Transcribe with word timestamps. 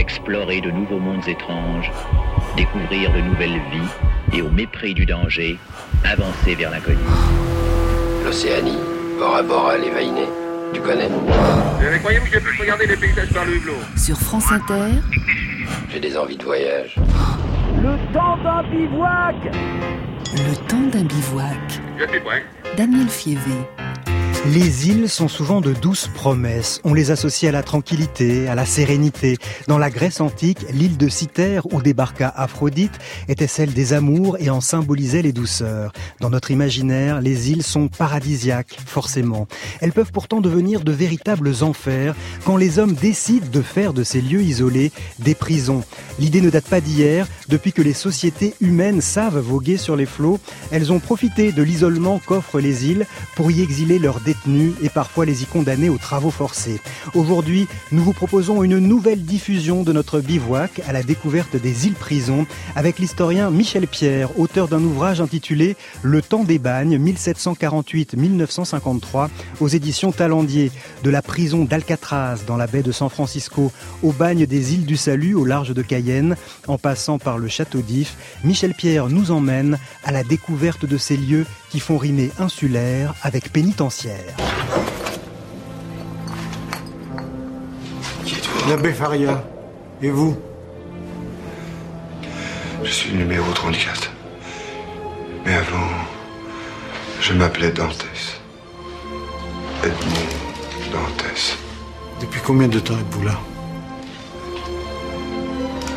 explorer 0.00 0.60
de 0.60 0.70
nouveaux 0.70 0.98
mondes 0.98 1.28
étranges, 1.28 1.92
découvrir 2.56 3.12
de 3.12 3.20
nouvelles 3.20 3.60
vies 3.70 4.36
et 4.36 4.42
au 4.42 4.50
mépris 4.50 4.94
du 4.94 5.04
danger, 5.06 5.58
avancer 6.04 6.54
vers 6.54 6.70
l'inconnu. 6.70 6.98
L'Océanie, 8.24 8.78
bord 9.18 9.36
à 9.36 9.42
bord 9.42 9.68
à 9.68 9.76
l'évainé. 9.76 10.26
Tu 10.72 10.80
connais? 10.80 11.08
Croyez-vous 12.00 12.26
que 12.26 12.32
je 12.32 12.38
puisse 12.38 12.60
regarder 12.60 12.86
les 12.86 12.96
paysages 12.96 13.32
par 13.32 13.44
le 13.44 13.56
hublot? 13.56 13.74
Sur 13.96 14.18
France 14.18 14.50
Inter, 14.50 14.90
J'ai 15.90 16.00
des 16.00 16.16
envies 16.16 16.36
de 16.36 16.44
voyage. 16.44 16.96
Le 17.82 18.12
temps 18.12 18.36
d'un 18.42 18.62
bivouac 18.70 19.36
le 20.32 20.54
temps 20.68 20.86
d'un 20.92 21.04
bivouac. 21.04 21.80
Je 21.98 22.06
suis 22.06 22.20
prêt. 22.20 22.44
Daniel 22.76 23.08
Fievé. 23.08 23.66
Les 24.46 24.88
îles 24.88 25.10
sont 25.10 25.28
souvent 25.28 25.60
de 25.60 25.74
douces 25.74 26.08
promesses. 26.08 26.80
On 26.82 26.94
les 26.94 27.10
associe 27.10 27.46
à 27.50 27.52
la 27.52 27.62
tranquillité, 27.62 28.48
à 28.48 28.54
la 28.54 28.64
sérénité. 28.64 29.36
Dans 29.68 29.76
la 29.76 29.90
Grèce 29.90 30.22
antique, 30.22 30.64
l'île 30.72 30.96
de 30.96 31.10
Cythère 31.10 31.70
où 31.74 31.82
débarqua 31.82 32.32
Aphrodite 32.34 32.98
était 33.28 33.46
celle 33.46 33.74
des 33.74 33.92
amours 33.92 34.38
et 34.40 34.48
en 34.48 34.62
symbolisait 34.62 35.20
les 35.20 35.34
douceurs. 35.34 35.92
Dans 36.20 36.30
notre 36.30 36.50
imaginaire, 36.50 37.20
les 37.20 37.50
îles 37.50 37.62
sont 37.62 37.88
paradisiaques, 37.88 38.78
forcément. 38.86 39.46
Elles 39.82 39.92
peuvent 39.92 40.10
pourtant 40.10 40.40
devenir 40.40 40.80
de 40.80 40.92
véritables 40.92 41.52
enfers 41.60 42.16
quand 42.46 42.56
les 42.56 42.78
hommes 42.78 42.94
décident 42.94 43.46
de 43.52 43.60
faire 43.60 43.92
de 43.92 44.04
ces 44.04 44.22
lieux 44.22 44.42
isolés 44.42 44.90
des 45.18 45.34
prisons. 45.34 45.84
L'idée 46.18 46.40
ne 46.40 46.50
date 46.50 46.66
pas 46.66 46.80
d'hier. 46.80 47.28
Depuis 47.48 47.72
que 47.72 47.82
les 47.82 47.92
sociétés 47.92 48.54
humaines 48.62 49.02
savent 49.02 49.38
voguer 49.38 49.76
sur 49.76 49.96
les 49.96 50.06
flots, 50.06 50.40
elles 50.70 50.92
ont 50.92 50.98
profité 50.98 51.52
de 51.52 51.62
l'isolement 51.62 52.20
qu'offrent 52.24 52.60
les 52.60 52.86
îles 52.86 53.06
pour 53.36 53.50
y 53.50 53.60
exiler 53.60 53.98
leurs 53.98 54.20
et 54.82 54.88
parfois 54.88 55.26
les 55.26 55.42
y 55.42 55.46
condamner 55.46 55.88
aux 55.88 55.98
travaux 55.98 56.30
forcés. 56.30 56.80
Aujourd'hui, 57.14 57.66
nous 57.92 58.02
vous 58.02 58.12
proposons 58.12 58.62
une 58.62 58.78
nouvelle 58.78 59.22
diffusion 59.22 59.82
de 59.82 59.92
notre 59.92 60.20
bivouac 60.20 60.80
à 60.86 60.92
la 60.92 61.02
découverte 61.02 61.56
des 61.56 61.86
îles 61.86 61.94
prisons 61.94 62.46
avec 62.76 62.98
l'historien 62.98 63.50
Michel 63.50 63.86
Pierre, 63.86 64.38
auteur 64.38 64.68
d'un 64.68 64.82
ouvrage 64.82 65.20
intitulé 65.20 65.76
Le 66.02 66.22
temps 66.22 66.44
des 66.44 66.58
bagnes 66.58 66.98
1748-1953 66.98 69.28
aux 69.60 69.68
éditions 69.68 70.12
Talendier, 70.12 70.70
de 71.02 71.10
la 71.10 71.22
prison 71.22 71.64
d'Alcatraz 71.64 72.40
dans 72.46 72.56
la 72.56 72.66
baie 72.66 72.82
de 72.82 72.92
San 72.92 73.08
Francisco 73.08 73.72
au 74.02 74.12
bagne 74.12 74.46
des 74.46 74.74
îles 74.74 74.86
du 74.86 74.96
Salut 74.96 75.34
au 75.34 75.44
large 75.44 75.74
de 75.74 75.82
Cayenne, 75.82 76.36
en 76.68 76.78
passant 76.78 77.18
par 77.18 77.38
le 77.38 77.48
château 77.48 77.80
d'If, 77.80 78.16
Michel 78.44 78.74
Pierre 78.74 79.08
nous 79.08 79.30
emmène 79.30 79.78
à 80.04 80.12
la 80.12 80.24
découverte 80.24 80.86
de 80.86 80.98
ces 80.98 81.16
lieux 81.16 81.46
qui 81.70 81.78
font 81.80 81.96
rimer 81.96 82.32
insulaire 82.38 83.14
avec 83.22 83.52
pénitentiaire. 83.52 84.34
Qui 88.24 88.34
êtes-vous? 88.34 88.68
L'abbé 88.68 88.92
Faria. 88.92 89.44
Et 90.02 90.10
vous? 90.10 90.36
Je 92.82 92.90
suis 92.90 93.12
le 93.12 93.18
numéro 93.18 93.52
34. 93.52 94.10
Mais 95.44 95.54
avant, 95.54 95.88
je 97.20 97.32
m'appelais 97.34 97.70
Dantès. 97.70 98.40
Edmond 99.84 100.90
Dantès. 100.92 101.56
Depuis 102.20 102.40
combien 102.44 102.68
de 102.68 102.80
temps 102.80 102.94
êtes-vous 102.94 103.24
là? 103.24 103.38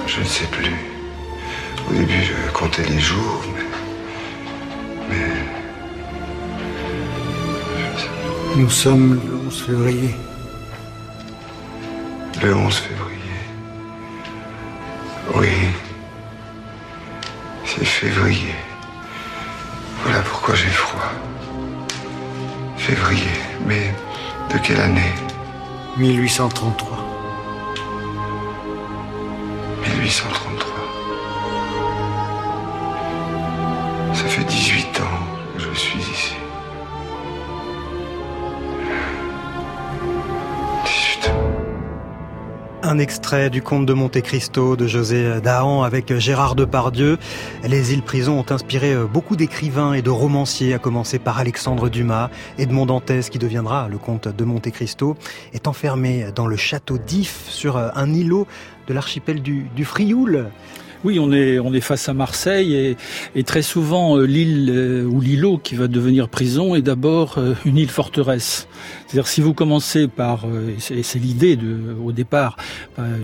Je 0.06 0.20
ne 0.20 0.26
sais 0.26 0.46
plus. 0.46 0.76
Au 1.90 1.94
début, 1.94 2.22
je 2.22 2.52
comptais 2.52 2.84
les 2.84 3.00
jours, 3.00 3.42
mais. 3.56 3.64
Mais. 5.10 5.43
Nous 8.56 8.70
sommes 8.70 9.20
le 9.26 9.36
11 9.48 9.64
février. 9.64 10.16
Le 12.44 12.56
11 12.56 12.76
février. 12.76 13.18
Oui. 15.34 15.48
C'est 17.66 17.84
février. 17.84 18.54
Voilà 20.04 20.22
pourquoi 20.22 20.54
j'ai 20.54 20.68
froid. 20.68 21.10
Février. 22.78 23.34
Mais 23.66 23.92
de 24.54 24.60
quelle 24.60 24.82
année? 24.82 25.14
1833. 25.98 26.98
1833. 29.84 30.43
Un 42.94 43.00
extrait 43.00 43.50
du 43.50 43.64
conte 43.64 43.88
de 43.88 43.94
Monte 43.94 44.22
Cristo 44.22 44.76
de 44.76 44.86
José 44.86 45.42
Dahan 45.44 45.82
avec 45.82 46.16
Gérard 46.20 46.54
Depardieu. 46.54 47.18
Les 47.68 47.92
îles 47.92 48.04
prisons 48.04 48.38
ont 48.38 48.46
inspiré 48.52 48.94
beaucoup 49.12 49.36
d'écrivains 49.36 49.94
et 49.94 50.04
de 50.04 50.12
romanciers, 50.12 50.76
à 50.76 50.78
commencer 50.78 51.18
par 51.18 51.40
Alexandre 51.40 51.90
Dumas. 51.90 52.30
Edmond 52.60 52.86
Dantès, 52.86 53.32
qui 53.32 53.40
deviendra 53.40 53.88
le 53.90 53.98
comte 53.98 54.28
de 54.28 54.44
Monte 54.44 54.70
Cristo, 54.70 55.18
est 55.54 55.68
enfermé 55.68 56.28
dans 56.36 56.46
le 56.46 56.56
château 56.56 57.00
d'If 57.00 57.46
sur 57.48 57.78
un 57.78 58.14
îlot 58.14 58.46
de 58.88 58.94
l'archipel 58.94 59.42
du, 59.42 59.86
Frioul. 59.86 60.52
Oui, 61.04 61.20
on 61.20 61.34
est 61.34 61.82
face 61.82 62.08
à 62.08 62.14
Marseille 62.14 62.76
et, 62.76 62.98
et 63.36 63.44
très 63.44 63.62
souvent 63.62 64.18
euh, 64.18 64.24
l'île 64.26 64.70
euh, 64.74 65.04
ou 65.04 65.20
l'îlot 65.20 65.58
qui 65.58 65.76
va 65.76 65.90
devenir 65.90 66.30
prison 66.30 66.76
est 66.76 66.82
d'abord 66.82 67.40
euh, 67.40 67.56
une 67.66 67.78
île 67.78 67.90
forteresse. 67.90 68.70
C'est-à-dire 69.14 69.28
si 69.28 69.42
vous 69.42 69.54
commencez 69.54 70.08
par 70.08 70.46
et 70.90 71.04
c'est 71.04 71.20
l'idée 71.20 71.56
au 72.04 72.12
départ 72.12 72.58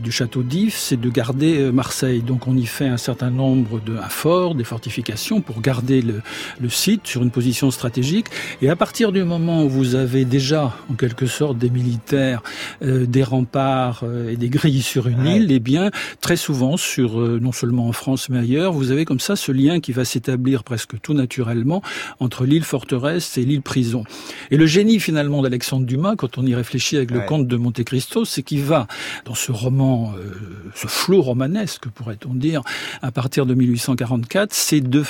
du 0.04 0.12
château 0.12 0.44
d'If, 0.44 0.78
c'est 0.78 1.00
de 1.02 1.10
garder 1.10 1.72
Marseille. 1.72 2.22
Donc 2.22 2.48
on 2.48 2.56
y 2.56 2.68
fait 2.68 2.86
un 2.88 2.98
certain 2.98 3.32
nombre 3.32 3.82
de 3.84 3.98
un 3.98 4.08
fort, 4.10 4.54
des 4.54 4.64
fortifications 4.64 5.42
pour 5.42 5.62
garder 5.62 6.04
le, 6.04 6.22
le 6.62 6.70
site 6.70 7.08
sur 7.08 7.24
une 7.24 7.32
position 7.32 7.72
stratégique. 7.72 8.28
Et 8.62 8.70
à 8.70 8.76
partir 8.76 9.12
du 9.12 9.24
moment 9.24 9.64
où 9.64 9.70
vous 9.70 9.96
avez 9.96 10.26
déjà 10.26 10.76
en 10.92 10.94
quelque 10.94 11.26
sorte 11.26 11.58
des 11.58 11.72
militaires, 11.72 12.44
euh, 12.84 13.08
des 13.08 13.24
remparts 13.24 14.02
euh, 14.04 14.30
et 14.30 14.36
des 14.38 14.50
grilles 14.50 14.84
sur 14.84 15.08
une 15.08 15.20
Ouais. 15.24 15.38
île, 15.38 15.52
eh 15.52 15.60
bien 15.60 15.90
très 16.22 16.38
souvent 16.38 16.78
sur 16.78 17.20
euh, 17.20 17.40
non 17.42 17.52
seulement 17.52 17.88
en 17.88 17.94
France 17.94 18.30
mais 18.30 18.38
ailleurs, 18.38 18.74
vous 18.74 18.92
avez 18.92 19.06
comme 19.06 19.20
ça 19.20 19.36
ce 19.36 19.52
lien 19.52 19.80
qui 19.80 19.92
va 19.92 20.06
s'établir 20.06 20.64
presque 20.64 21.02
tout 21.02 21.16
naturellement 21.16 21.82
entre 22.20 22.46
l'île 22.46 22.64
forteresse 22.64 23.40
et 23.40 23.44
l'île 23.44 23.64
prison. 23.64 24.04
Et 24.52 24.58
le 24.58 24.68
génie 24.68 25.00
finalement 25.00 25.42
d'Alexandre 25.42 25.79
Dumas, 25.86 26.16
quand 26.16 26.38
on 26.38 26.46
y 26.46 26.54
réfléchit 26.56 26.98
avec 26.98 27.12
le 27.12 27.20
Ouais. 27.20 27.26
comte 27.26 27.48
de 27.48 27.56
Monte 27.58 27.84
Cristo, 27.84 28.26
c'est 28.26 28.44
qu'il 28.44 28.64
va 28.64 28.88
dans 29.26 29.36
ce 29.36 29.52
roman, 29.52 30.14
euh, 30.18 30.32
ce 30.76 30.88
flot 30.88 31.22
romanesque 31.22 31.88
pourrait-on 31.90 32.34
dire, 32.34 32.62
à 33.02 33.12
partir 33.12 33.46
de 33.46 33.54
1844, 33.54 34.54
c'est 34.54 34.82
de, 34.82 35.04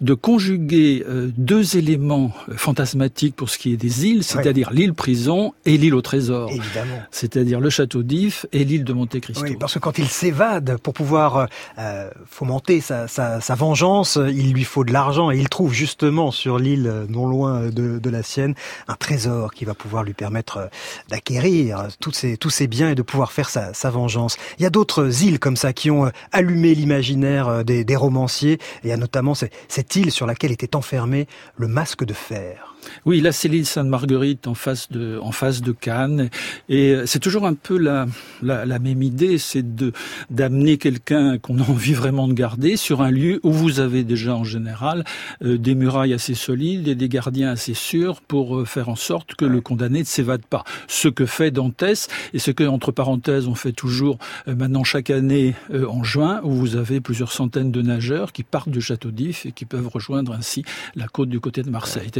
de 0.00 0.14
conjuguer 0.14 1.04
euh, 1.08 1.30
deux 1.36 1.76
éléments 1.76 2.32
euh, 2.48 2.54
fantasmatiques 2.56 3.34
pour 3.36 3.50
ce 3.50 3.58
qui 3.58 3.72
est 3.72 3.76
des 3.76 4.06
îles, 4.06 4.22
c'est-à-dire 4.24 4.70
l'île 4.72 4.94
prison 4.94 5.54
et 5.64 5.76
l'île 5.78 5.94
au 5.94 6.02
trésor. 6.02 6.50
Évidemment. 6.50 7.00
C'est-à-dire 7.10 7.60
le 7.60 7.70
château 7.70 8.02
d'If 8.02 8.46
et 8.52 8.64
l'île 8.64 8.84
de 8.84 8.92
Monte 8.92 9.18
Cristo. 9.20 9.42
Oui, 9.44 9.56
parce 9.58 9.74
que 9.74 9.78
quand 9.78 9.98
il 9.98 10.08
s'évade 10.08 10.76
pour 10.82 10.94
pouvoir 10.94 11.48
euh, 11.78 12.10
fomenter 12.26 12.80
sa, 12.80 13.08
sa, 13.08 13.40
sa 13.40 13.54
vengeance, 13.54 14.18
il 14.28 14.52
lui 14.52 14.64
faut 14.64 14.84
de 14.84 14.92
l'argent 14.92 15.30
et 15.30 15.38
il 15.38 15.48
trouve 15.48 15.72
justement 15.72 16.30
sur 16.30 16.58
l'île 16.58 17.06
non 17.08 17.26
loin 17.26 17.68
de, 17.68 17.98
de 17.98 18.10
la 18.10 18.22
sienne 18.22 18.54
un 18.88 18.94
trésor 18.94 19.52
qui 19.54 19.64
va 19.64 19.74
pouvoir 19.74 20.02
lui 20.04 20.14
permettre 20.16 20.56
euh, 20.58 20.66
d'acquérir 21.08 21.88
tous 22.00 22.12
ces, 22.12 22.36
tous 22.36 22.50
ces 22.50 22.66
biens 22.66 22.90
et 22.90 22.94
de 22.94 23.02
pouvoir 23.02 23.32
faire 23.32 23.48
sa, 23.50 23.72
vengeance. 23.90 24.36
Il 24.58 24.62
y 24.62 24.66
a 24.66 24.70
d'autres 24.70 25.22
îles 25.22 25.38
comme 25.38 25.56
ça 25.56 25.72
qui 25.72 25.90
ont 25.90 26.06
euh, 26.06 26.10
allumé 26.32 26.74
l'imaginaire 26.74 27.48
euh, 27.48 27.62
des, 27.62 27.84
des 27.84 27.96
romanciers. 27.96 28.58
Il 28.82 28.90
y 28.90 28.92
a 28.92 28.96
notamment 28.96 29.34
ce- 29.34 29.46
cette 29.68 29.94
île 29.96 30.10
sur 30.10 30.26
laquelle 30.26 30.52
était 30.52 30.74
enfermé 30.76 31.26
le 31.56 31.68
masque 31.68 32.04
de 32.04 32.14
fer. 32.14 32.75
Oui, 33.04 33.20
là 33.20 33.32
c'est 33.32 33.48
l'île 33.48 33.66
Sainte-Marguerite 33.66 34.46
en 34.46 34.54
face 34.54 34.90
de 34.90 35.18
en 35.20 35.32
face 35.32 35.62
de 35.62 35.72
Cannes 35.72 36.30
et 36.68 36.92
euh, 36.92 37.06
c'est 37.06 37.18
toujours 37.18 37.46
un 37.46 37.54
peu 37.54 37.78
la 37.78 38.06
la, 38.42 38.64
la 38.64 38.78
même 38.78 39.02
idée, 39.02 39.38
c'est 39.38 39.74
de 39.74 39.92
d'amener 40.30 40.78
quelqu'un 40.78 41.38
qu'on 41.38 41.58
a 41.58 41.62
envie 41.62 41.94
vraiment 41.94 42.28
de 42.28 42.32
garder 42.32 42.76
sur 42.76 43.02
un 43.02 43.10
lieu 43.10 43.40
où 43.42 43.52
vous 43.52 43.80
avez 43.80 44.04
déjà 44.04 44.34
en 44.34 44.44
général 44.44 45.04
euh, 45.42 45.58
des 45.58 45.74
murailles 45.74 46.14
assez 46.14 46.34
solides 46.34 46.88
et 46.88 46.94
des 46.94 47.08
gardiens 47.08 47.50
assez 47.50 47.74
sûrs 47.74 48.20
pour 48.20 48.58
euh, 48.58 48.64
faire 48.64 48.88
en 48.88 48.96
sorte 48.96 49.34
que 49.34 49.44
le 49.44 49.60
condamné 49.60 50.00
ne 50.00 50.04
s'évade 50.04 50.44
pas. 50.44 50.64
Ce 50.88 51.08
que 51.08 51.26
fait 51.26 51.50
Dantès 51.50 52.08
et 52.32 52.38
ce 52.38 52.50
que 52.50 52.64
entre 52.64 52.92
parenthèses 52.92 53.46
on 53.48 53.54
fait 53.54 53.72
toujours 53.72 54.18
euh, 54.48 54.54
maintenant 54.54 54.84
chaque 54.84 55.10
année 55.10 55.54
euh, 55.72 55.86
en 55.86 56.02
juin 56.04 56.40
où 56.44 56.50
vous 56.50 56.76
avez 56.76 57.00
plusieurs 57.00 57.32
centaines 57.32 57.70
de 57.70 57.82
nageurs 57.82 58.32
qui 58.32 58.42
partent 58.42 58.68
du 58.68 58.80
château 58.80 59.10
d'If 59.10 59.46
et 59.46 59.52
qui 59.52 59.64
peuvent 59.64 59.88
rejoindre 59.88 60.32
ainsi 60.32 60.64
la 60.94 61.08
côte 61.08 61.28
du 61.28 61.40
côté 61.40 61.62
de 61.62 61.70
Marseille. 61.70 62.10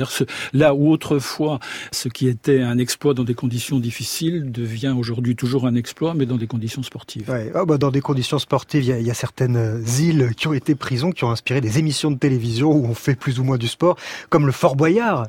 Là 0.56 0.74
où 0.74 0.90
autrefois, 0.90 1.60
ce 1.92 2.08
qui 2.08 2.28
était 2.28 2.62
un 2.62 2.78
exploit 2.78 3.12
dans 3.12 3.24
des 3.24 3.34
conditions 3.34 3.78
difficiles 3.78 4.50
devient 4.50 4.94
aujourd'hui 4.96 5.36
toujours 5.36 5.66
un 5.66 5.74
exploit, 5.74 6.14
mais 6.14 6.24
dans 6.24 6.38
des 6.38 6.46
conditions 6.46 6.82
sportives. 6.82 7.28
Ouais. 7.28 7.52
Ah 7.54 7.66
bah 7.66 7.76
dans 7.76 7.90
des 7.90 8.00
conditions 8.00 8.38
sportives, 8.38 8.82
il 8.84 8.88
y, 8.88 8.92
a, 8.92 8.98
il 8.98 9.06
y 9.06 9.10
a 9.10 9.14
certaines 9.14 9.56
euh, 9.56 9.82
îles 10.00 10.30
qui 10.34 10.48
ont 10.48 10.54
été 10.54 10.74
prisons, 10.74 11.12
qui 11.12 11.24
ont 11.24 11.30
inspiré 11.30 11.60
des 11.60 11.78
émissions 11.78 12.10
de 12.10 12.16
télévision 12.18 12.72
où 12.72 12.86
on 12.86 12.94
fait 12.94 13.16
plus 13.16 13.38
ou 13.38 13.44
moins 13.44 13.58
du 13.58 13.68
sport, 13.68 13.98
comme 14.30 14.46
le 14.46 14.52
Fort 14.52 14.76
Boyard. 14.76 15.26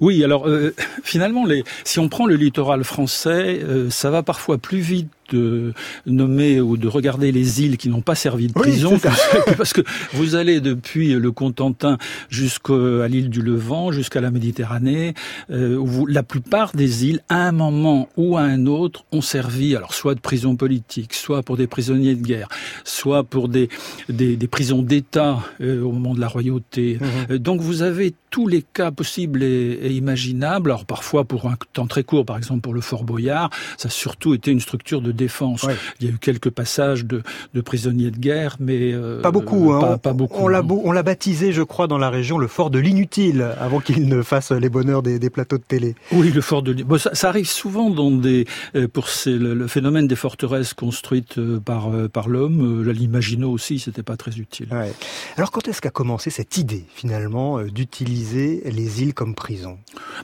Oui, 0.00 0.24
alors 0.24 0.48
euh, 0.48 0.74
finalement, 1.04 1.44
les, 1.44 1.62
si 1.84 1.98
on 1.98 2.08
prend 2.08 2.26
le 2.26 2.36
littoral 2.36 2.84
français, 2.84 3.60
euh, 3.62 3.90
ça 3.90 4.10
va 4.10 4.22
parfois 4.22 4.56
plus 4.56 4.78
vite 4.78 5.10
de 5.30 5.72
nommer 6.06 6.60
ou 6.60 6.76
de 6.76 6.88
regarder 6.88 7.32
les 7.32 7.62
îles 7.62 7.76
qui 7.76 7.88
n'ont 7.88 8.00
pas 8.00 8.14
servi 8.14 8.48
de 8.48 8.52
prison, 8.52 8.98
parce 9.56 9.72
que 9.72 9.82
vous 10.12 10.34
allez 10.34 10.60
depuis 10.60 11.12
le 11.14 11.32
Cotentin 11.32 11.98
jusqu'à 12.28 13.08
l'île 13.08 13.30
du 13.30 13.42
Levant, 13.42 13.92
jusqu'à 13.92 14.20
la 14.20 14.30
Méditerranée, 14.30 15.14
euh, 15.50 15.76
où 15.76 16.06
la 16.06 16.22
plupart 16.22 16.72
des 16.72 17.06
îles, 17.06 17.20
à 17.28 17.46
un 17.46 17.52
moment 17.52 18.08
ou 18.16 18.36
à 18.36 18.42
un 18.42 18.66
autre, 18.66 19.04
ont 19.12 19.20
servi, 19.20 19.76
alors 19.76 19.94
soit 19.94 20.14
de 20.14 20.20
prison 20.20 20.56
politique, 20.56 21.14
soit 21.14 21.42
pour 21.42 21.56
des 21.56 21.66
prisonniers 21.66 22.14
de 22.14 22.22
guerre, 22.22 22.48
soit 22.84 23.24
pour 23.24 23.48
des, 23.48 23.68
des, 24.08 24.36
des 24.36 24.48
prisons 24.48 24.82
d'État 24.82 25.40
euh, 25.60 25.82
au 25.82 25.92
moment 25.92 26.14
de 26.14 26.20
la 26.20 26.28
royauté. 26.28 26.98
Mhm. 27.00 27.08
Euh, 27.30 27.38
donc 27.38 27.60
vous 27.60 27.82
avez 27.82 28.14
tous 28.30 28.48
les 28.48 28.62
cas 28.62 28.90
possibles 28.90 29.42
et, 29.42 29.78
et, 29.82 29.90
imaginables. 29.92 30.70
Alors 30.70 30.86
parfois 30.86 31.24
pour 31.24 31.46
un 31.46 31.56
temps 31.72 31.86
très 31.86 32.02
court, 32.02 32.24
par 32.24 32.36
exemple 32.36 32.60
pour 32.60 32.74
le 32.74 32.80
Fort 32.80 33.04
Boyard, 33.04 33.50
ça 33.76 33.88
a 33.88 33.90
surtout 33.90 34.34
été 34.34 34.50
une 34.50 34.60
structure 34.60 35.00
de 35.00 35.12
défense. 35.14 35.66
Il 36.00 36.06
y 36.06 36.10
a 36.10 36.12
eu 36.12 36.18
quelques 36.18 36.50
passages 36.50 37.04
de, 37.04 37.22
de 37.54 37.60
prisonniers 37.60 38.10
de 38.10 38.18
guerre, 38.18 38.56
mais 38.60 38.92
euh, 38.92 39.20
pas 39.20 39.30
beaucoup. 39.30 39.72
Hein. 39.72 39.80
Pas, 39.80 39.98
pas, 39.98 40.12
beaucoup. 40.12 40.42
On 40.44 40.92
l'a 40.92 41.02
baptisé, 41.02 41.52
je 41.52 41.62
crois, 41.62 41.86
dans 41.86 41.98
la 41.98 42.10
région 42.10 42.38
le 42.38 42.46
Fort 42.46 42.70
de 42.70 42.78
l'inutile, 42.78 43.54
avant 43.60 43.80
qu'il 43.80 44.08
ne 44.08 44.22
fasse 44.22 44.52
les 44.52 44.68
bonheurs 44.68 45.02
des, 45.02 45.18
des, 45.18 45.30
plateaux 45.30 45.58
de 45.58 45.62
télé. 45.62 45.94
Oui, 46.12 46.30
le 46.30 46.40
Fort 46.40 46.62
de. 46.62 46.72
Bon, 46.82 46.98
ça, 46.98 47.14
ça, 47.14 47.28
arrive 47.28 47.48
souvent 47.48 47.90
dans 47.90 48.10
des 48.10 48.46
pour 48.92 49.06
le, 49.26 49.54
le, 49.54 49.66
phénomène 49.66 50.06
des 50.06 50.16
forteresses 50.16 50.74
construites 50.74 51.40
par 51.60 51.90
par 52.12 52.28
l'homme. 52.28 52.82
L'Imagino 52.90 53.50
aussi, 53.50 53.78
c'était 53.78 54.02
pas 54.02 54.16
très 54.16 54.36
utile. 54.38 54.68
Ouais. 54.70 54.92
Alors 55.36 55.50
quand 55.50 55.66
est-ce 55.68 55.80
qu'a 55.80 55.90
commencé 55.90 56.30
cette 56.30 56.56
idée 56.56 56.84
finalement 56.94 57.62
d'utiliser 57.62 58.62
les 58.64 59.02
îles 59.02 59.14
comme 59.14 59.34
prison? 59.34 59.78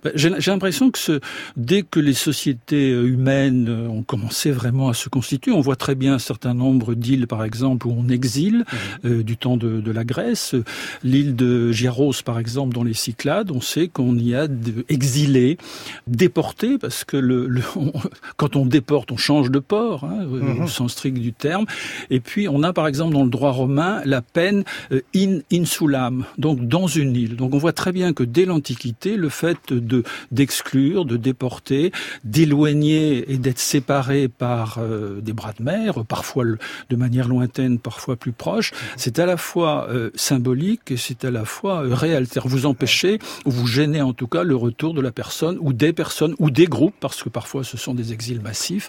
Ben, 0.05 0.13
J'ai 0.15 0.31
l'impression 0.51 0.91
que 0.91 0.99
ce, 0.99 1.21
dès 1.57 1.83
que 1.83 2.01
les 2.01 2.15
sociétés 2.15 2.91
humaines 2.91 3.69
ont 3.69 4.03
commencé 4.03 4.51
vraiment 4.51 4.80
à 4.89 4.95
se 4.95 5.09
constituer, 5.09 5.53
on 5.53 5.61
voit 5.61 5.77
très 5.77 5.95
bien 5.95 6.15
un 6.15 6.19
certain 6.19 6.55
nombre 6.55 6.95
d'îles, 6.95 7.27
par 7.27 7.45
exemple, 7.45 7.87
où 7.87 7.95
on 7.97 8.09
exile 8.09 8.59
mmh. 8.59 9.07
euh, 9.07 9.23
du 9.23 9.37
temps 9.37 9.57
de, 9.57 9.81
de 9.81 9.91
la 9.91 10.05
Grèce. 10.05 10.55
L'île 11.03 11.37
de 11.37 11.73
Gyros, 11.73 12.15
par 12.25 12.39
exemple, 12.39 12.75
dans 12.75 12.85
les 12.85 12.95
Cyclades, 12.95 13.51
on 13.51 13.61
sait 13.61 13.89
qu'on 13.89 14.17
y 14.17 14.35
a 14.35 14.47
exilé, 14.89 15.59
déporté, 16.07 16.79
parce 16.79 17.05
que 17.05 17.17
le, 17.17 17.47
le 17.47 17.63
on, 17.77 17.93
quand 18.37 18.57
on 18.57 18.67
déporte, 18.67 19.13
on 19.13 19.17
change 19.17 19.51
de 19.51 19.59
port, 19.59 20.05
hein, 20.05 20.25
mmh. 20.25 20.63
au 20.65 20.69
sens 20.69 20.93
strict 20.93 21.19
du 21.19 21.33
terme. 21.33 21.67
Et 22.11 22.21
puis, 22.21 22.49
on 22.49 22.63
a, 22.63 22.73
par 22.73 22.87
exemple, 22.87 23.15
dans 23.15 23.25
le 23.25 23.31
droit 23.31 23.53
romain, 23.53 24.01
la 24.05 24.23
peine 24.23 24.65
euh, 24.93 25.01
in 25.15 25.41
insulam, 25.53 26.25
donc 26.39 26.67
dans 26.67 26.87
une 26.87 27.17
île. 27.17 27.37
Donc 27.37 27.55
on 27.55 27.59
voit 27.59 27.73
très 27.73 27.93
bien 27.93 28.13
que 28.13 28.23
dès 28.23 28.45
l'Antiquité, 28.45 29.17
le 29.17 29.29
fait 29.29 29.73
de 29.73 30.03
d'exclure, 30.31 31.05
de 31.05 31.17
déporter, 31.17 31.93
d'éloigner 32.25 33.33
et 33.33 33.39
d'être 33.39 33.59
séparé 33.59 34.29
par 34.29 34.70
euh, 34.79 35.21
des 35.21 35.33
bras 35.33 35.53
de 35.53 35.63
mer, 35.63 36.05
parfois 36.07 36.45
de 36.45 36.97
manière 36.97 37.29
lointaine, 37.29 37.79
parfois 37.79 38.17
plus 38.17 38.33
proche, 38.33 38.73
c'est 38.97 39.19
à 39.19 39.27
la 39.27 39.37
fois 39.37 39.89
euh, 39.91 40.11
symbolique 40.15 40.91
et 40.91 40.97
c'est 40.97 41.25
à 41.25 41.31
la 41.31 41.45
fois 41.45 41.85
euh, 41.85 41.95
réel. 41.95 42.27
Vous 42.45 42.67
empêchez 42.67 43.19
ou 43.45 43.51
vous 43.51 43.67
gênez 43.67 44.03
en 44.03 44.13
tout 44.13 44.27
cas 44.27 44.43
le 44.43 44.57
retour 44.57 44.95
de 44.95 45.01
la 45.01 45.13
personne 45.13 45.57
ou 45.61 45.73
des 45.73 45.93
personnes 45.93 46.35
ou 46.39 46.51
des 46.51 46.67
groupes, 46.67 46.95
parce 47.01 47.23
que 47.23 47.29
parfois 47.29 47.65
ce 47.65 47.77
sont 47.77 47.95
des 47.95 48.13
exils 48.13 48.41
massifs 48.41 48.89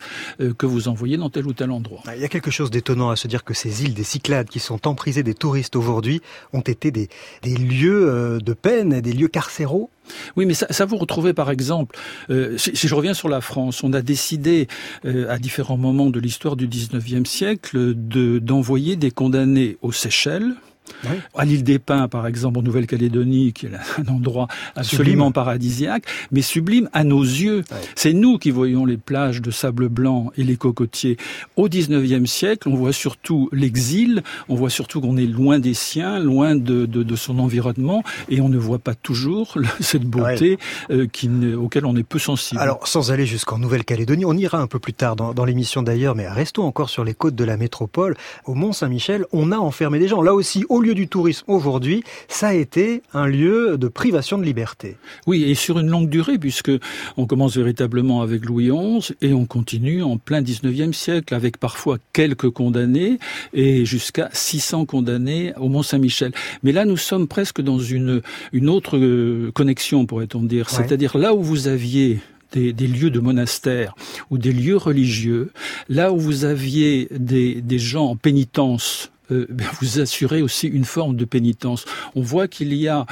que 0.57 0.65
vous 0.65 0.87
envoyez 0.87 1.17
dans 1.17 1.29
tel 1.29 1.45
ou 1.45 1.53
tel 1.53 1.71
endroit. 1.71 2.01
Il 2.15 2.21
y 2.21 2.25
a 2.25 2.29
quelque 2.29 2.51
chose 2.51 2.71
d'étonnant 2.71 3.09
à 3.09 3.15
se 3.15 3.27
dire 3.27 3.43
que 3.43 3.53
ces 3.53 3.83
îles 3.83 3.93
des 3.93 4.03
Cyclades 4.03 4.47
qui 4.47 4.59
sont 4.59 4.87
emprisées 4.87 5.23
des 5.23 5.33
touristes 5.33 5.75
aujourd'hui 5.75 6.21
ont 6.53 6.61
été 6.61 6.91
des, 6.91 7.09
lieux 7.43 8.39
de 8.41 8.53
peine, 8.53 9.01
des 9.01 9.13
lieux 9.13 9.27
carcéraux 9.27 9.89
oui, 10.35 10.45
mais 10.45 10.53
ça, 10.53 10.85
vous 10.85 10.97
retrouvez 10.97 11.33
par 11.33 11.51
exemple, 11.51 11.97
euh, 12.29 12.57
si, 12.57 12.75
je 12.75 12.95
reviens 12.95 13.13
sur 13.13 13.29
la 13.29 13.41
France, 13.41 13.83
on 13.83 13.93
a 13.93 14.01
décidé 14.01 14.67
euh, 15.05 15.29
à 15.29 15.37
différents 15.37 15.77
moments 15.77 16.09
de 16.09 16.19
l'histoire 16.19 16.55
du 16.55 16.67
19e 16.67 17.25
siècle 17.25 17.93
de, 17.95 18.39
d'envoyer 18.39 18.95
des 18.95 19.11
condamnés 19.11 19.77
aux 19.81 19.91
Seychelles, 19.91 20.55
oui. 21.03 21.17
À 21.35 21.45
l'île 21.45 21.63
des 21.63 21.79
Pins, 21.79 22.07
par 22.07 22.27
exemple, 22.27 22.59
en 22.59 22.61
Nouvelle-Calédonie, 22.61 23.53
qui 23.53 23.67
est 23.67 23.71
un 23.97 24.07
endroit 24.07 24.47
absolument 24.75 25.25
sublime. 25.25 25.33
paradisiaque, 25.33 26.03
mais 26.31 26.41
sublime 26.41 26.89
à 26.93 27.03
nos 27.03 27.21
yeux. 27.23 27.63
Oui. 27.71 27.77
C'est 27.95 28.13
nous 28.13 28.37
qui 28.37 28.51
voyons 28.51 28.85
les 28.85 28.97
plages 28.97 29.41
de 29.41 29.51
sable 29.51 29.89
blanc 29.89 30.31
et 30.37 30.43
les 30.43 30.57
cocotiers. 30.57 31.17
Au 31.55 31.69
XIXe 31.69 32.29
siècle, 32.29 32.69
on 32.69 32.75
voit 32.75 32.93
surtout 32.93 33.49
l'exil, 33.51 34.23
on 34.49 34.55
voit 34.55 34.69
surtout 34.69 35.01
qu'on 35.01 35.17
est 35.17 35.25
loin 35.25 35.59
des 35.59 35.73
siens, 35.73 36.19
loin 36.19 36.55
de, 36.55 36.85
de, 36.85 37.03
de, 37.03 37.15
son 37.15 37.39
environnement, 37.39 38.03
et 38.29 38.41
on 38.41 38.49
ne 38.49 38.57
voit 38.57 38.79
pas 38.79 38.95
toujours 38.95 39.55
cette 39.79 40.03
beauté 40.03 40.57
oui. 40.89 40.95
euh, 40.95 41.07
qui, 41.07 41.29
auquel 41.55 41.85
on 41.85 41.95
est 41.95 42.03
peu 42.03 42.19
sensible. 42.19 42.59
Alors, 42.59 42.87
sans 42.87 43.11
aller 43.11 43.25
jusqu'en 43.25 43.57
Nouvelle-Calédonie, 43.57 44.25
on 44.25 44.33
ira 44.33 44.59
un 44.59 44.67
peu 44.67 44.79
plus 44.79 44.93
tard 44.93 45.15
dans, 45.15 45.33
dans 45.33 45.45
l'émission 45.45 45.83
d'ailleurs, 45.83 46.15
mais 46.15 46.27
restons 46.27 46.63
encore 46.63 46.89
sur 46.89 47.03
les 47.03 47.13
côtes 47.13 47.35
de 47.35 47.43
la 47.43 47.57
métropole. 47.57 48.15
Au 48.45 48.53
Mont-Saint-Michel, 48.53 49.25
on 49.31 49.51
a 49.51 49.57
enfermé 49.57 49.99
des 49.99 50.07
gens. 50.07 50.21
Là 50.21 50.33
aussi, 50.33 50.65
au 50.69 50.80
lieu 50.81 50.93
du 50.93 51.07
tourisme 51.07 51.45
aujourd'hui, 51.47 52.03
ça 52.27 52.49
a 52.49 52.53
été 52.53 53.01
un 53.13 53.27
lieu 53.27 53.77
de 53.77 53.87
privation 53.87 54.37
de 54.37 54.43
liberté. 54.43 54.97
Oui, 55.27 55.43
et 55.43 55.55
sur 55.55 55.79
une 55.79 55.89
longue 55.89 56.09
durée, 56.09 56.37
puisque 56.37 56.71
on 57.17 57.25
commence 57.25 57.57
véritablement 57.57 58.21
avec 58.21 58.45
Louis 58.45 58.69
XI 58.69 59.13
et 59.21 59.33
on 59.33 59.45
continue 59.45 60.03
en 60.03 60.17
plein 60.17 60.41
19e 60.41 60.93
siècle 60.93 61.33
avec 61.33 61.57
parfois 61.57 61.97
quelques 62.13 62.49
condamnés 62.49 63.19
et 63.53 63.85
jusqu'à 63.85 64.29
600 64.33 64.85
condamnés 64.85 65.53
au 65.57 65.69
Mont-Saint-Michel. 65.69 66.31
Mais 66.63 66.71
là, 66.71 66.85
nous 66.85 66.97
sommes 66.97 67.27
presque 67.27 67.61
dans 67.61 67.79
une, 67.79 68.21
une 68.53 68.69
autre 68.69 68.97
euh, 68.97 69.51
connexion, 69.53 70.05
pourrait-on 70.05 70.43
dire. 70.43 70.67
Ouais. 70.71 70.77
C'est-à-dire 70.77 71.17
là 71.17 71.33
où 71.33 71.41
vous 71.41 71.67
aviez 71.67 72.19
des, 72.51 72.73
des, 72.73 72.87
lieux 72.87 73.09
de 73.09 73.19
monastères 73.19 73.95
ou 74.29 74.37
des 74.37 74.51
lieux 74.51 74.77
religieux, 74.77 75.51
là 75.89 76.11
où 76.11 76.19
vous 76.19 76.45
aviez 76.45 77.07
des, 77.11 77.61
des 77.61 77.79
gens 77.79 78.07
en 78.07 78.15
pénitence 78.15 79.11
euh, 79.31 79.47
vous 79.81 79.99
assurez 79.99 80.41
aussi 80.41 80.67
une 80.67 80.85
forme 80.85 81.15
de 81.15 81.25
pénitence. 81.25 81.85
On 82.15 82.21
voit 82.21 82.47
qu'il 82.47 82.73
y 82.73 82.87
a 82.87 83.05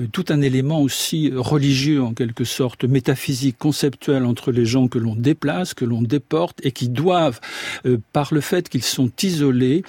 euh, 0.00 0.06
tout 0.10 0.24
un 0.28 0.40
élément 0.40 0.80
aussi 0.80 1.32
religieux 1.34 2.02
en 2.02 2.14
quelque 2.14 2.44
sorte, 2.44 2.84
métaphysique, 2.84 3.56
conceptuel 3.58 4.24
entre 4.24 4.52
les 4.52 4.66
gens 4.66 4.88
que 4.88 4.98
l'on 4.98 5.14
déplace, 5.14 5.74
que 5.74 5.84
l'on 5.84 6.02
déporte 6.02 6.64
et 6.64 6.72
qui 6.72 6.88
doivent, 6.88 7.40
euh, 7.86 7.98
par 8.12 8.32
le 8.32 8.40
fait 8.40 8.68
qu'ils 8.68 8.82
sont 8.82 9.10
isolés, 9.22 9.82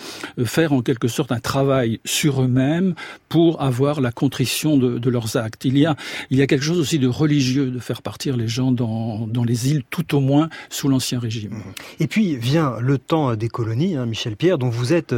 faire 0.43 0.73
en 0.73 0.81
quelque 0.81 1.07
sorte 1.07 1.31
un 1.31 1.39
travail 1.39 1.99
sur 2.05 2.41
eux-mêmes 2.41 2.95
pour 3.29 3.61
avoir 3.61 4.01
la 4.01 4.11
contrition 4.11 4.77
de, 4.77 5.09
leurs 5.09 5.37
actes. 5.37 5.65
Il 5.65 5.77
y 5.77 5.85
a, 5.85 5.95
quelque 6.31 6.63
chose 6.63 6.79
aussi 6.79 6.99
de 6.99 7.07
religieux 7.07 7.67
de 7.67 7.79
faire 7.79 8.01
partir 8.01 8.37
les 8.37 8.47
gens 8.47 8.71
dans, 8.71 9.27
les 9.45 9.69
îles, 9.69 9.83
tout 9.89 10.15
au 10.15 10.19
moins 10.19 10.49
sous 10.69 10.87
l'ancien 10.87 11.19
régime. 11.19 11.61
Et 11.99 12.07
puis 12.07 12.35
vient 12.37 12.77
le 12.79 12.97
temps 12.97 13.35
des 13.35 13.49
colonies, 13.49 13.95
hein, 13.95 14.05
Michel 14.05 14.35
Pierre, 14.35 14.57
dont 14.57 14.69
vous 14.69 14.93
êtes 14.93 15.13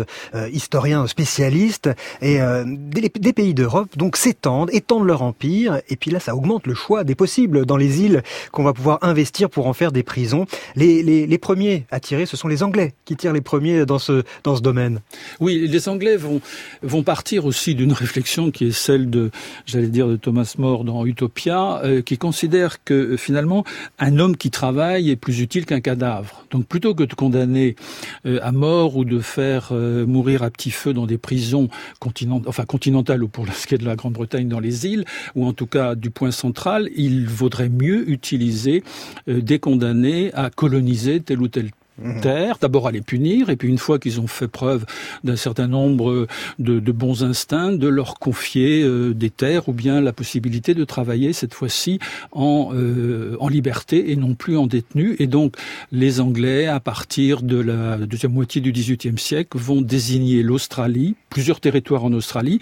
historien 0.57 1.07
spécialiste, 1.07 1.89
et 2.21 2.41
euh, 2.41 2.65
des, 2.67 3.33
pays 3.33 3.53
d'Europe 3.53 3.97
donc 3.97 4.17
s'étendent, 4.17 4.69
étendent 4.73 5.05
leur 5.05 5.21
empire, 5.21 5.79
et 5.89 5.95
puis 5.95 6.11
là 6.11 6.19
ça 6.19 6.35
augmente 6.35 6.67
le 6.67 6.73
choix 6.73 7.03
des 7.03 7.15
possibles 7.15 7.65
dans 7.65 7.77
les 7.77 8.01
îles 8.01 8.23
qu'on 8.51 8.63
va 8.63 8.73
pouvoir 8.73 8.99
investir 9.01 9.49
pour 9.49 9.67
en 9.67 9.73
faire 9.73 9.91
des 9.91 10.03
prisons. 10.03 10.45
Les, 10.75 11.37
premiers 11.37 11.85
à 11.91 11.99
tirer, 11.99 12.25
ce 12.25 12.35
sont 12.35 12.47
les 12.47 12.63
Anglais 12.63 12.93
qui 13.05 13.15
tirent 13.15 13.33
les 13.33 13.41
premiers 13.41 13.85
dans 13.85 13.99
ce, 13.99 14.23
dans 14.43 14.55
ce 14.55 14.61
domaine. 14.61 14.99
Oui, 15.39 15.67
les 15.67 15.89
Anglais 15.89 16.17
vont, 16.17 16.41
vont 16.81 17.03
partir 17.03 17.45
aussi 17.45 17.75
d'une 17.75 17.93
réflexion 17.93 18.51
qui 18.51 18.65
est 18.65 18.71
celle 18.71 19.09
de, 19.09 19.29
j'allais 19.65 19.87
dire, 19.87 20.07
de 20.07 20.15
Thomas 20.15 20.55
More 20.57 20.83
dans 20.83 21.05
Utopia, 21.05 21.81
euh, 21.83 22.01
qui 22.01 22.17
considère 22.17 22.83
que 22.83 23.15
finalement 23.17 23.63
un 23.99 24.19
homme 24.19 24.35
qui 24.35 24.49
travaille 24.49 25.11
est 25.11 25.15
plus 25.15 25.39
utile 25.41 25.65
qu'un 25.65 25.81
cadavre. 25.81 26.45
Donc 26.51 26.65
plutôt 26.65 26.95
que 26.95 27.03
de 27.03 27.13
condamner 27.13 27.75
euh, 28.25 28.39
à 28.41 28.51
mort 28.51 28.97
ou 28.97 29.05
de 29.05 29.19
faire 29.19 29.69
euh, 29.71 30.05
mourir 30.05 30.43
à 30.43 30.46
petit 30.49 30.71
feu 30.71 30.93
dans 30.93 31.05
des 31.05 31.17
prisons 31.17 31.69
continentales 31.99 33.23
ou 33.23 33.27
pour 33.27 33.47
ce 33.53 33.67
qui 33.67 33.75
est 33.75 33.77
de 33.77 33.85
la 33.85 33.95
Grande-Bretagne 33.95 34.47
dans 34.47 34.59
les 34.59 34.85
îles, 34.85 35.05
ou 35.35 35.45
en 35.45 35.53
tout 35.53 35.67
cas 35.67 35.95
du 35.95 36.09
point 36.09 36.31
central, 36.31 36.89
il 36.95 37.27
vaudrait 37.27 37.69
mieux 37.69 38.09
utiliser 38.09 38.83
euh, 39.27 39.41
des 39.41 39.59
condamnés 39.59 40.33
à 40.33 40.49
coloniser 40.49 41.19
tel 41.19 41.41
ou 41.41 41.47
tel. 41.47 41.71
Terre, 42.21 42.57
d'abord 42.61 42.87
à 42.87 42.91
les 42.91 43.01
punir, 43.01 43.49
et 43.49 43.55
puis 43.55 43.67
une 43.67 43.77
fois 43.77 43.99
qu'ils 43.99 44.19
ont 44.19 44.27
fait 44.27 44.47
preuve 44.47 44.85
d'un 45.23 45.35
certain 45.35 45.67
nombre 45.67 46.27
de, 46.59 46.79
de, 46.79 46.91
bons 46.91 47.23
instincts, 47.23 47.71
de 47.71 47.87
leur 47.87 48.19
confier 48.19 48.83
euh, 48.83 49.13
des 49.13 49.29
terres 49.29 49.69
ou 49.69 49.73
bien 49.73 50.01
la 50.01 50.13
possibilité 50.13 50.73
de 50.73 50.83
travailler 50.83 51.33
cette 51.33 51.53
fois-ci 51.53 51.99
en, 52.31 52.71
euh, 52.73 53.35
en 53.39 53.47
liberté 53.47 54.11
et 54.11 54.15
non 54.15 54.35
plus 54.35 54.57
en 54.57 54.67
détenu. 54.67 55.15
Et 55.19 55.27
donc 55.27 55.55
les 55.91 56.19
Anglais, 56.19 56.67
à 56.67 56.79
partir 56.79 57.41
de 57.41 57.57
la 57.57 57.97
deuxième 57.97 58.33
moitié 58.33 58.61
du 58.61 58.71
XVIIIe 58.71 59.17
siècle, 59.17 59.57
vont 59.57 59.81
désigner 59.81 60.43
l'Australie, 60.43 61.15
plusieurs 61.29 61.59
territoires 61.59 62.05
en 62.05 62.13
Australie, 62.13 62.59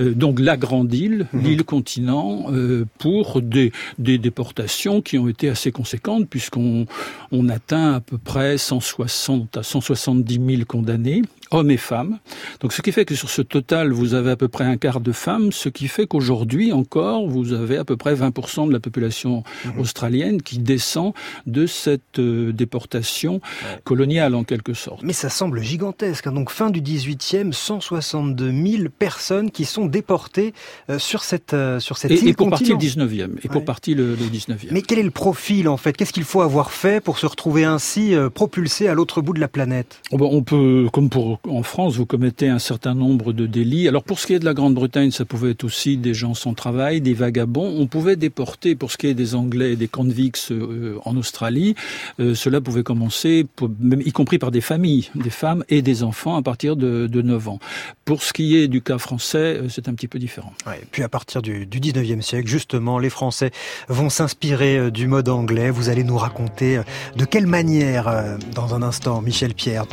euh, 0.00 0.14
donc 0.14 0.40
la 0.40 0.56
Grande 0.56 0.92
Île, 0.92 1.26
mmh. 1.32 1.38
l'île 1.40 1.64
continent, 1.64 2.46
euh, 2.50 2.84
pour 2.98 3.40
des, 3.40 3.72
des 3.98 4.18
déportations 4.18 5.02
qui 5.02 5.18
ont 5.18 5.28
été 5.28 5.48
assez 5.48 5.72
conséquentes, 5.72 6.28
puisqu'on 6.28 6.86
on 7.32 7.48
atteint 7.48 7.94
à 7.94 8.00
peu 8.00 8.18
près 8.18 8.58
160 8.80 9.56
à 9.56 9.62
170 9.62 10.40
000 10.56 10.64
condamnés 10.66 11.22
hommes 11.50 11.70
et 11.70 11.76
femmes. 11.76 12.18
Donc 12.60 12.72
ce 12.72 12.82
qui 12.82 12.92
fait 12.92 13.04
que 13.04 13.14
sur 13.14 13.30
ce 13.30 13.42
total, 13.42 13.92
vous 13.92 14.14
avez 14.14 14.30
à 14.30 14.36
peu 14.36 14.48
près 14.48 14.64
un 14.64 14.76
quart 14.76 15.00
de 15.00 15.12
femmes, 15.12 15.52
ce 15.52 15.68
qui 15.68 15.88
fait 15.88 16.06
qu'aujourd'hui 16.06 16.72
encore, 16.72 17.28
vous 17.28 17.52
avez 17.52 17.76
à 17.76 17.84
peu 17.84 17.96
près 17.96 18.14
20% 18.14 18.68
de 18.68 18.72
la 18.72 18.80
population 18.80 19.42
mhm. 19.64 19.80
australienne 19.80 20.42
qui 20.42 20.58
descend 20.58 21.12
de 21.46 21.66
cette 21.66 22.18
euh, 22.18 22.52
déportation 22.52 23.40
coloniale 23.84 24.34
en 24.34 24.44
quelque 24.44 24.74
sorte. 24.74 25.02
Mais 25.02 25.12
ça 25.12 25.28
semble 25.28 25.62
gigantesque. 25.62 26.26
Hein. 26.26 26.32
Donc 26.32 26.50
fin 26.50 26.70
du 26.70 26.80
18e, 26.80 27.52
162 27.52 28.50
000 28.50 28.82
personnes 28.98 29.50
qui 29.50 29.64
sont 29.64 29.86
déportées 29.86 30.54
euh, 30.90 30.98
sur 30.98 31.24
cette, 31.24 31.54
euh, 31.54 31.80
sur 31.80 31.98
cette 31.98 32.10
et, 32.10 32.28
et 32.28 32.32
pour 32.34 32.50
partie 32.50 32.70
le 32.70 32.76
19e. 32.76 33.38
Et 33.42 33.48
pour 33.48 33.64
partie 33.64 33.94
le, 33.94 34.14
le 34.14 34.26
19e. 34.26 34.68
Mais 34.70 34.82
quel 34.82 34.98
est 34.98 35.04
le 35.04 35.10
profil 35.10 35.68
en 35.68 35.76
fait? 35.76 35.92
Qu'est-ce 35.96 36.12
qu'il 36.12 36.24
faut 36.24 36.40
avoir 36.40 36.70
fait 36.70 37.02
pour 37.02 37.18
se 37.18 37.26
retrouver 37.26 37.64
ainsi 37.64 38.14
propulsé 38.34 38.88
à 38.88 38.94
l'autre 38.94 39.20
bout 39.20 39.32
de 39.32 39.40
la 39.40 39.48
planète? 39.48 40.00
Oh 40.10 40.18
ben, 40.18 40.26
On 40.30 40.42
peut, 40.42 40.88
comme 40.92 41.10
pour 41.10 41.40
en 41.48 41.62
France, 41.62 41.96
vous 41.96 42.06
commettez 42.06 42.48
un 42.48 42.58
certain 42.58 42.94
nombre 42.94 43.32
de 43.32 43.46
délits. 43.46 43.88
Alors 43.88 44.04
pour 44.04 44.18
ce 44.18 44.26
qui 44.26 44.34
est 44.34 44.38
de 44.38 44.44
la 44.44 44.54
Grande-Bretagne, 44.54 45.10
ça 45.10 45.24
pouvait 45.24 45.50
être 45.50 45.64
aussi 45.64 45.96
des 45.96 46.14
gens 46.14 46.34
sans 46.34 46.54
travail, 46.54 47.00
des 47.00 47.14
vagabonds. 47.14 47.76
On 47.78 47.86
pouvait 47.86 48.16
déporter, 48.16 48.74
pour 48.74 48.90
ce 48.90 48.98
qui 48.98 49.08
est 49.08 49.14
des 49.14 49.34
Anglais, 49.34 49.76
des 49.76 49.88
convicts 49.88 50.48
euh, 50.50 50.98
en 51.04 51.16
Australie, 51.16 51.74
euh, 52.20 52.34
cela 52.34 52.60
pouvait 52.60 52.82
commencer, 52.82 53.46
même, 53.80 54.00
y 54.00 54.12
compris 54.12 54.38
par 54.38 54.50
des 54.50 54.60
familles, 54.60 55.10
des 55.14 55.30
femmes 55.30 55.64
et 55.68 55.82
des 55.82 56.02
enfants 56.02 56.36
à 56.36 56.42
partir 56.42 56.76
de, 56.76 57.06
de 57.06 57.22
9 57.22 57.48
ans. 57.48 57.58
Pour 58.04 58.22
ce 58.22 58.32
qui 58.32 58.56
est 58.56 58.68
du 58.68 58.82
cas 58.82 58.98
français, 58.98 59.38
euh, 59.38 59.68
c'est 59.68 59.88
un 59.88 59.94
petit 59.94 60.08
peu 60.08 60.18
différent. 60.18 60.52
Ouais, 60.66 60.80
puis 60.90 61.02
à 61.02 61.08
partir 61.08 61.42
du, 61.42 61.66
du 61.66 61.80
19e 61.80 62.20
siècle, 62.22 62.48
justement, 62.48 62.98
les 62.98 63.10
Français 63.10 63.50
vont 63.88 64.10
s'inspirer 64.10 64.90
du 64.90 65.06
mode 65.06 65.28
anglais. 65.28 65.70
Vous 65.70 65.88
allez 65.88 66.04
nous 66.04 66.16
raconter 66.16 66.80
de 67.16 67.24
quelle 67.24 67.46
manière, 67.46 68.38
dans 68.54 68.74
un 68.74 68.82
instant, 68.82 69.20
Michel 69.20 69.54
Pierre. 69.54 69.86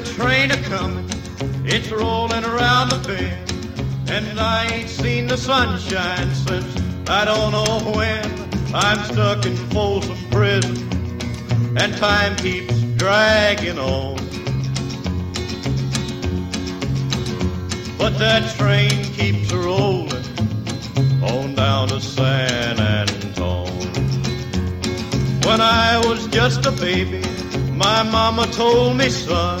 train 0.00 0.31
a 0.32 0.56
coming, 0.62 1.08
it's 1.66 1.90
rolling 1.90 2.42
around 2.42 2.88
the 2.88 2.98
bend. 3.06 3.52
And 4.08 4.40
I 4.40 4.66
ain't 4.72 4.88
seen 4.88 5.26
the 5.26 5.36
sunshine 5.36 6.34
since 6.34 6.74
I 7.08 7.26
don't 7.26 7.52
know 7.52 7.92
when. 7.94 8.24
I'm 8.74 8.98
stuck 9.12 9.44
in 9.44 9.54
Folsom 9.70 10.16
Prison, 10.30 10.78
and 11.76 11.94
time 11.98 12.34
keeps 12.36 12.80
dragging 12.96 13.78
on. 13.78 14.16
But 17.98 18.18
that 18.18 18.42
train 18.56 19.04
keeps 19.12 19.52
rolling 19.52 20.24
on 21.22 21.54
down 21.54 21.88
to 21.88 22.00
San 22.00 22.80
Antone. 22.80 23.68
When 25.44 25.60
I 25.60 26.00
was 26.06 26.26
just 26.28 26.64
a 26.64 26.72
baby, 26.72 27.22
my 27.72 28.02
mama 28.02 28.46
told 28.46 28.96
me, 28.96 29.10
son, 29.10 29.60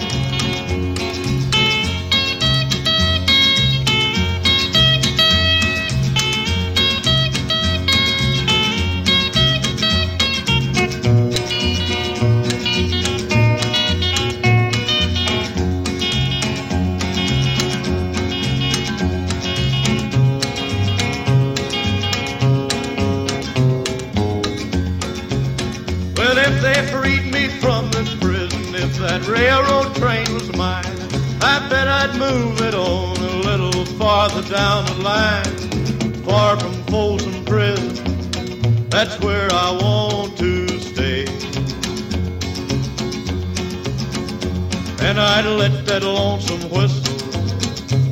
That 45.91 46.03
lonesome 46.03 46.69
whistle 46.71 47.03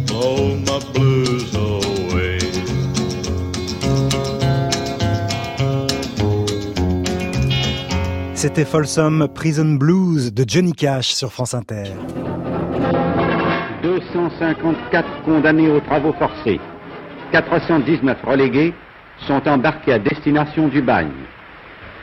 blow 0.08 0.56
my 0.68 0.80
blues 0.92 1.56
away. 1.56 2.40
C'était 8.34 8.66
Folsom 8.66 9.30
Prison 9.34 9.78
Blues 9.78 10.34
de 10.34 10.44
Johnny 10.46 10.74
Cash 10.74 11.14
sur 11.14 11.32
France 11.32 11.54
Inter. 11.54 11.86
254 13.82 15.24
condamnés 15.24 15.70
aux 15.70 15.80
travaux 15.80 16.14
forcés, 16.14 16.60
419 17.32 18.18
relégués 18.26 18.74
sont 19.26 19.48
embarqués 19.48 19.94
à 19.94 20.00
destination 20.00 20.68
du 20.68 20.82
bagne. 20.82 21.12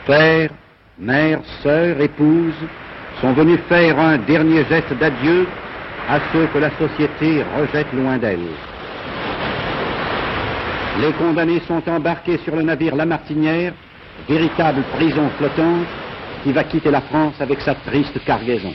Père, 0.07 0.51
mère, 0.99 1.41
sœurs, 1.63 2.01
épouses 2.01 2.55
sont 3.21 3.35
venus 3.35 3.61
faire 3.69 3.99
un 3.99 4.17
dernier 4.19 4.65
geste 4.65 4.93
d'adieu 4.99 5.47
à 6.09 6.21
ceux 6.33 6.47
que 6.47 6.59
la 6.59 6.71
société 6.71 7.43
rejette 7.59 7.93
loin 7.93 8.19
d'elle. 8.19 8.39
Les 11.01 11.13
condamnés 11.13 11.61
sont 11.67 11.83
embarqués 11.89 12.39
sur 12.39 12.57
le 12.57 12.63
navire 12.63 12.97
La 12.97 13.07
Martinière, 13.07 13.73
véritable 14.29 14.83
prison 14.97 15.29
flottante, 15.37 15.87
qui 16.43 16.53
va 16.53 16.65
quitter 16.65 16.91
la 16.91 17.03
France 17.03 17.35
avec 17.41 17.61
sa 17.61 17.75
triste 17.75 18.25
cargaison. 18.25 18.73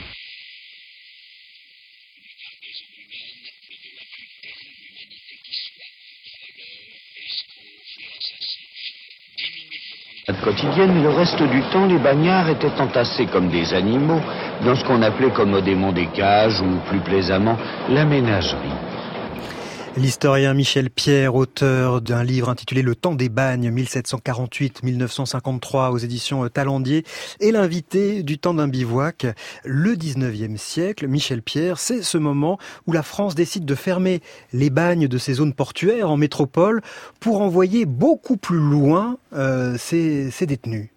Quotidienne, 10.30 11.02
le 11.02 11.10
reste 11.10 11.42
du 11.42 11.62
temps, 11.72 11.86
les 11.86 11.98
bagnards 11.98 12.48
étaient 12.48 12.80
entassés 12.80 13.26
comme 13.26 13.48
des 13.48 13.74
animaux 13.74 14.20
dans 14.64 14.76
ce 14.76 14.84
qu'on 14.84 15.02
appelait 15.02 15.32
commodément 15.32 15.92
des 15.92 16.06
cages 16.06 16.60
ou 16.60 16.78
plus 16.88 17.00
plaisamment 17.00 17.56
la 17.88 18.04
ménagerie. 18.04 18.91
L'historien 19.98 20.54
Michel 20.54 20.88
Pierre, 20.88 21.34
auteur 21.34 22.00
d'un 22.00 22.24
livre 22.24 22.48
intitulé 22.48 22.80
Le 22.80 22.94
temps 22.94 23.14
des 23.14 23.28
bagnes 23.28 23.70
1748-1953 23.70 25.90
aux 25.90 25.98
éditions 25.98 26.48
Talendier, 26.48 27.04
est 27.40 27.50
l'invité 27.50 28.22
du 28.22 28.38
temps 28.38 28.54
d'un 28.54 28.68
bivouac. 28.68 29.26
Le 29.64 29.94
19e 29.94 30.56
siècle, 30.56 31.08
Michel 31.08 31.42
Pierre, 31.42 31.78
c'est 31.78 32.02
ce 32.02 32.16
moment 32.16 32.58
où 32.86 32.92
la 32.92 33.02
France 33.02 33.34
décide 33.34 33.66
de 33.66 33.74
fermer 33.74 34.22
les 34.54 34.70
bagnes 34.70 35.08
de 35.08 35.18
ces 35.18 35.34
zones 35.34 35.52
portuaires 35.52 36.10
en 36.10 36.16
métropole 36.16 36.80
pour 37.20 37.42
envoyer 37.42 37.84
beaucoup 37.84 38.38
plus 38.38 38.60
loin 38.60 39.18
euh, 39.34 39.76
ses 39.76 40.46
détenus. 40.46 40.88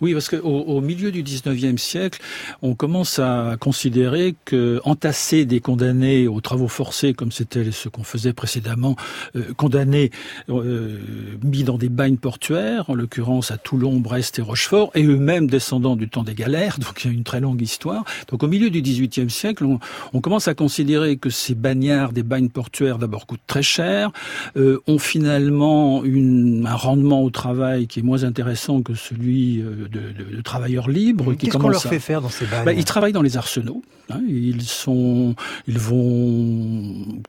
Oui, 0.00 0.12
parce 0.12 0.28
qu'au 0.28 0.38
au 0.38 0.80
milieu 0.80 1.10
du 1.10 1.22
19e 1.22 1.78
siècle, 1.78 2.20
on 2.62 2.74
commence 2.74 3.18
à 3.18 3.56
considérer 3.58 4.34
que 4.44 4.80
entasser 4.84 5.44
des 5.44 5.60
condamnés 5.60 6.28
aux 6.28 6.40
travaux 6.40 6.68
forcés, 6.68 7.14
comme 7.14 7.32
c'était 7.32 7.70
ce 7.70 7.88
qu'on 7.88 8.04
faisait 8.04 8.32
précédemment, 8.32 8.96
euh, 9.36 9.52
condamnés 9.56 10.10
euh, 10.48 10.98
mis 11.42 11.64
dans 11.64 11.78
des 11.78 11.88
bagnes 11.88 12.16
portuaires, 12.16 12.90
en 12.90 12.94
l'occurrence 12.94 13.50
à 13.50 13.58
Toulon, 13.58 14.00
Brest 14.00 14.38
et 14.38 14.42
Rochefort, 14.42 14.90
et 14.94 15.04
eux-mêmes 15.04 15.48
descendants 15.48 15.96
du 15.96 16.08
temps 16.08 16.24
des 16.24 16.34
galères, 16.34 16.78
donc 16.80 17.04
il 17.04 17.08
y 17.08 17.10
a 17.10 17.12
une 17.14 17.24
très 17.24 17.40
longue 17.40 17.60
histoire. 17.60 18.04
Donc 18.28 18.42
au 18.42 18.48
milieu 18.48 18.70
du 18.70 18.82
18e 18.82 19.28
siècle, 19.28 19.64
on, 19.64 19.78
on 20.12 20.20
commence 20.20 20.48
à 20.48 20.54
considérer 20.54 21.16
que 21.16 21.30
ces 21.30 21.54
bagnards 21.54 22.12
des 22.12 22.22
bagnes 22.22 22.48
portuaires 22.48 22.98
d'abord 22.98 23.26
coûtent 23.26 23.40
très 23.46 23.62
cher, 23.62 24.10
euh, 24.56 24.80
ont 24.86 24.98
finalement 24.98 26.04
une, 26.04 26.66
un 26.66 26.74
rendement 26.74 27.22
au 27.22 27.30
travail 27.30 27.86
qui 27.86 28.00
est 28.00 28.02
moins 28.02 28.24
intéressant 28.24 28.82
que 28.82 28.94
celui 28.94 29.60
euh, 29.60 29.69
de, 29.74 29.86
de, 29.86 30.36
de 30.36 30.40
travailleurs 30.42 30.88
libres. 30.88 31.34
Qu'est-ce 31.34 31.56
qu'on 31.56 31.68
leur 31.68 31.82
fait 31.82 31.98
faire 31.98 32.20
dans 32.20 32.28
ces 32.28 32.46
bah, 32.46 32.72
Ils 32.72 32.84
travaillent 32.84 33.12
dans 33.12 33.22
les 33.22 33.36
arsenaux. 33.36 33.82
Hein, 34.10 34.20
ils 34.28 34.62
sont, 34.62 35.34
ils 35.66 35.78
vont 35.78 37.22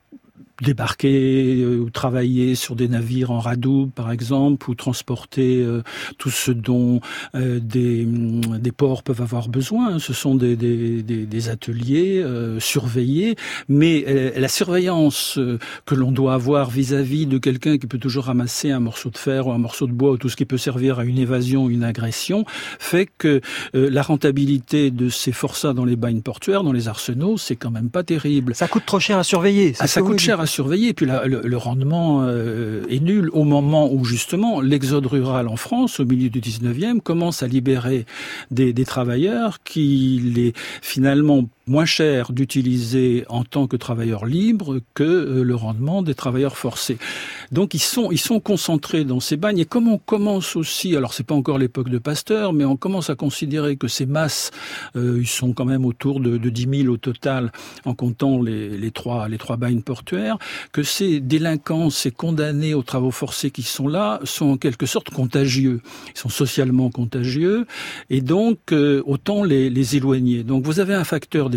débarquer 0.62 1.66
ou 1.66 1.90
travailler 1.90 2.56
sur 2.56 2.76
des 2.76 2.88
navires 2.88 3.32
en 3.32 3.40
radoub, 3.40 3.92
par 3.94 4.12
exemple, 4.12 4.70
ou 4.70 4.76
transporter 4.76 5.62
euh, 5.62 5.82
tout 6.18 6.30
ce 6.30 6.52
dont 6.52 7.02
euh, 7.36 7.60
des, 7.60 8.06
des 8.06 8.72
ports 8.72 9.04
peuvent 9.04 9.22
avoir 9.22 9.50
besoin. 9.50 10.00
Ce 10.00 10.14
sont 10.14 10.36
des, 10.36 10.56
des, 10.56 11.02
des 11.04 11.50
ateliers 11.50 12.22
euh, 12.24 12.60
surveillés, 12.60 13.36
mais 13.68 14.06
la 14.36 14.48
surveillance 14.48 15.40
que 15.86 15.96
l'on 15.96 16.12
doit 16.12 16.34
avoir 16.34 16.70
vis-à-vis 16.70 17.26
-vis 17.26 17.28
de 17.28 17.38
quelqu'un 17.38 17.78
qui 17.78 17.88
peut 17.88 17.98
toujours 17.98 18.26
ramasser 18.26 18.72
un 18.72 18.80
morceau 18.80 19.10
de 19.10 19.18
fer 19.18 19.48
ou 19.48 19.52
un 19.52 19.58
morceau 19.58 19.88
de 19.88 19.92
bois 19.92 20.12
ou 20.12 20.18
tout 20.18 20.30
ce 20.30 20.36
qui 20.36 20.46
peut 20.46 20.58
servir 20.58 21.00
à 21.00 21.04
une 21.04 21.18
évasion, 21.18 21.70
une 21.70 21.84
agression, 21.84 22.46
fait 22.80 23.08
que 23.18 23.42
la 23.74 24.02
rentabilité 24.02 24.92
de 24.92 25.10
ces 25.10 25.32
forçats 25.32 25.74
dans 25.74 25.86
les 25.86 25.96
bagnes 25.96 26.22
portuaires, 26.22 26.64
dans 26.64 26.74
les 26.74 26.88
arsenaux, 26.88 27.38
c'est 27.38 27.56
quand 27.56 27.72
même 27.72 27.90
pas 27.90 28.04
terrible. 28.04 28.56
Ça 28.56 28.68
coûte 28.68 28.86
trop 28.86 29.00
cher 29.00 29.18
à 29.18 29.24
surveiller. 29.24 29.74
Ah, 29.80 29.88
ça 29.88 30.02
coûte 30.02 30.20
cher 30.20 30.40
à 30.40 30.46
surveiller. 30.52 30.90
Et 30.90 30.94
puis 30.94 31.06
le, 31.06 31.58
rendement 31.58 32.22
euh, 32.24 32.84
est 32.90 33.00
nul 33.00 33.30
au 33.34 33.44
moment 33.44 33.92
où 33.92 34.06
justement 34.06 34.62
l'exode 34.62 35.06
rural 35.06 35.48
en 35.48 35.56
France, 35.56 36.00
au 36.00 36.06
milieu 36.06 36.30
du 36.30 36.40
19e, 36.42 37.00
commence 37.00 37.44
à 37.44 37.48
libérer 37.48 38.06
des 38.52 38.74
travailleurs 38.86 39.64
qui 39.64 40.22
les 40.36 40.54
finalement 40.82 41.48
moins 41.68 41.86
cher 41.86 42.32
d'utiliser 42.32 43.26
en 43.30 43.44
tant 43.44 43.68
que 43.68 43.76
travailleurs 43.76 44.26
libres 44.26 44.80
que 44.94 45.04
euh, 45.04 45.44
le 45.44 45.56
rendement 45.56 46.02
des 46.02 46.16
travailleurs 46.16 46.58
forcés. 46.58 46.98
Donc 47.52 47.74
ils 47.74 47.80
sont 47.80 48.12
ils 48.12 48.20
sont 48.20 48.40
concentrés 48.40 49.04
dans 49.04 49.20
ces 49.20 49.38
bagnes. 49.38 49.60
Et 49.60 49.66
comme 49.66 49.88
on 49.88 49.98
commence 49.98 50.56
aussi 50.56 50.96
alors 50.96 51.14
c'est 51.14 51.26
pas 51.26 51.36
encore 51.36 51.58
l'époque 51.58 51.90
de 51.90 51.98
Pasteur 51.98 52.54
mais 52.54 52.66
on 52.66 52.78
commence 52.78 53.10
à 53.10 53.16
considérer 53.16 53.78
que 53.78 53.88
ces 53.88 54.06
masses 54.06 54.52
euh, 54.96 55.20
ils 55.22 55.28
sont 55.28 55.54
quand 55.54 55.66
même 55.66 55.86
autour 55.86 56.20
de, 56.20 56.38
de 56.38 56.50
10 56.50 56.84
000 56.84 56.94
au 56.94 56.98
total 56.98 57.52
en 57.86 57.94
comptant 57.94 58.42
les, 58.42 58.78
les 58.78 58.92
trois 58.92 59.28
les 59.28 59.38
trois 59.38 59.58
bagnes 59.58 59.82
portuaires 59.82 60.38
que 60.72 60.84
ces 60.84 61.20
délinquants 61.20 61.90
ces 61.90 62.12
condamnés 62.12 62.74
aux 62.74 62.84
travaux 62.84 63.12
forcés 63.12 63.52
qui 63.52 63.64
sont 63.64 63.88
là 63.88 64.20
sont 64.24 64.52
en 64.52 64.58
quelque 64.58 64.86
sorte 64.86 65.10
contagieux. 65.10 65.82
Ils 66.16 66.20
sont 66.20 66.30
socialement 66.30 66.90
contagieux. 66.90 67.66
Et 68.10 68.22
donc 68.22 68.72
euh, 68.72 69.02
autant 69.06 69.44
les, 69.44 69.70
les 69.70 69.96
éloigner. 69.96 70.44
Donc 70.44 70.64
vous 70.66 70.80
avez 70.80 70.94
un 70.94 71.04
facteur 71.04 71.50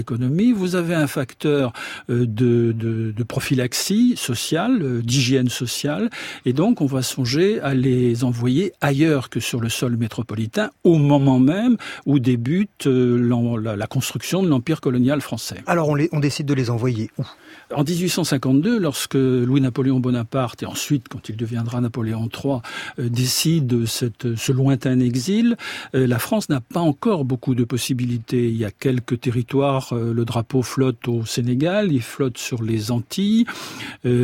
vous 0.55 0.77
avez 0.77 0.95
un 0.95 1.07
facteur 1.07 1.73
de, 2.09 2.73
de, 2.73 3.23
prophylaxie 3.23 4.15
sociale, 4.17 5.03
d'hygiène 5.03 5.49
sociale, 5.49 6.11
et 6.45 6.53
donc 6.53 6.81
on 6.81 6.87
va 6.87 7.03
songer 7.03 7.61
à 7.61 7.75
les 7.75 8.25
envoyer 8.25 8.73
ailleurs 8.81 9.31
que 9.31 9.41
sur 9.41 9.61
le 9.61 9.69
sol 9.69 9.97
métropolitain 9.97 10.71
au 10.85 10.99
moment 10.99 11.39
même 11.39 11.77
où 12.07 12.19
débute 12.19 12.87
la, 12.87 13.77
la 13.77 13.87
construction 13.87 14.43
de 14.43 14.49
l'empire 14.49 14.81
colonial 14.81 15.21
français. 15.21 15.63
Alors 15.67 15.89
on, 15.89 15.99
on 16.13 16.21
décide 16.21 16.47
de 16.47 16.55
les 16.55 16.71
envoyer 16.71 17.11
où? 17.19 17.25
En 17.73 17.85
1852, 17.85 18.79
lorsque 18.79 19.15
Louis-Napoléon 19.15 20.01
Bonaparte, 20.01 20.63
et 20.63 20.67
ensuite 20.67 21.09
quand 21.09 21.29
il 21.29 21.37
deviendra 21.37 21.81
Napoléon 21.81 22.29
III, 22.29 22.59
euh, 22.99 23.09
décide 23.09 23.87
cette, 23.87 24.37
ce 24.37 24.53
lointain 24.53 25.01
exil, 25.01 25.57
euh, 25.95 26.07
la 26.07 26.19
France 26.19 26.49
n'a 26.49 26.61
pas 26.61 26.81
encore 26.81 27.25
beaucoup 27.25 27.55
de 27.55 27.65
possibilités. 27.65 28.49
Il 28.49 28.57
y 28.57 28.65
a 28.65 28.71
quelques 28.71 29.21
territoires, 29.21 29.93
euh, 29.93 30.13
le 30.13 30.25
drapeau 30.25 30.63
flotte 30.63 31.09
au 31.09 31.25
Sénégal, 31.25 31.93
il 31.93 32.03
flotte 32.03 32.39
sur 32.39 32.63
les 32.63 32.91
Antilles, 32.91 33.47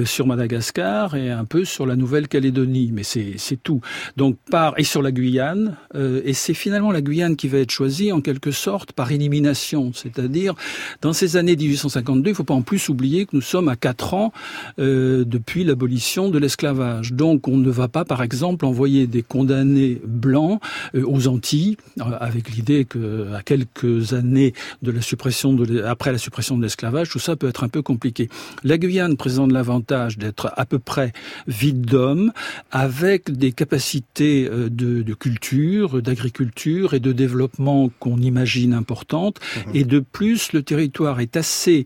sur 0.04 0.26
Madagascar 0.26 1.14
et 1.14 1.30
un 1.30 1.44
peu 1.44 1.64
sur 1.64 1.86
la 1.86 1.96
Nouvelle-Calédonie, 1.96 2.90
mais 2.92 3.02
c'est 3.02 3.62
tout. 3.62 3.80
Donc 4.16 4.36
par 4.50 4.78
et 4.78 4.84
sur 4.84 5.02
la 5.02 5.12
Guyane, 5.12 5.76
et 5.94 6.32
c'est 6.32 6.54
finalement 6.54 6.92
la 6.92 7.00
Guyane 7.00 7.36
qui 7.36 7.48
va 7.48 7.58
être 7.58 7.70
choisie 7.70 8.12
en 8.12 8.20
quelque 8.20 8.50
sorte 8.50 8.92
par 8.92 9.10
élimination, 9.12 9.92
c'est-à-dire 9.94 10.54
dans 11.02 11.12
ces 11.12 11.36
années 11.36 11.56
1852, 11.56 12.28
il 12.28 12.32
ne 12.32 12.36
faut 12.36 12.44
pas 12.44 12.54
en 12.54 12.62
plus 12.62 12.88
oublier 12.88 13.26
que 13.30 13.36
nous 13.36 13.42
sommes 13.42 13.68
à 13.68 13.76
quatre 13.76 14.14
ans 14.14 14.32
euh, 14.78 15.24
depuis 15.24 15.64
l'abolition 15.64 16.28
de 16.28 16.38
l'esclavage. 16.38 17.12
Donc 17.12 17.48
on 17.48 17.56
ne 17.56 17.70
va 17.70 17.88
pas, 17.88 18.04
par 18.04 18.22
exemple, 18.22 18.64
envoyer 18.64 19.06
des 19.06 19.22
condamnés 19.22 20.00
blancs 20.04 20.60
euh, 20.94 21.04
aux 21.06 21.28
Antilles, 21.28 21.76
euh, 22.00 22.04
avec 22.20 22.50
l'idée 22.50 22.84
que 22.84 23.32
à 23.34 23.42
quelques 23.42 24.12
années 24.12 24.52
de 24.82 24.90
la 24.90 25.00
suppression 25.00 25.52
de 25.52 25.82
après 25.82 26.12
la 26.12 26.18
suppression 26.18 26.56
de 26.56 26.62
l'esclavage, 26.62 27.10
tout 27.10 27.18
ça 27.18 27.36
peut 27.36 27.48
être 27.48 27.64
un 27.64 27.68
peu 27.68 27.82
compliqué. 27.82 28.28
La 28.64 28.78
Guyane 28.78 29.16
présente 29.16 29.52
l'avantage 29.52 30.18
d'être 30.18 30.52
à 30.56 30.66
peu 30.66 30.78
près 30.78 31.12
vide 31.46 31.82
d'hommes, 31.82 32.32
avec 32.70 33.30
des 33.30 33.52
capacités 33.52 34.48
de, 34.48 35.02
de 35.02 35.14
culture, 35.14 36.02
d'agriculture 36.02 36.94
et 36.94 37.00
de 37.00 37.12
développement 37.12 37.90
qu'on 37.98 38.18
imagine 38.18 38.74
importantes. 38.74 39.38
Mmh. 39.40 39.70
Et 39.74 39.84
de 39.84 40.00
plus, 40.00 40.52
le 40.52 40.62
territoire 40.62 41.20
est 41.20 41.36
assez 41.36 41.84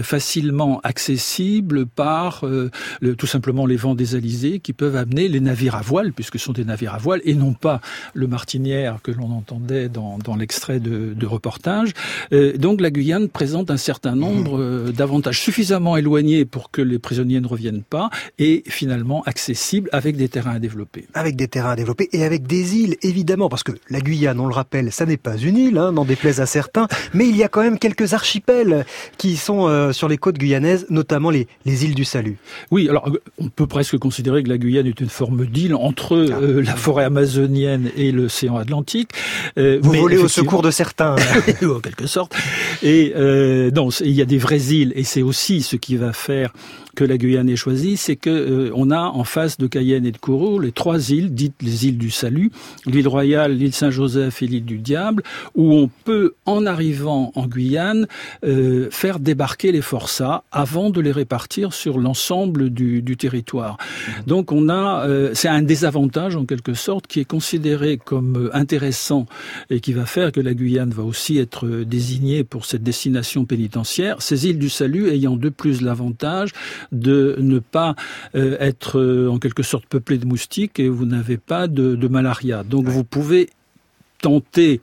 facilement 0.00 0.80
accessible 0.84 1.86
par 1.86 2.46
euh, 2.46 2.70
le, 3.00 3.14
tout 3.14 3.26
simplement 3.26 3.66
les 3.66 3.76
vents 3.76 3.94
des 3.94 4.14
alizés 4.14 4.60
qui 4.60 4.72
peuvent 4.72 4.96
amener 4.96 5.28
les 5.28 5.40
navires 5.40 5.74
à 5.74 5.82
voile, 5.82 6.12
puisque 6.12 6.38
ce 6.38 6.46
sont 6.46 6.52
des 6.52 6.64
navires 6.64 6.94
à 6.94 6.98
voile, 6.98 7.20
et 7.24 7.34
non 7.34 7.52
pas 7.52 7.80
le 8.14 8.26
martinière 8.26 9.00
que 9.02 9.10
l'on 9.10 9.30
entendait 9.32 9.88
dans, 9.88 10.18
dans 10.18 10.36
l'extrait 10.36 10.80
de, 10.80 11.12
de 11.14 11.26
reportage. 11.26 11.92
Euh, 12.32 12.56
donc 12.56 12.80
la 12.80 12.90
Guyane 12.90 13.28
présente 13.28 13.70
un 13.70 13.76
certain 13.76 14.14
nombre 14.14 14.58
euh, 14.58 14.92
d'avantages 14.92 15.40
suffisamment 15.40 15.96
éloignés 15.96 16.44
pour 16.44 16.70
que 16.70 16.80
les 16.80 16.98
prisonniers 16.98 17.40
ne 17.40 17.46
reviennent 17.46 17.82
pas, 17.82 18.10
et 18.38 18.62
finalement 18.68 19.22
accessibles 19.24 19.88
avec 19.92 20.16
des 20.16 20.28
terrains 20.28 20.54
à 20.54 20.58
développer. 20.58 21.06
Avec 21.14 21.36
des 21.36 21.48
terrains 21.48 21.72
à 21.72 21.76
développer 21.76 22.08
et 22.12 22.24
avec 22.24 22.46
des 22.46 22.76
îles, 22.76 22.96
évidemment, 23.02 23.48
parce 23.48 23.62
que 23.62 23.72
la 23.90 24.00
Guyane, 24.00 24.38
on 24.40 24.46
le 24.46 24.54
rappelle, 24.54 24.92
ça 24.92 25.06
n'est 25.06 25.16
pas 25.16 25.36
une 25.36 25.56
île, 25.56 25.78
hein, 25.78 25.92
n'en 25.92 26.04
déplaise 26.04 26.40
à 26.40 26.46
certains, 26.46 26.86
mais 27.14 27.28
il 27.28 27.36
y 27.36 27.42
a 27.42 27.48
quand 27.48 27.62
même 27.62 27.78
quelques 27.78 28.14
archipels 28.14 28.84
qui 29.18 29.36
sont 29.36 29.68
euh, 29.68 29.81
sur 29.90 30.08
les 30.08 30.18
côtes 30.18 30.38
guyanaises, 30.38 30.86
notamment 30.90 31.30
les, 31.30 31.48
les 31.64 31.84
îles 31.84 31.94
du 31.94 32.04
Salut. 32.04 32.38
Oui, 32.70 32.88
alors 32.88 33.10
on 33.38 33.48
peut 33.48 33.66
presque 33.66 33.98
considérer 33.98 34.42
que 34.42 34.48
la 34.48 34.58
Guyane 34.58 34.86
est 34.86 35.00
une 35.00 35.08
forme 35.08 35.46
d'île 35.46 35.74
entre 35.74 36.14
euh, 36.14 36.62
la 36.62 36.76
forêt 36.76 37.04
amazonienne 37.04 37.90
et 37.96 38.12
l'océan 38.12 38.56
Atlantique. 38.56 39.10
Euh, 39.58 39.78
Vous 39.82 39.92
mais 39.92 40.00
volez 40.00 40.18
au 40.18 40.28
secours 40.28 40.62
de 40.62 40.70
certains. 40.70 41.16
en 41.62 41.80
quelque 41.80 42.06
sorte. 42.06 42.34
Et 42.82 43.12
euh, 43.16 43.70
non, 43.70 43.88
il 43.90 44.12
y 44.12 44.22
a 44.22 44.24
des 44.24 44.38
vraies 44.38 44.72
îles, 44.72 44.92
et 44.96 45.04
c'est 45.04 45.22
aussi 45.22 45.62
ce 45.62 45.76
qui 45.76 45.96
va 45.96 46.12
faire 46.12 46.52
que 46.94 47.04
la 47.04 47.16
Guyane 47.16 47.48
est 47.48 47.56
choisie, 47.56 47.96
c'est 47.96 48.16
que 48.16 48.30
euh, 48.30 48.70
on 48.74 48.90
a 48.90 49.00
en 49.00 49.24
face 49.24 49.58
de 49.58 49.66
Cayenne 49.66 50.06
et 50.06 50.12
de 50.12 50.18
Kourou 50.18 50.58
les 50.58 50.72
trois 50.72 51.10
îles 51.10 51.32
dites 51.32 51.54
les 51.62 51.86
îles 51.86 51.98
du 51.98 52.10
Salut, 52.10 52.50
l'île 52.86 53.08
Royale, 53.08 53.56
l'île 53.56 53.72
Saint-Joseph 53.72 54.42
et 54.42 54.46
l'île 54.46 54.64
du 54.64 54.78
Diable, 54.78 55.22
où 55.54 55.72
on 55.72 55.88
peut, 56.04 56.34
en 56.46 56.66
arrivant 56.66 57.32
en 57.34 57.46
Guyane, 57.46 58.06
euh, 58.44 58.88
faire 58.90 59.20
débarquer 59.20 59.72
les 59.72 59.82
forçats 59.82 60.44
avant 60.52 60.90
de 60.90 61.00
les 61.00 61.12
répartir 61.12 61.72
sur 61.72 61.98
l'ensemble 61.98 62.70
du, 62.70 63.02
du, 63.02 63.16
territoire. 63.16 63.76
Mmh. 63.76 64.12
Donc 64.26 64.52
on 64.52 64.68
a, 64.68 65.06
euh, 65.06 65.30
c'est 65.34 65.48
un 65.48 65.62
désavantage 65.62 66.36
en 66.36 66.44
quelque 66.44 66.74
sorte 66.74 67.06
qui 67.06 67.20
est 67.20 67.24
considéré 67.24 67.98
comme 67.98 68.50
intéressant 68.52 69.26
et 69.70 69.80
qui 69.80 69.92
va 69.92 70.06
faire 70.06 70.32
que 70.32 70.40
la 70.40 70.54
Guyane 70.54 70.90
va 70.90 71.02
aussi 71.02 71.38
être 71.38 71.66
désignée 71.68 72.44
pour 72.44 72.64
cette 72.64 72.82
destination 72.82 73.44
pénitentiaire. 73.44 74.20
Ces 74.20 74.46
îles 74.46 74.58
du 74.58 74.68
Salut 74.68 75.08
ayant 75.08 75.36
de 75.36 75.48
plus 75.48 75.80
l'avantage 75.80 76.52
de 76.90 77.36
ne 77.38 77.58
pas 77.58 77.94
euh, 78.34 78.56
être 78.60 78.98
euh, 78.98 79.28
en 79.28 79.38
quelque 79.38 79.62
sorte 79.62 79.86
peuplé 79.86 80.18
de 80.18 80.26
moustiques 80.26 80.80
et 80.80 80.88
vous 80.88 81.06
n'avez 81.06 81.36
pas 81.36 81.68
de, 81.68 81.94
de 81.94 82.08
malaria. 82.08 82.64
Donc 82.64 82.86
ouais. 82.86 82.92
vous 82.92 83.04
pouvez 83.04 83.50
tenter 84.22 84.80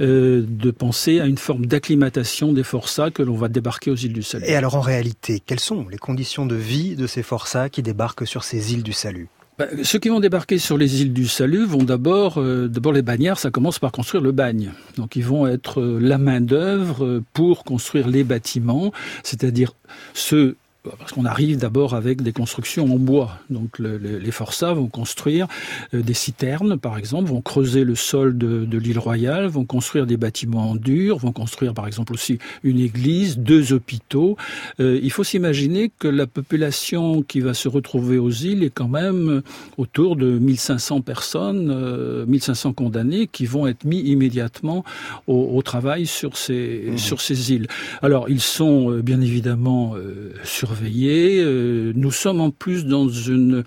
euh, 0.00 0.44
de 0.48 0.70
penser 0.72 1.20
à 1.20 1.26
une 1.26 1.38
forme 1.38 1.66
d'acclimatation 1.66 2.52
des 2.52 2.64
forçats 2.64 3.12
que 3.12 3.22
l'on 3.22 3.36
va 3.36 3.48
débarquer 3.48 3.92
aux 3.92 3.96
îles 3.96 4.14
du 4.14 4.22
Salut. 4.22 4.46
Et 4.46 4.56
alors 4.56 4.74
en 4.74 4.80
réalité, 4.80 5.40
quelles 5.44 5.60
sont 5.60 5.86
les 5.88 5.98
conditions 5.98 6.46
de 6.46 6.56
vie 6.56 6.96
de 6.96 7.06
ces 7.06 7.22
forçats 7.22 7.68
qui 7.68 7.82
débarquent 7.82 8.26
sur 8.26 8.42
ces 8.42 8.72
îles 8.72 8.82
du 8.82 8.92
Salut? 8.92 9.28
Bah, 9.58 9.66
ceux 9.82 9.98
qui 9.98 10.08
vont 10.08 10.20
débarquer 10.20 10.58
sur 10.58 10.78
les 10.78 11.02
îles 11.02 11.12
du 11.12 11.26
Salut 11.28 11.66
vont 11.66 11.82
d'abord, 11.82 12.38
euh, 12.38 12.68
d'abord 12.68 12.92
les 12.92 13.02
bagnards, 13.02 13.38
ça 13.38 13.50
commence 13.50 13.78
par 13.78 13.92
construire 13.92 14.22
le 14.22 14.32
bagne. 14.32 14.72
Donc 14.96 15.16
ils 15.16 15.24
vont 15.24 15.46
être 15.46 15.80
euh, 15.80 15.98
la 16.00 16.16
main 16.16 16.40
d'œuvre 16.40 17.22
pour 17.34 17.64
construire 17.64 18.08
les 18.08 18.24
bâtiments, 18.24 18.92
c'est-à-dire 19.22 19.74
ceux 20.14 20.56
parce 20.98 21.12
qu'on 21.12 21.24
arrive 21.24 21.58
d'abord 21.58 21.94
avec 21.94 22.22
des 22.22 22.32
constructions 22.32 22.84
en 22.92 22.98
bois. 22.98 23.38
Donc 23.50 23.78
les 23.78 24.30
forçats 24.30 24.72
vont 24.72 24.88
construire 24.88 25.46
euh, 25.94 26.02
des 26.02 26.14
citernes, 26.14 26.78
par 26.78 26.98
exemple, 26.98 27.30
vont 27.30 27.40
creuser 27.40 27.84
le 27.84 27.94
sol 27.94 28.36
de, 28.36 28.78
l'île 28.78 28.98
Royale, 28.98 29.46
vont 29.46 29.64
construire 29.64 30.06
des 30.06 30.16
bâtiments 30.16 30.70
en 30.70 30.74
dur, 30.76 31.18
vont 31.18 31.32
construire 31.32 31.74
par 31.74 31.86
exemple 31.86 32.12
aussi 32.12 32.38
une 32.62 32.80
église, 32.80 33.38
deux 33.38 33.72
hôpitaux. 33.72 34.36
Euh, 34.80 34.98
il 35.02 35.10
faut 35.10 35.24
s'imaginer 35.24 35.90
que 35.98 36.08
la 36.08 36.26
population 36.26 37.22
qui 37.22 37.40
va 37.40 37.54
se 37.54 37.68
retrouver 37.68 38.18
aux 38.18 38.30
îles 38.30 38.62
est 38.62 38.70
quand 38.70 38.88
même 38.88 39.42
autour 39.76 40.16
de 40.16 40.38
1500 40.38 41.00
personnes, 41.02 42.24
1500 42.26 42.72
condamnés 42.72 43.26
qui 43.26 43.46
vont 43.46 43.66
être 43.66 43.84
mis 43.84 44.00
immédiatement 44.00 44.84
au, 45.26 45.60
travail 45.62 46.06
sur 46.06 46.36
ces, 46.36 46.92
mmh. 46.92 46.98
sur 46.98 47.20
ces 47.20 47.52
îles. 47.52 47.66
Alors 48.02 48.28
ils 48.28 48.40
sont 48.40 48.90
bien 49.00 49.20
évidemment 49.20 49.94
surveillés. 50.44 50.77
Euh, 50.84 51.92
nous 51.94 52.10
sommes 52.10 52.40
en 52.40 52.50
plus 52.50 52.86
dans 52.86 53.08
une 53.08 53.64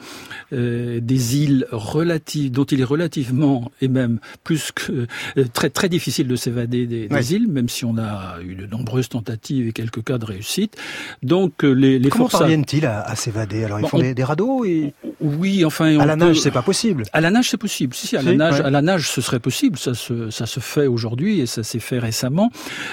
euh, 0.53 0.99
des 1.01 1.37
îles 1.37 1.67
relatives 1.71 2.51
dont 2.51 2.63
il 2.63 2.81
est 2.81 2.85
relativement 2.85 3.71
et 3.81 3.87
même 3.87 4.19
plus 4.43 4.71
que 4.71 5.07
euh, 5.37 5.45
très 5.53 5.69
très 5.69 5.89
difficile 5.89 6.27
de 6.27 6.35
s'évader 6.35 6.87
des, 6.87 7.33
îles, 7.33 7.47
même 7.47 7.69
si 7.69 7.85
on 7.85 7.97
a 7.97 8.39
eu 8.41 8.55
de 8.55 8.65
nombreuses 8.65 9.09
tentatives 9.09 9.67
et 9.67 9.73
quelques 9.73 10.03
cas 10.03 10.17
de 10.17 10.25
réussite. 10.25 10.77
Donc 11.23 11.63
les, 11.63 11.99
les 11.99 12.09
comment 12.09 12.27
parviennent-ils 12.27 12.85
à, 12.85 13.15
s'évader? 13.15 13.63
Alors 13.63 13.79
ils 13.79 13.87
font 13.87 13.99
des, 13.99 14.23
radeaux 14.23 14.65
et 14.65 14.93
oui, 15.21 15.65
enfin 15.65 15.99
à 15.99 16.05
la 16.05 16.15
nage 16.15 16.39
c'est 16.39 16.51
pas 16.51 16.61
possible. 16.61 17.03
À 17.13 17.21
la 17.21 17.31
nage 17.31 17.49
c'est 17.49 17.57
possible. 17.57 17.93
Si 17.93 18.07
si 18.07 18.17
à 18.17 18.21
la 18.21 18.33
nage 18.33 18.61
à 18.61 18.69
la 18.69 18.81
nage 18.81 19.09
ce 19.09 19.21
serait 19.21 19.39
possible. 19.39 19.77
Ça 19.77 19.93
se 19.93 20.29
ça 20.29 20.45
se 20.45 20.59
fait 20.59 20.87
aujourd'hui 20.87 21.39
et 21.41 21.45
ça 21.45 21.63
s'est 21.63 21.79
fait 21.79 21.99
récemment. 21.99 22.51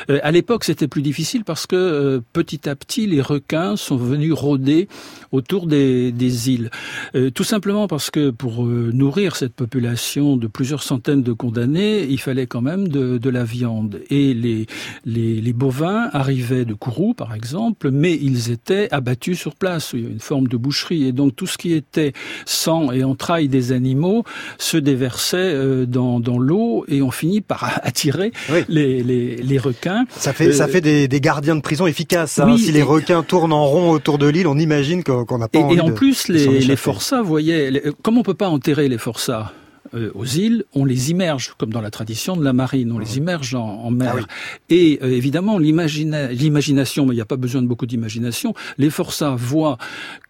à 0.09 0.31
l'époque 0.31 0.65
c'était 0.65 0.89
plus 0.89 1.03
difficile 1.03 1.45
parce 1.45 1.67
que 1.67 2.23
petit 2.33 2.69
à 2.69 2.77
petit 2.77 3.07
les 3.07 3.21
requins 3.21 3.77
sont 3.77 3.97
venus 3.97 4.33
rôder 4.33 4.89
autour 5.33 5.67
des, 5.67 6.13
des 6.13 6.51
îles. 6.51 6.71
Euh, 7.15 7.31
tout 7.31 7.45
simplement 7.45 7.87
parce 7.87 8.11
que 8.11 8.31
pour 8.31 8.65
euh, 8.65 8.91
nourrir 8.93 9.37
cette 9.37 9.55
population 9.55 10.37
de 10.37 10.47
plusieurs 10.47 10.83
centaines 10.83 11.23
de 11.23 11.33
condamnés, 11.33 12.05
il 12.05 12.19
fallait 12.19 12.47
quand 12.47 12.61
même 12.61 12.89
de, 12.89 13.19
de 13.19 13.31
la 13.31 13.45
viande. 13.45 14.01
Et 14.11 14.35
les, 14.35 14.67
les, 15.05 15.41
les, 15.41 15.53
bovins 15.53 16.09
arrivaient 16.13 16.65
de 16.65 16.75
Kourou, 16.75 17.15
par 17.15 17.35
exemple, 17.35 17.91
mais 17.91 18.15
ils 18.15 18.51
étaient 18.51 18.89
abattus 18.93 19.39
sur 19.39 19.55
place. 19.55 19.91
Il 19.95 20.03
y 20.03 20.07
a 20.07 20.11
une 20.11 20.21
forme 20.21 20.49
de 20.49 20.57
boucherie. 20.57 21.05
Et 21.05 21.13
donc 21.13 21.37
tout 21.37 21.47
ce 21.47 21.59
qui 21.59 21.73
était 21.73 22.13
sang 22.47 22.93
et 22.93 23.05
entrailles 23.05 23.49
des 23.49 23.73
animaux 23.73 24.25
se 24.59 24.77
déversait 24.77 25.37
euh, 25.39 25.87
dans, 25.87 26.21
dans 26.21 26.39
l'eau 26.39 26.85
et 26.89 27.03
on 27.03 27.11
finit 27.11 27.41
par 27.41 27.79
attirer 27.83 28.33
les, 28.69 29.03
les, 29.03 29.37
les, 29.37 29.59
requins. 29.59 30.05
Ça 30.11 30.33
fait, 30.33 30.53
ça 30.53 30.69
fait 30.69 30.81
des, 30.81 31.09
des 31.09 31.21
gardiens 31.21 31.57
de 31.57 31.61
prison 31.61 31.87
efficaces. 31.87 32.39
Hein. 32.39 32.57
si 32.57 32.73
les 32.73 32.83
requins 32.83 33.23
tournent 33.23 33.53
en 33.53 33.65
rond 33.65 33.91
autour 33.91 34.19
de 34.19 34.27
l'île, 34.27 34.47
on 34.47 34.59
imagine 34.59 35.03
qu'on 35.05 35.39
n'a 35.39 35.49
pas 35.49 35.59
et, 35.59 35.75
et 35.75 35.81
en 35.81 35.91
plus, 35.91 36.29
les, 36.29 36.61
les 36.61 36.77
forçats, 36.77 37.23
vous 37.23 37.29
voyez, 37.29 37.83
comme 38.03 38.19
on 38.19 38.23
peut 38.23 38.35
pas 38.35 38.49
enterrer 38.49 38.89
les 38.89 38.99
forçats 38.99 39.53
euh, 39.95 40.11
aux 40.15 40.25
îles, 40.25 40.65
on 40.75 40.85
les 40.85 41.11
immerge, 41.11 41.55
comme 41.57 41.73
dans 41.73 41.81
la 41.81 41.91
tradition 41.91 42.37
de 42.37 42.45
la 42.45 42.53
marine, 42.53 42.93
on 42.93 42.99
les 42.99 43.15
mmh. 43.15 43.19
immerge 43.19 43.55
en, 43.55 43.91
mer. 43.91 44.17
Ah 44.19 44.33
et 44.69 44.99
euh, 45.03 45.11
évidemment, 45.11 45.59
l'imagination, 45.59 47.07
mais 47.07 47.13
il 47.13 47.17
n'y 47.17 47.23
a 47.23 47.27
pas 47.27 47.37
besoin 47.37 47.63
de 47.63 47.67
beaucoup 47.67 47.87
d'imagination, 47.87 48.55
les 48.77 48.91
forçats 48.91 49.35
voient 49.37 49.79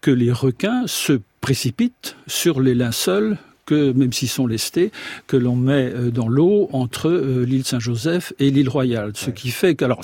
que 0.01 0.11
les 0.11 0.31
requins 0.31 0.83
se 0.87 1.19
précipitent 1.41 2.15
sur 2.27 2.59
les 2.61 2.75
linceuls 2.75 3.37
que, 3.69 3.91
même 3.91 4.11
s'ils 4.11 4.29
sont 4.29 4.47
lestés, 4.47 4.91
que 5.27 5.37
l'on 5.37 5.55
met 5.55 5.91
euh, 5.93 6.09
dans 6.09 6.27
l'eau 6.27 6.69
entre 6.73 7.07
euh, 7.07 7.45
l'île 7.45 7.63
Saint-Joseph 7.63 8.33
et 8.39 8.49
l'île 8.49 8.67
Royale. 8.67 9.11
Ce 9.13 9.29
qui 9.29 9.51
fait 9.51 9.75
que, 9.75 9.85
alors, 9.85 10.01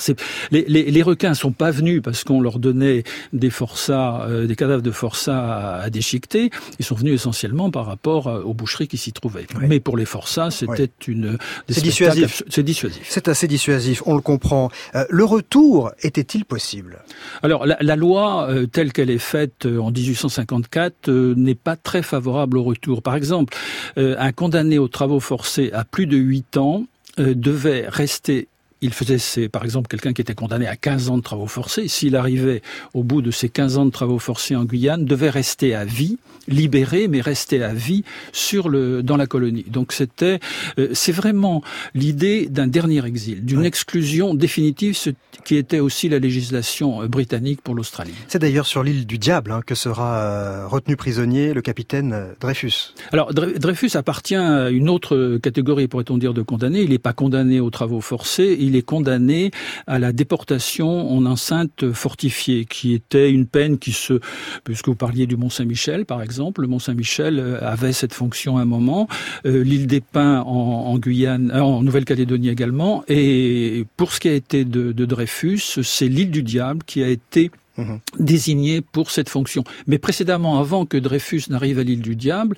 les, 0.52 0.64
les, 0.68 0.84
les, 0.84 1.02
requins 1.02 1.34
sont 1.34 1.50
pas 1.50 1.72
venus 1.72 2.00
parce 2.00 2.22
qu'on 2.22 2.40
leur 2.40 2.60
donnait 2.60 3.02
des 3.32 3.50
forçats, 3.50 4.24
euh, 4.28 4.46
des 4.46 4.54
cadavres 4.54 4.82
de 4.82 4.92
forçats 4.92 5.80
à, 5.82 5.90
déchiqueter. 5.90 6.50
Ils 6.78 6.84
sont 6.84 6.94
venus 6.94 7.14
essentiellement 7.14 7.72
par 7.72 7.86
rapport 7.86 8.26
aux 8.44 8.54
boucheries 8.54 8.86
qui 8.86 8.98
s'y 8.98 9.12
trouvaient. 9.12 9.46
Mais 9.60 9.80
pour 9.80 9.96
les 9.96 10.04
forçats, 10.04 10.52
c'était 10.52 10.90
une. 11.08 11.36
C'est 11.68 11.82
dissuasif. 11.82 12.44
C'est 12.48 12.62
dissuasif. 12.62 13.04
C'est 13.08 13.26
assez 13.26 13.48
dissuasif. 13.48 14.02
On 14.06 14.14
le 14.14 14.20
comprend. 14.20 14.70
le 15.10 15.24
retour 15.24 15.90
était-il 16.02 16.44
possible? 16.44 16.98
Alors, 17.42 17.66
la, 17.66 17.76
la 17.80 17.96
loi 17.96 18.48
telle 18.70 18.92
qu'elle 18.92 19.10
est 19.10 19.18
faite 19.18 19.66
en 19.66 19.90
1854 19.90 21.10
n'est 21.10 21.54
pas 21.56 21.74
très 21.74 22.02
favorable 22.02 22.58
au 22.58 22.62
retour. 22.62 23.02
Par 23.02 23.16
exemple, 23.16 23.55
euh, 23.55 23.55
un 23.96 24.32
condamné 24.32 24.78
aux 24.78 24.88
travaux 24.88 25.20
forcés 25.20 25.70
à 25.72 25.84
plus 25.84 26.06
de 26.06 26.16
8 26.16 26.56
ans 26.56 26.86
euh, 27.18 27.34
devait 27.34 27.86
rester 27.88 28.48
il 28.82 28.92
faisait, 28.92 29.18
c'est 29.18 29.48
par 29.48 29.64
exemple 29.64 29.88
quelqu'un 29.88 30.12
qui 30.12 30.20
était 30.20 30.34
condamné 30.34 30.66
à 30.66 30.76
15 30.76 31.10
ans 31.10 31.16
de 31.16 31.22
travaux 31.22 31.46
forcés, 31.46 31.88
s'il 31.88 32.14
arrivait 32.14 32.62
au 32.92 33.02
bout 33.02 33.22
de 33.22 33.30
ces 33.30 33.48
15 33.48 33.78
ans 33.78 33.86
de 33.86 33.90
travaux 33.90 34.18
forcés 34.18 34.54
en 34.54 34.64
Guyane, 34.64 35.04
devait 35.04 35.30
rester 35.30 35.74
à 35.74 35.84
vie, 35.84 36.18
libéré, 36.46 37.08
mais 37.08 37.20
rester 37.20 37.62
à 37.62 37.72
vie 37.72 38.04
sur 38.32 38.68
le, 38.68 39.02
dans 39.02 39.16
la 39.16 39.26
colonie. 39.26 39.64
Donc 39.68 39.92
c'était, 39.92 40.40
euh, 40.78 40.88
c'est 40.92 41.12
vraiment 41.12 41.62
l'idée 41.94 42.46
d'un 42.46 42.66
dernier 42.66 43.04
exil, 43.06 43.44
d'une 43.44 43.64
exclusion 43.64 44.34
définitive, 44.34 44.94
ce 44.96 45.10
qui 45.44 45.56
était 45.56 45.80
aussi 45.80 46.08
la 46.08 46.18
législation 46.18 47.02
euh, 47.02 47.08
britannique 47.08 47.62
pour 47.62 47.74
l'Australie. 47.74 48.14
C'est 48.28 48.38
d'ailleurs 48.38 48.66
sur 48.66 48.82
l'île 48.82 49.06
du 49.06 49.18
Diable 49.18 49.52
hein, 49.52 49.62
que 49.64 49.74
sera 49.74 50.18
euh, 50.18 50.68
retenu 50.68 50.96
prisonnier 50.96 51.54
le 51.54 51.62
capitaine 51.62 52.26
Dreyfus. 52.40 52.94
Alors 53.12 53.32
Dreyfus 53.32 53.96
appartient 53.96 54.36
à 54.36 54.68
une 54.68 54.90
autre 54.90 55.38
catégorie, 55.38 55.88
pourrait-on 55.88 56.18
dire, 56.18 56.34
de 56.34 56.42
condamnés. 56.42 56.82
Il 56.82 56.90
n'est 56.90 56.98
pas 56.98 57.14
condamné 57.14 57.58
aux 57.60 57.70
travaux 57.70 58.02
forcés 58.02 58.56
il 58.66 58.75
est 58.76 58.82
condamné 58.82 59.50
à 59.86 59.98
la 59.98 60.12
déportation 60.12 61.10
en 61.10 61.26
enceinte 61.26 61.92
fortifiée, 61.92 62.64
qui 62.64 62.94
était 62.94 63.30
une 63.30 63.46
peine 63.46 63.78
qui 63.78 63.92
se, 63.92 64.20
puisque 64.64 64.88
vous 64.88 64.94
parliez 64.94 65.26
du 65.26 65.36
Mont 65.36 65.50
Saint-Michel 65.50 66.06
par 66.06 66.22
exemple, 66.22 66.62
le 66.62 66.68
Mont 66.68 66.78
Saint-Michel 66.78 67.38
euh, 67.38 67.58
avait 67.60 67.92
cette 67.92 68.14
fonction 68.14 68.56
à 68.58 68.62
un 68.62 68.64
moment, 68.64 69.08
euh, 69.44 69.62
l'île 69.62 69.86
des 69.86 70.00
Pins 70.00 70.40
en, 70.40 70.98
Guyane, 70.98 71.50
euh, 71.54 71.60
en 71.60 71.82
Nouvelle-Calédonie 71.82 72.48
également, 72.48 73.04
et 73.08 73.84
pour 73.96 74.12
ce 74.12 74.20
qui 74.20 74.28
a 74.28 74.34
été 74.34 74.64
de, 74.64 74.92
Dreyfus, 74.92 75.82
c'est 75.82 76.08
l'île 76.08 76.30
du 76.30 76.42
Diable 76.42 76.82
qui 76.84 77.02
a 77.02 77.08
été 77.08 77.50
mhm. 77.78 78.00
désignée 78.18 78.80
pour 78.80 79.10
cette 79.10 79.28
fonction. 79.28 79.62
Mais 79.86 79.98
précédemment, 79.98 80.58
avant 80.58 80.84
que 80.84 80.96
Dreyfus 80.96 81.44
n'arrive 81.48 81.78
à 81.78 81.84
l'île 81.84 82.02
du 82.02 82.16
Diable, 82.16 82.56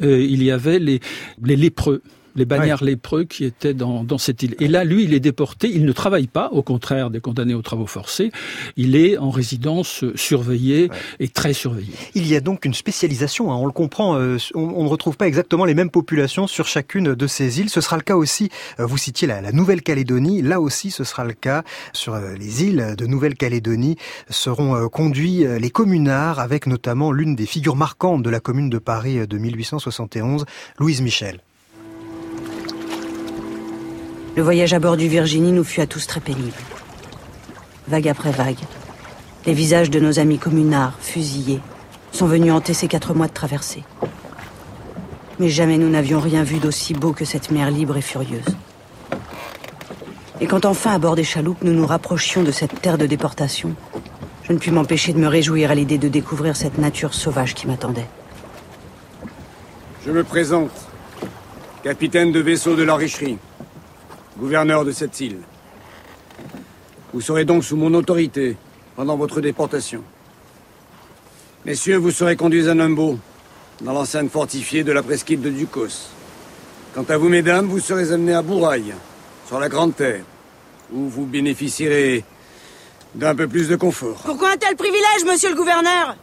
il 0.00 0.42
y 0.42 0.50
avait 0.50 0.78
les, 0.78 1.00
les 1.42 1.56
lépreux 1.56 2.02
les 2.36 2.44
bannières 2.44 2.84
lépreux 2.84 3.24
qui 3.24 3.44
étaient 3.44 3.74
dans, 3.74 4.04
dans 4.04 4.18
cette 4.18 4.42
île. 4.42 4.54
Et 4.60 4.68
là, 4.68 4.84
lui, 4.84 5.04
il 5.04 5.14
est 5.14 5.20
déporté, 5.20 5.70
il 5.72 5.84
ne 5.84 5.92
travaille 5.92 6.26
pas, 6.26 6.48
au 6.52 6.62
contraire 6.62 7.10
des 7.10 7.20
condamnés 7.20 7.54
aux 7.54 7.62
travaux 7.62 7.86
forcés, 7.86 8.30
il 8.76 8.96
est 8.96 9.18
en 9.18 9.30
résidence 9.30 10.04
surveillée 10.14 10.90
et 11.18 11.28
très 11.28 11.52
surveillée. 11.52 11.92
Il 12.14 12.26
y 12.26 12.36
a 12.36 12.40
donc 12.40 12.64
une 12.64 12.74
spécialisation, 12.74 13.52
hein, 13.52 13.56
on 13.56 13.66
le 13.66 13.72
comprend, 13.72 14.16
euh, 14.16 14.38
on, 14.54 14.84
ne 14.84 14.88
retrouve 14.88 15.16
pas 15.16 15.26
exactement 15.26 15.64
les 15.64 15.74
mêmes 15.74 15.90
populations 15.90 16.46
sur 16.46 16.66
chacune 16.66 17.14
de 17.14 17.26
ces 17.26 17.60
îles. 17.60 17.70
Ce 17.70 17.80
sera 17.80 17.96
le 17.96 18.02
cas 18.02 18.16
aussi, 18.16 18.50
euh, 18.78 18.86
vous 18.86 18.98
citiez 18.98 19.26
la, 19.26 19.40
la 19.40 19.52
Nouvelle-Calédonie, 19.52 20.42
là 20.42 20.60
aussi 20.60 20.90
ce 20.90 21.04
sera 21.04 21.24
le 21.24 21.32
cas 21.32 21.62
sur 21.92 22.14
euh, 22.14 22.34
les 22.34 22.64
îles 22.64 22.94
de 22.96 23.06
Nouvelle-Calédonie 23.06 23.96
seront 24.28 24.88
conduits 24.88 25.44
les 25.58 25.70
communards 25.70 26.38
avec 26.38 26.66
notamment 26.66 27.12
l'une 27.12 27.36
des 27.36 27.46
figures 27.46 27.76
marquantes 27.76 28.22
de 28.22 28.30
la 28.30 28.40
commune 28.40 28.70
de 28.70 28.78
Paris 28.78 29.26
de 29.26 29.38
1871, 29.38 30.44
Louise 30.78 31.02
Michel. 31.02 31.40
Le 34.40 34.44
voyage 34.44 34.72
à 34.72 34.78
bord 34.78 34.96
du 34.96 35.06
Virginie 35.06 35.52
nous 35.52 35.64
fut 35.64 35.82
à 35.82 35.86
tous 35.86 36.06
très 36.06 36.18
pénible. 36.20 36.56
Vague 37.88 38.08
après 38.08 38.30
vague, 38.30 38.56
les 39.44 39.52
visages 39.52 39.90
de 39.90 40.00
nos 40.00 40.18
amis 40.18 40.38
communards, 40.38 40.94
fusillés, 40.98 41.60
sont 42.10 42.24
venus 42.24 42.50
hanter 42.50 42.72
ces 42.72 42.88
quatre 42.88 43.12
mois 43.12 43.26
de 43.26 43.34
traversée. 43.34 43.84
Mais 45.38 45.50
jamais 45.50 45.76
nous 45.76 45.90
n'avions 45.90 46.20
rien 46.20 46.42
vu 46.42 46.56
d'aussi 46.56 46.94
beau 46.94 47.12
que 47.12 47.26
cette 47.26 47.50
mer 47.50 47.70
libre 47.70 47.98
et 47.98 48.00
furieuse. 48.00 48.56
Et 50.40 50.46
quand 50.46 50.64
enfin, 50.64 50.94
à 50.94 50.98
bord 50.98 51.16
des 51.16 51.22
chaloupes, 51.22 51.62
nous 51.62 51.74
nous 51.74 51.86
rapprochions 51.86 52.42
de 52.42 52.50
cette 52.50 52.80
terre 52.80 52.96
de 52.96 53.04
déportation, 53.04 53.74
je 54.44 54.54
ne 54.54 54.58
pus 54.58 54.70
m'empêcher 54.70 55.12
de 55.12 55.18
me 55.18 55.28
réjouir 55.28 55.70
à 55.70 55.74
l'idée 55.74 55.98
de 55.98 56.08
découvrir 56.08 56.56
cette 56.56 56.78
nature 56.78 57.12
sauvage 57.12 57.54
qui 57.54 57.66
m'attendait. 57.66 58.08
Je 60.06 60.10
me 60.10 60.24
présente, 60.24 60.72
capitaine 61.84 62.32
de 62.32 62.40
vaisseau 62.40 62.74
de 62.74 62.84
la 62.84 62.94
Richerie 62.94 63.36
gouverneur 64.40 64.86
de 64.86 64.90
cette 64.90 65.20
île. 65.20 65.38
Vous 67.12 67.20
serez 67.20 67.44
donc 67.44 67.62
sous 67.62 67.76
mon 67.76 67.92
autorité 67.92 68.56
pendant 68.96 69.16
votre 69.16 69.42
déportation. 69.42 70.02
Messieurs, 71.66 71.98
vous 71.98 72.10
serez 72.10 72.36
conduits 72.36 72.68
à 72.68 72.74
Numbo, 72.74 73.18
dans 73.82 73.92
l'enceinte 73.92 74.30
fortifiée 74.30 74.82
de 74.82 74.92
la 74.92 75.02
presqu'île 75.02 75.42
de 75.42 75.50
Ducos. 75.50 76.08
Quant 76.94 77.04
à 77.08 77.18
vous, 77.18 77.28
mesdames, 77.28 77.66
vous 77.66 77.80
serez 77.80 78.12
amenés 78.12 78.32
à 78.32 78.40
Bouraille, 78.40 78.94
sur 79.46 79.60
la 79.60 79.68
Grande 79.68 79.94
Terre, 79.94 80.24
où 80.90 81.08
vous 81.08 81.26
bénéficierez 81.26 82.24
d'un 83.14 83.34
peu 83.34 83.46
plus 83.46 83.68
de 83.68 83.76
confort. 83.76 84.22
Pourquoi 84.24 84.52
un 84.52 84.56
tel 84.56 84.74
privilège, 84.74 85.24
monsieur 85.26 85.50
le 85.50 85.56
gouverneur? 85.56 86.16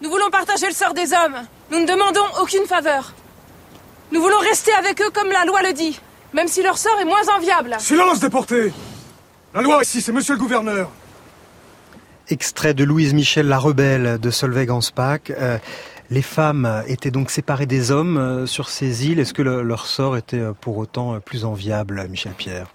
Nous 0.00 0.10
voulons 0.10 0.30
partager 0.30 0.66
le 0.66 0.74
sort 0.74 0.94
des 0.94 1.12
hommes. 1.12 1.36
Nous 1.70 1.78
ne 1.78 1.86
demandons 1.86 2.26
aucune 2.40 2.66
faveur. 2.66 3.14
Nous 4.10 4.20
voulons 4.20 4.40
rester 4.40 4.72
avec 4.72 5.00
eux 5.00 5.10
comme 5.14 5.30
la 5.30 5.44
loi 5.44 5.62
le 5.62 5.72
dit. 5.72 6.00
Même 6.34 6.48
si 6.48 6.62
leur 6.62 6.78
sort 6.78 6.98
est 7.00 7.04
moins 7.04 7.28
enviable. 7.36 7.76
Silence, 7.78 8.20
déporté 8.20 8.72
La 9.54 9.62
loi 9.62 9.80
ici, 9.82 10.00
c'est 10.00 10.12
monsieur 10.12 10.34
le 10.34 10.40
gouverneur. 10.40 10.90
Extrait 12.28 12.72
de 12.72 12.84
Louise 12.84 13.12
Michel 13.12 13.48
La 13.48 13.58
Rebelle 13.58 14.18
de 14.18 14.30
Solveig 14.30 14.70
Anspach. 14.70 15.30
Euh, 15.30 15.58
les 16.10 16.22
femmes 16.22 16.82
étaient 16.86 17.10
donc 17.10 17.30
séparées 17.30 17.66
des 17.66 17.90
hommes 17.90 18.16
euh, 18.16 18.46
sur 18.46 18.68
ces 18.68 19.06
îles. 19.06 19.18
Est-ce 19.18 19.34
que 19.34 19.42
le, 19.42 19.62
leur 19.62 19.86
sort 19.86 20.16
était 20.16 20.38
euh, 20.38 20.52
pour 20.58 20.78
autant 20.78 21.20
plus 21.20 21.44
enviable, 21.44 22.06
Michel 22.08 22.32
Pierre? 22.32 22.68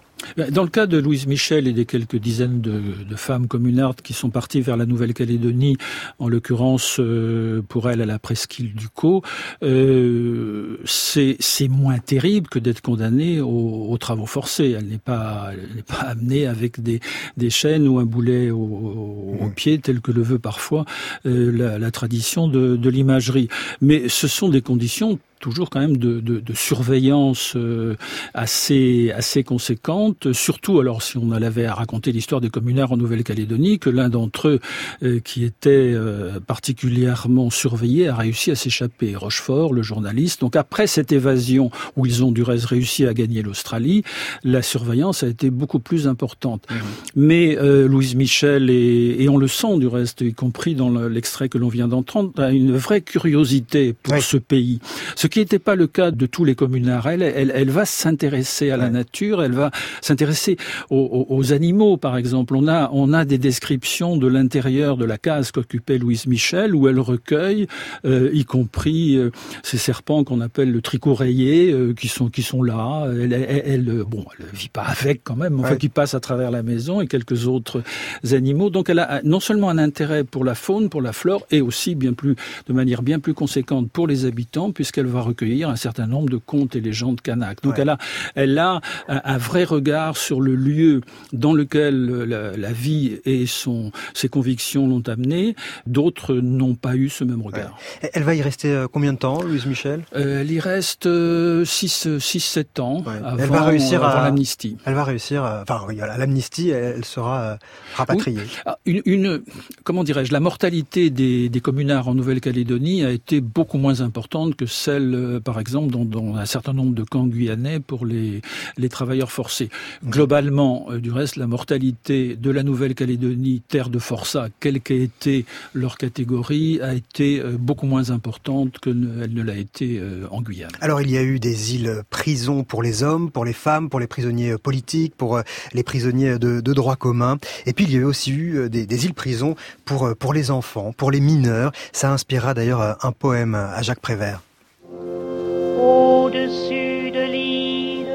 Dans 0.51 0.63
le 0.63 0.69
cas 0.69 0.87
de 0.87 0.97
Louise 0.97 1.27
Michel 1.27 1.67
et 1.67 1.73
des 1.73 1.85
quelques 1.85 2.17
dizaines 2.17 2.61
de, 2.61 2.81
de 3.07 3.15
femmes 3.15 3.47
communardes 3.47 4.01
qui 4.01 4.13
sont 4.13 4.29
parties 4.29 4.61
vers 4.61 4.77
la 4.77 4.85
Nouvelle-Calédonie, 4.85 5.77
en 6.19 6.27
l'occurrence 6.27 6.99
euh, 6.99 7.61
pour 7.67 7.89
elle 7.89 8.01
à 8.01 8.05
la 8.05 8.19
presqu'île 8.19 8.73
du 8.73 8.89
Caux, 8.89 9.21
euh, 9.63 10.77
c'est 10.85 11.67
moins 11.69 11.99
terrible 11.99 12.47
que 12.47 12.59
d'être 12.59 12.81
condamnée 12.81 13.41
aux, 13.41 13.87
aux, 13.89 13.97
travaux 13.97 14.25
forcés. 14.25 14.75
Elle 14.77 14.87
n'est 14.87 14.97
pas, 14.97 15.51
elle 15.53 15.83
pas 15.83 16.07
amenée 16.07 16.47
avec 16.47 16.81
des, 16.81 16.99
des, 17.35 17.49
chaînes 17.49 17.87
ou 17.87 17.99
un 17.99 18.05
boulet 18.05 18.49
au, 18.49 18.57
au, 18.57 19.45
mmh. 19.45 19.53
pied, 19.53 19.79
tel 19.79 20.01
que 20.01 20.11
le 20.11 20.21
veut 20.21 20.39
parfois 20.39 20.85
euh, 21.25 21.51
la, 21.51 21.79
la, 21.79 21.91
tradition 21.91 22.47
de, 22.47 22.75
de 22.75 22.89
l'imagerie. 22.89 23.47
Mais 23.81 24.09
ce 24.09 24.27
sont 24.27 24.49
des 24.49 24.61
conditions 24.61 25.19
toujours 25.39 25.69
quand 25.69 25.79
même 25.79 25.97
de, 25.97 26.19
de, 26.19 26.39
de 26.39 26.53
surveillance 26.53 27.53
euh, 27.55 27.95
assez 28.33 29.11
assez 29.15 29.43
conséquente. 29.43 30.33
Surtout 30.33 30.79
alors 30.79 31.01
si 31.01 31.17
on 31.17 31.31
avait 31.31 31.65
à 31.65 31.73
raconter 31.73 32.11
l'histoire 32.11 32.41
des 32.41 32.49
communards 32.49 32.91
en 32.91 32.97
Nouvelle-Calédonie, 32.97 33.79
que 33.79 33.89
l'un 33.89 34.09
d'entre 34.09 34.47
eux 34.47 34.59
euh, 35.03 35.19
qui 35.19 35.43
était 35.43 35.69
euh, 35.93 36.39
particulièrement 36.39 37.49
surveillé 37.49 38.07
a 38.07 38.15
réussi 38.15 38.51
à 38.51 38.55
s'échapper. 38.55 39.15
Rochefort, 39.15 39.73
le 39.73 39.81
journaliste. 39.81 40.41
Donc 40.41 40.55
après 40.55 40.87
cette 40.87 41.11
évasion 41.11 41.71
où 41.95 42.05
ils 42.05 42.23
ont 42.23 42.31
du 42.31 42.43
reste 42.43 42.65
réussi 42.65 43.05
à 43.05 43.13
gagner 43.13 43.41
l'Australie, 43.41 44.03
la 44.43 44.61
surveillance 44.61 45.23
a 45.23 45.27
été 45.27 45.49
beaucoup 45.49 45.79
plus 45.79 46.07
importante. 46.07 46.65
Mmh. 46.69 46.75
Mais 47.15 47.57
Louise 47.87 48.15
Michel 48.15 48.69
et, 48.69 49.17
et, 49.19 49.29
on 49.29 49.37
le 49.37 49.47
sent 49.47 49.77
du 49.77 49.87
reste, 49.87 50.21
y 50.21 50.33
compris 50.33 50.75
dans 50.75 50.89
l'extrait 50.89 51.49
que 51.49 51.57
l'on 51.57 51.69
vient 51.69 51.87
d'entendre, 51.87 52.31
a 52.41 52.51
une 52.51 52.75
vraie 52.75 53.01
curiosité 53.01 53.93
pour 53.93 54.15
oui. 54.15 54.21
ce 54.21 54.37
pays. 54.37 54.79
Ce 55.15 55.26
ce 55.27 55.29
qui 55.29 55.39
n'était 55.39 55.59
pas 55.59 55.75
le 55.75 55.87
cas 55.87 56.11
de 56.11 56.25
tous 56.25 56.45
les 56.45 56.55
communards. 56.55 57.05
Elle, 57.07 57.21
elle, 57.21 57.51
elle 57.53 57.69
va 57.69 57.83
s'intéresser 57.83 58.71
à 58.71 58.77
la 58.77 58.89
nature, 58.89 59.43
elle 59.43 59.51
va 59.51 59.71
s'intéresser 59.99 60.55
aux, 60.89 61.25
aux, 61.27 61.51
animaux, 61.51 61.97
par 61.97 62.15
exemple. 62.15 62.55
On 62.55 62.69
a, 62.69 62.89
on 62.93 63.11
a 63.11 63.25
des 63.25 63.37
descriptions 63.37 64.15
de 64.15 64.25
l'intérieur 64.25 64.95
de 64.95 65.03
la 65.03 65.17
case 65.17 65.51
qu'occupait 65.51 65.97
Louise 65.97 66.27
Michel, 66.27 66.73
où 66.73 66.87
elle 66.87 67.01
recueille, 67.01 67.67
euh, 68.05 68.29
y 68.31 68.45
compris 68.45 69.17
euh, 69.17 69.31
ces 69.63 69.77
serpents 69.77 70.23
qu'on 70.23 70.39
appelle 70.39 70.71
le 70.71 70.79
tricot 70.79 71.13
rayé, 71.13 71.73
euh, 71.73 71.93
qui 71.93 72.07
sont 72.07 72.29
qui 72.29 72.41
sont 72.41 72.63
là. 72.63 73.09
Elle, 73.11 73.33
elle, 73.33 73.63
elle, 73.65 74.03
bon, 74.07 74.23
elle 74.39 74.45
vit 74.53 74.69
pas 74.69 74.85
avec 74.85 75.25
quand 75.25 75.35
même, 75.35 75.59
enfin 75.59 75.71
ouais. 75.71 75.77
qui 75.77 75.89
passe 75.89 76.13
à 76.13 76.21
travers 76.21 76.51
la 76.51 76.63
maison 76.63 77.01
et 77.01 77.07
quelques 77.07 77.47
autres 77.47 77.83
animaux. 78.31 78.69
Donc 78.69 78.89
elle 78.89 78.99
a 78.99 79.19
non 79.25 79.41
seulement 79.41 79.69
un 79.69 79.77
intérêt 79.77 80.23
pour 80.23 80.45
la 80.45 80.55
faune, 80.55 80.87
pour 80.87 81.01
la 81.01 81.11
flore, 81.11 81.45
et 81.51 81.59
aussi 81.59 81.95
bien 81.95 82.13
plus 82.13 82.37
de 82.67 82.71
manière 82.71 83.01
bien 83.01 83.19
plus 83.19 83.33
conséquente 83.33 83.91
pour 83.91 84.07
les 84.07 84.23
habitants, 84.23 84.71
puisqu'elle 84.71 85.07
va 85.07 85.16
recueillir 85.21 85.69
un 85.69 85.75
certain 85.75 86.07
nombre 86.07 86.29
de 86.29 86.37
contes 86.37 86.75
et 86.75 86.81
légendes 86.81 87.21
kanak. 87.21 87.61
Donc 87.63 87.75
ouais. 87.75 87.81
elle 87.81 87.89
a, 87.89 87.97
elle 88.35 88.57
a 88.57 88.81
un, 89.07 89.21
un, 89.23 89.37
vrai 89.37 89.63
regard 89.63 90.17
sur 90.17 90.41
le 90.41 90.55
lieu 90.55 91.01
dans 91.33 91.53
lequel 91.53 92.05
la, 92.05 92.55
la 92.55 92.71
vie 92.71 93.19
et 93.25 93.45
son, 93.45 93.91
ses 94.13 94.29
convictions 94.29 94.87
l'ont 94.87 95.03
amené. 95.07 95.55
D'autres 95.85 96.35
n'ont 96.35 96.75
pas 96.75 96.95
eu 96.95 97.09
ce 97.09 97.23
même 97.23 97.41
regard. 97.41 97.77
Ouais. 98.01 98.09
Elle 98.13 98.23
va 98.23 98.35
y 98.35 98.41
rester 98.41 98.69
euh, 98.69 98.87
combien 98.91 99.13
de 99.13 99.17
temps, 99.17 99.41
Louise 99.41 99.65
Michel? 99.65 100.03
Euh, 100.15 100.41
Elle 100.41 100.51
y 100.51 100.59
reste 100.59 101.05
6-7 101.05 101.07
euh, 101.07 102.81
ans 102.81 103.03
ouais. 103.05 103.13
avant, 103.23 103.37
elle 103.37 103.49
va 103.49 103.63
réussir 103.63 104.03
avant 104.03 104.23
l'amnistie. 104.23 104.77
Elle 104.85 104.93
va 104.93 105.03
réussir, 105.03 105.43
enfin, 105.43 105.85
à 106.01 106.17
l'amnistie, 106.17 106.69
elle 106.69 107.05
sera 107.05 107.57
rapatriée. 107.95 108.39
Oui. 108.39 108.57
Ah, 108.65 108.77
une, 108.85 109.01
une, 109.05 109.41
comment 109.83 110.03
dirais-je, 110.03 110.31
la 110.31 110.39
mortalité 110.39 111.09
des, 111.09 111.49
des 111.49 111.59
communards 111.61 112.07
en 112.07 112.15
Nouvelle-Calédonie 112.15 113.05
a 113.05 113.11
été 113.11 113.41
beaucoup 113.41 113.77
moins 113.77 114.01
importante 114.01 114.55
que 114.55 114.65
celle 114.65 115.06
euh, 115.15 115.39
par 115.39 115.59
exemple, 115.59 115.91
dans, 115.91 116.35
un 116.35 116.45
certain 116.45 116.73
nombre 116.73 116.93
de 116.93 117.03
camps 117.03 117.27
guyanais 117.27 117.79
pour 117.79 118.05
les, 118.05 118.41
travailleurs 118.89 119.31
forcés. 119.31 119.69
Globalement, 120.05 120.87
euh, 120.89 120.99
du 120.99 121.11
reste, 121.11 121.35
la 121.35 121.47
mortalité 121.47 122.35
de 122.35 122.51
la 122.51 122.63
Nouvelle-Calédonie, 122.63 123.61
terre 123.67 123.89
de 123.89 123.99
forçat, 123.99 124.47
quelle 124.59 124.81
qu'ait 124.81 125.01
été 125.01 125.45
leur 125.73 125.97
catégorie, 125.97 126.79
a 126.81 126.93
été 126.93 127.39
euh, 127.39 127.57
beaucoup 127.59 127.85
moins 127.85 128.09
importante 128.11 128.79
qu'elle 128.79 128.99
ne, 128.99 129.43
l'a 129.43 129.57
été 129.57 130.01
en 130.31 130.41
Guyane. 130.41 130.71
Alors, 130.81 131.01
il 131.01 131.11
y 131.11 131.17
a 131.17 131.23
eu 131.23 131.39
des 131.39 131.75
îles 131.75 132.01
prisons 132.09 132.63
pour 132.63 132.81
les 132.83 133.03
hommes, 133.03 133.31
pour 133.31 133.45
les 133.45 133.53
femmes, 133.53 133.89
pour 133.89 133.99
les 133.99 134.07
prisonniers 134.07 134.57
politiques, 134.57 135.15
pour 135.15 135.41
les 135.73 135.83
prisonniers 135.83 136.39
de, 136.39 136.59
de 136.61 136.73
droit 136.73 136.95
commun. 136.95 137.37
Et 137.65 137.73
puis, 137.73 137.85
il 137.85 137.93
y 137.93 137.99
a 137.99 138.05
aussi 138.05 138.31
eu 138.31 138.69
des, 138.69 138.85
des 138.85 139.05
îles 139.05 139.13
prisons 139.13 139.55
pour, 139.85 140.15
pour 140.15 140.33
les 140.33 140.51
enfants, 140.51 140.93
pour 140.95 141.11
les 141.11 141.19
mineurs. 141.19 141.71
Ça 141.91 142.11
inspira 142.11 142.53
d'ailleurs 142.53 142.97
un 143.05 143.11
poème 143.11 143.55
à 143.55 143.81
Jacques 143.81 144.01
Prévert. 144.01 144.41
Au-dessus 144.89 147.11
de 147.11 147.19
l'île, 147.19 148.07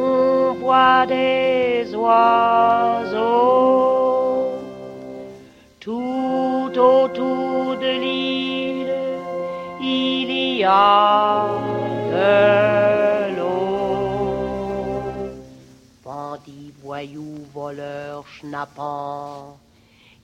on 0.00 0.54
voit 0.54 1.04
des 1.06 1.94
oiseaux. 1.94 3.18
Tout 5.80 6.72
autour 6.76 7.76
de 7.76 8.00
l'île, 8.00 8.94
il 9.82 10.56
y 10.58 10.64
a 10.64 11.44
de 12.14 13.36
l'eau. 13.36 15.02
Bandits, 16.04 16.72
voyous, 16.82 17.44
voleurs, 17.52 18.24
schnappants. 18.26 19.58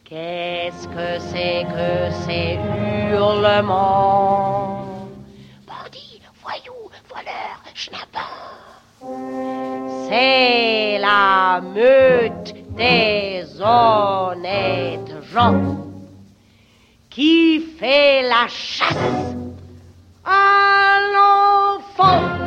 Qu'est-ce 0.05 0.89
que 0.89 1.19
c'est 1.31 1.65
que 1.65 2.11
ces 2.25 2.59
hurlements? 3.13 4.84
C'est 10.09 10.99
la 10.99 11.61
meute 11.61 12.55
des 12.77 13.45
honnêtes 13.61 15.15
gens 15.33 15.77
qui 17.11 17.61
fait 17.79 18.23
la 18.23 18.47
chasse 18.49 19.35
à 20.25 20.99
l'enfant. 21.15 22.44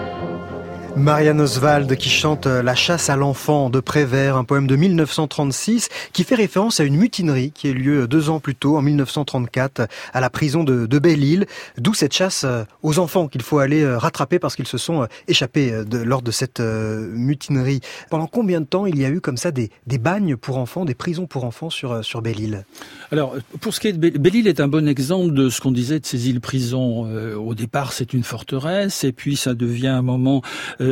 Marianne 0.97 1.41
Oswald 1.41 1.95
qui 1.95 2.09
chante 2.09 2.47
La 2.47 2.73
chasse 2.73 3.09
à 3.09 3.15
l'enfant 3.15 3.69
de 3.69 3.79
Prévert, 3.79 4.35
un 4.35 4.43
poème 4.43 4.65
de 4.65 4.75
1936 4.75 5.89
qui 6.11 6.23
fait 6.23 6.35
référence 6.35 6.79
à 6.79 6.83
une 6.83 6.97
mutinerie 6.97 7.51
qui 7.51 7.67
a 7.67 7.69
eu 7.69 7.75
lieu 7.75 8.07
deux 8.07 8.29
ans 8.29 8.39
plus 8.39 8.55
tôt, 8.55 8.77
en 8.77 8.81
1934, 8.81 9.87
à 10.13 10.21
la 10.21 10.29
prison 10.29 10.63
de, 10.63 10.99
Belle-Île, 10.99 11.45
d'où 11.77 11.93
cette 11.93 12.13
chasse 12.13 12.43
euh, 12.43 12.63
aux 12.81 12.97
enfants 12.97 13.27
qu'il 13.27 13.43
faut 13.43 13.59
aller 13.59 13.83
euh, 13.83 13.97
rattraper 13.97 14.39
parce 14.39 14.55
qu'ils 14.55 14.67
se 14.67 14.79
sont 14.79 15.03
euh, 15.03 15.05
échappés 15.27 15.71
lors 15.91 16.23
de 16.23 16.31
cette 16.31 16.59
mutinerie. 16.59 17.81
Pendant 18.09 18.27
combien 18.27 18.61
de 18.61 18.65
temps 18.65 18.87
il 18.87 18.97
y 18.97 19.05
a 19.05 19.09
eu 19.09 19.21
comme 19.21 19.37
ça 19.37 19.51
des, 19.51 19.69
des 19.85 19.99
bagnes 19.99 20.35
pour 20.35 20.57
enfants, 20.57 20.85
des 20.85 20.95
prisons 20.95 21.27
pour 21.27 21.43
enfants 21.43 21.69
sur, 21.69 22.03
sur 22.03 22.23
Belle-Île? 22.23 22.65
Alors, 23.11 23.35
pour 23.61 23.73
ce 23.73 23.79
qui 23.79 23.89
est 23.89 23.93
de 23.93 24.17
Belle-Île 24.17 24.47
est 24.47 24.59
un 24.59 24.67
bon 24.67 24.87
exemple 24.87 25.33
de 25.33 25.49
ce 25.49 25.61
qu'on 25.61 25.71
disait 25.71 25.99
de 25.99 26.05
ces 26.05 26.29
îles-prisons. 26.29 27.35
au 27.35 27.53
départ, 27.53 27.93
c'est 27.93 28.13
une 28.13 28.23
forteresse 28.23 29.03
et 29.03 29.11
puis 29.11 29.35
ça 29.35 29.53
devient 29.53 29.87
un 29.87 30.01
moment 30.01 30.41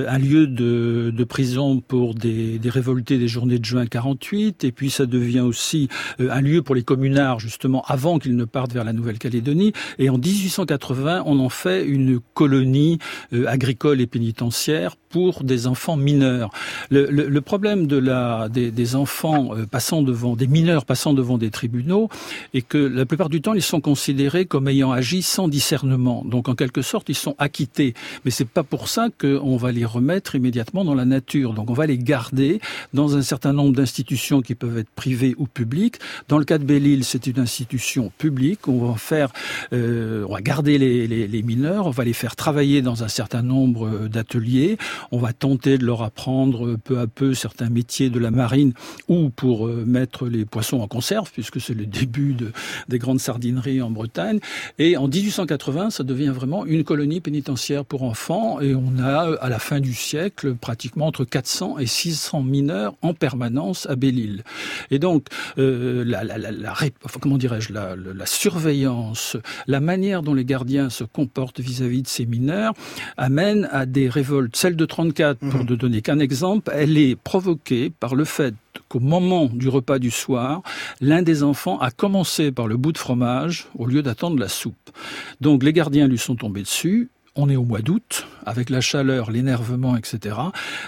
un 0.08 0.18
lieu 0.18 0.48
de, 0.48 1.12
de 1.16 1.24
prison 1.24 1.80
pour 1.80 2.14
des, 2.14 2.60
des, 2.60 2.70
révoltés 2.70 3.18
des 3.18 3.28
journées 3.28 3.60
de 3.60 3.66
juin 3.66 3.86
48, 3.86 4.64
et 4.64 4.72
puis 4.72 4.90
ça 4.90 5.06
devient 5.06 5.42
aussi 5.42 5.90
euh, 6.20 6.30
un 6.32 6.42
lieu 6.42 6.62
pour 6.62 6.76
les 6.76 6.84
communards, 6.84 7.40
justement, 7.40 7.84
avant 7.88 8.20
qu'ils 8.20 8.36
ne 8.36 8.46
partent 8.46 8.74
vers 8.74 8.84
la 8.84 8.94
Nouvelle-Calédonie. 8.94 9.74
Et 10.00 10.10
en 10.10 10.18
1880, 10.18 11.24
on 11.26 11.40
en 11.40 11.50
fait 11.50 11.86
une 11.86 12.20
colonie 12.34 13.00
euh, 13.34 13.46
agricole 13.48 14.02
et 14.02 14.08
pénitentiaire 14.08 14.96
pour 15.16 15.44
des 15.44 15.68
enfants 15.68 15.96
mineurs. 15.96 16.50
Le, 16.90 17.08
le, 17.10 17.30
le 17.30 17.42
problème 17.42 17.88
de 17.88 17.98
la, 17.98 18.50
des, 18.50 18.72
des 18.72 18.96
enfants 18.96 19.56
euh, 19.56 19.66
passant 19.66 20.02
devant, 20.02 20.36
des 20.36 20.48
mineurs 20.48 20.86
passant 20.86 21.14
devant 21.14 21.38
des 21.38 21.52
tribunaux, 21.52 22.10
est 22.54 22.62
que 22.62 22.78
la 22.78 23.06
plupart 23.06 23.30
du 23.30 23.42
temps, 23.42 23.54
ils 23.54 23.62
sont 23.62 23.82
considérés 23.82 24.46
comme 24.46 24.68
ayant 24.68 24.92
agi 24.92 25.22
sans 25.22 25.48
discernement. 25.48 26.24
Donc, 26.26 26.50
en 26.50 26.56
quelque 26.56 26.82
sorte, 26.82 27.08
ils 27.10 27.16
sont 27.16 27.36
acquittés. 27.38 27.94
Mais 28.26 28.32
c'est 28.32 28.48
pas 28.48 28.64
pour 28.64 28.90
ça 28.90 29.08
qu'on 29.20 29.56
va 29.56 29.72
les 29.72 29.85
remettre 29.86 30.36
immédiatement 30.36 30.86
dans 30.86 30.96
la 30.96 31.06
nature. 31.06 31.54
Donc 31.54 31.70
on 31.70 31.74
va 31.74 31.86
les 31.86 31.98
garder 31.98 32.60
dans 32.94 33.18
un 33.18 33.22
certain 33.22 33.54
nombre 33.54 33.76
d'institutions 33.76 34.42
qui 34.42 34.56
peuvent 34.56 34.78
être 34.78 34.90
privées 34.90 35.36
ou 35.38 35.48
publiques. 35.48 35.98
Dans 36.28 36.38
le 36.38 36.46
cas 36.46 36.58
de 36.58 36.64
Belle-Île, 36.64 37.04
c'est 37.04 37.28
une 37.28 37.40
institution 37.40 38.12
publique. 38.18 38.68
On 38.68 38.86
va 38.86 38.98
faire, 38.98 39.32
euh, 39.74 40.26
on 40.28 40.34
va 40.34 40.42
garder 40.42 40.78
les, 40.78 41.44
mineurs, 41.44 41.88
on 41.88 41.92
va 41.92 42.04
les 42.04 42.14
faire 42.14 42.36
travailler 42.36 42.82
dans 42.82 43.04
un 43.04 43.08
certain 43.08 43.42
nombre 43.42 44.08
d'ateliers. 44.08 44.78
On 45.12 45.20
va 45.20 45.34
tenter 45.34 45.78
de 45.78 45.86
leur 45.86 46.02
apprendre 46.02 46.76
peu 46.76 47.00
à 47.00 47.08
peu 47.08 47.34
certains 47.34 47.70
métiers 47.70 48.10
de 48.10 48.20
la 48.20 48.32
marine 48.32 48.74
ou 49.08 49.30
pour 49.30 49.68
euh, 49.68 49.84
mettre 49.86 50.28
les 50.28 50.46
poissons 50.46 50.80
en 50.80 50.88
conserve, 50.88 51.32
puisque 51.32 51.62
c'est 51.62 51.74
le 51.74 51.86
début 51.86 52.34
de, 52.34 52.52
des 52.88 53.00
grandes 53.00 53.20
sardineries 53.20 53.82
en 53.82 53.92
Bretagne. 53.92 54.40
Et 54.80 54.98
en 54.98 55.08
1880, 55.08 55.90
ça 55.90 56.04
devient 56.04 56.32
vraiment 56.34 56.66
une 56.66 56.84
colonie 56.84 57.22
pénitentiaire 57.22 57.86
pour 57.86 58.04
enfants. 58.04 58.60
Et 58.62 58.76
on 58.76 59.00
a 59.00 59.36
à 59.42 59.50
la 59.50 59.60
fin 59.60 59.75
fin 59.76 59.82
du 59.82 59.94
siècle, 59.94 60.56
pratiquement 60.56 61.08
entre 61.08 61.26
400 61.26 61.80
et 61.80 61.86
600 61.86 62.44
mineurs 62.44 62.96
en 63.02 63.14
permanence 63.14 63.86
à 63.90 63.98
Belle-Île. 63.98 64.44
Et 64.90 65.00
donc, 65.00 65.28
euh, 65.58 66.06
la, 66.06 66.24
la, 66.24 66.38
la, 66.38 66.52
la 66.52 66.74
comment 67.20 67.38
dirais-je, 67.38 67.74
la, 67.74 67.96
la, 67.98 68.26
surveillance, 68.26 69.36
la 69.68 69.82
manière 69.82 70.22
dont 70.22 70.34
les 70.34 70.46
gardiens 70.46 70.90
se 70.90 71.04
comportent 71.04 71.60
vis-à-vis 71.60 72.04
de 72.04 72.08
ces 72.08 72.26
mineurs 72.26 72.74
amène 73.18 73.68
à 73.72 73.86
des 73.86 74.08
révoltes. 74.08 74.56
Celle 74.56 74.78
de 74.78 74.86
34, 74.86 75.40
pour 75.40 75.64
mhm. 75.64 75.70
ne 75.70 75.76
donner 75.76 76.02
qu'un 76.02 76.20
exemple, 76.20 76.72
elle 76.74 76.98
est 76.98 77.18
provoquée 77.18 77.90
par 77.90 78.16
le 78.16 78.24
fait 78.24 78.54
qu'au 78.88 79.00
moment 79.02 79.48
du 79.48 79.68
repas 79.68 80.00
du 80.00 80.12
soir, 80.12 80.62
l'un 81.02 81.22
des 81.22 81.44
enfants 81.44 81.80
a 81.80 81.92
commencé 81.92 82.52
par 82.52 82.68
le 82.68 82.78
bout 82.78 82.94
de 82.94 82.98
fromage 82.98 83.68
au 83.78 83.88
lieu 83.88 84.02
d'attendre 84.02 84.40
la 84.40 84.48
soupe. 84.48 84.90
Donc 85.42 85.64
les 85.64 85.74
gardiens 85.74 86.08
lui 86.08 86.18
sont 86.18 86.36
tombés 86.36 86.62
dessus. 86.62 87.10
On 87.36 87.50
est 87.50 87.56
au 87.56 87.64
mois 87.64 87.82
d'août, 87.82 88.28
avec 88.46 88.70
la 88.70 88.82
chaleur, 88.82 89.32
l'énervement, 89.32 89.98
etc. 89.98 90.38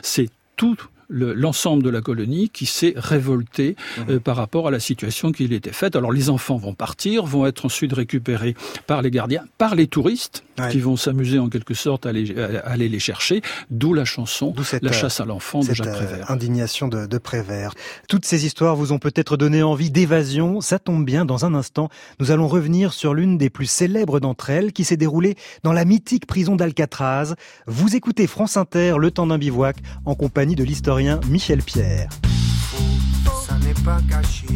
C'est 0.01 0.29
tout 0.55 0.77
l'ensemble 1.09 1.83
de 1.83 1.89
la 1.89 2.01
colonie 2.01 2.49
qui 2.49 2.65
s'est 2.65 2.93
révolté 2.95 3.75
mhm. 3.97 4.05
euh, 4.09 4.19
par 4.19 4.35
rapport 4.35 4.67
à 4.67 4.71
la 4.71 4.79
situation 4.79 5.31
qui 5.31 5.45
était 5.45 5.71
faite. 5.71 5.95
Alors 5.95 6.11
les 6.11 6.29
enfants 6.29 6.57
vont 6.57 6.73
partir, 6.73 7.25
vont 7.25 7.45
être 7.45 7.65
ensuite 7.65 7.93
récupérés 7.93 8.55
par 8.87 9.01
les 9.01 9.11
gardiens, 9.11 9.45
par 9.57 9.75
les 9.75 9.87
touristes 9.87 10.43
qui 10.71 10.79
vont 10.79 10.95
s'amuser 10.95 11.37
en 11.37 11.49
quelque 11.49 11.75
sorte 11.75 12.07
à 12.07 12.09
aller, 12.09 12.35
à 12.35 12.71
aller 12.71 12.89
les 12.89 12.97
chercher, 12.97 13.43
d'où 13.69 13.93
la 13.93 14.05
chanson 14.05 14.55
La 14.81 14.91
chasse 14.91 15.19
à 15.19 15.25
l'enfant 15.25 15.59
de 15.59 15.71
Jacques 15.71 15.91
Prévert. 15.91 16.31
Euh, 16.31 16.33
indignation 16.33 16.87
de, 16.87 17.05
de 17.05 17.17
Prévert. 17.19 17.73
Toutes 18.09 18.25
ces 18.25 18.45
histoires 18.45 18.75
vous 18.75 18.91
ont 18.91 18.97
peut-être 18.97 19.37
donné 19.37 19.61
envie 19.61 19.91
d'évasion. 19.91 20.59
Ça 20.59 20.79
tombe 20.79 21.05
bien, 21.05 21.25
dans 21.25 21.45
un 21.45 21.53
instant, 21.53 21.89
nous 22.19 22.31
allons 22.31 22.47
revenir 22.47 22.91
sur 22.91 23.13
l'une 23.13 23.37
des 23.37 23.51
plus 23.51 23.67
célèbres 23.67 24.19
d'entre 24.19 24.49
elles 24.49 24.73
qui 24.73 24.83
s'est 24.83 24.97
déroulée 24.97 25.35
dans 25.61 25.73
la 25.73 25.85
mythique 25.85 26.25
prison 26.25 26.55
d'Alcatraz. 26.55 27.35
Vous 27.67 27.95
écoutez 27.95 28.25
France 28.25 28.57
Inter, 28.57 28.95
Le 28.97 29.11
temps 29.11 29.27
d'un 29.27 29.37
bivouac, 29.37 29.77
en 30.05 30.15
compagnie 30.15 30.55
de 30.55 30.63
l'historien 30.63 30.96
Michel 31.29 31.61
Pierre. 31.61 32.09
Faux, 32.23 33.31
ça 33.47 33.55
n'est 33.59 33.73
pas 33.85 33.99
caché. 34.09 34.47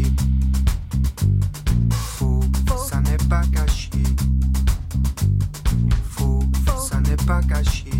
Faux, 1.91 2.39
ça 2.89 2.99
n'est 2.99 3.17
pas 3.29 3.43
caché. 3.53 3.89
Faux, 6.09 6.39
ça 6.89 6.99
n'est 6.99 7.15
pas 7.27 7.41
caché. 7.43 7.91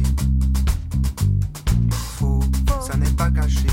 Faux, 1.92 2.40
ça 2.82 2.98
n'est 2.98 3.12
pas 3.12 3.30
caché. 3.30 3.68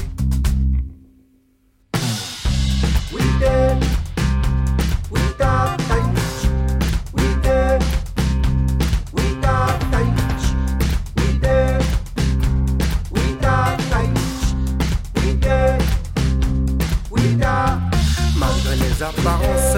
Les 18.98 19.04
apparences, 19.04 19.76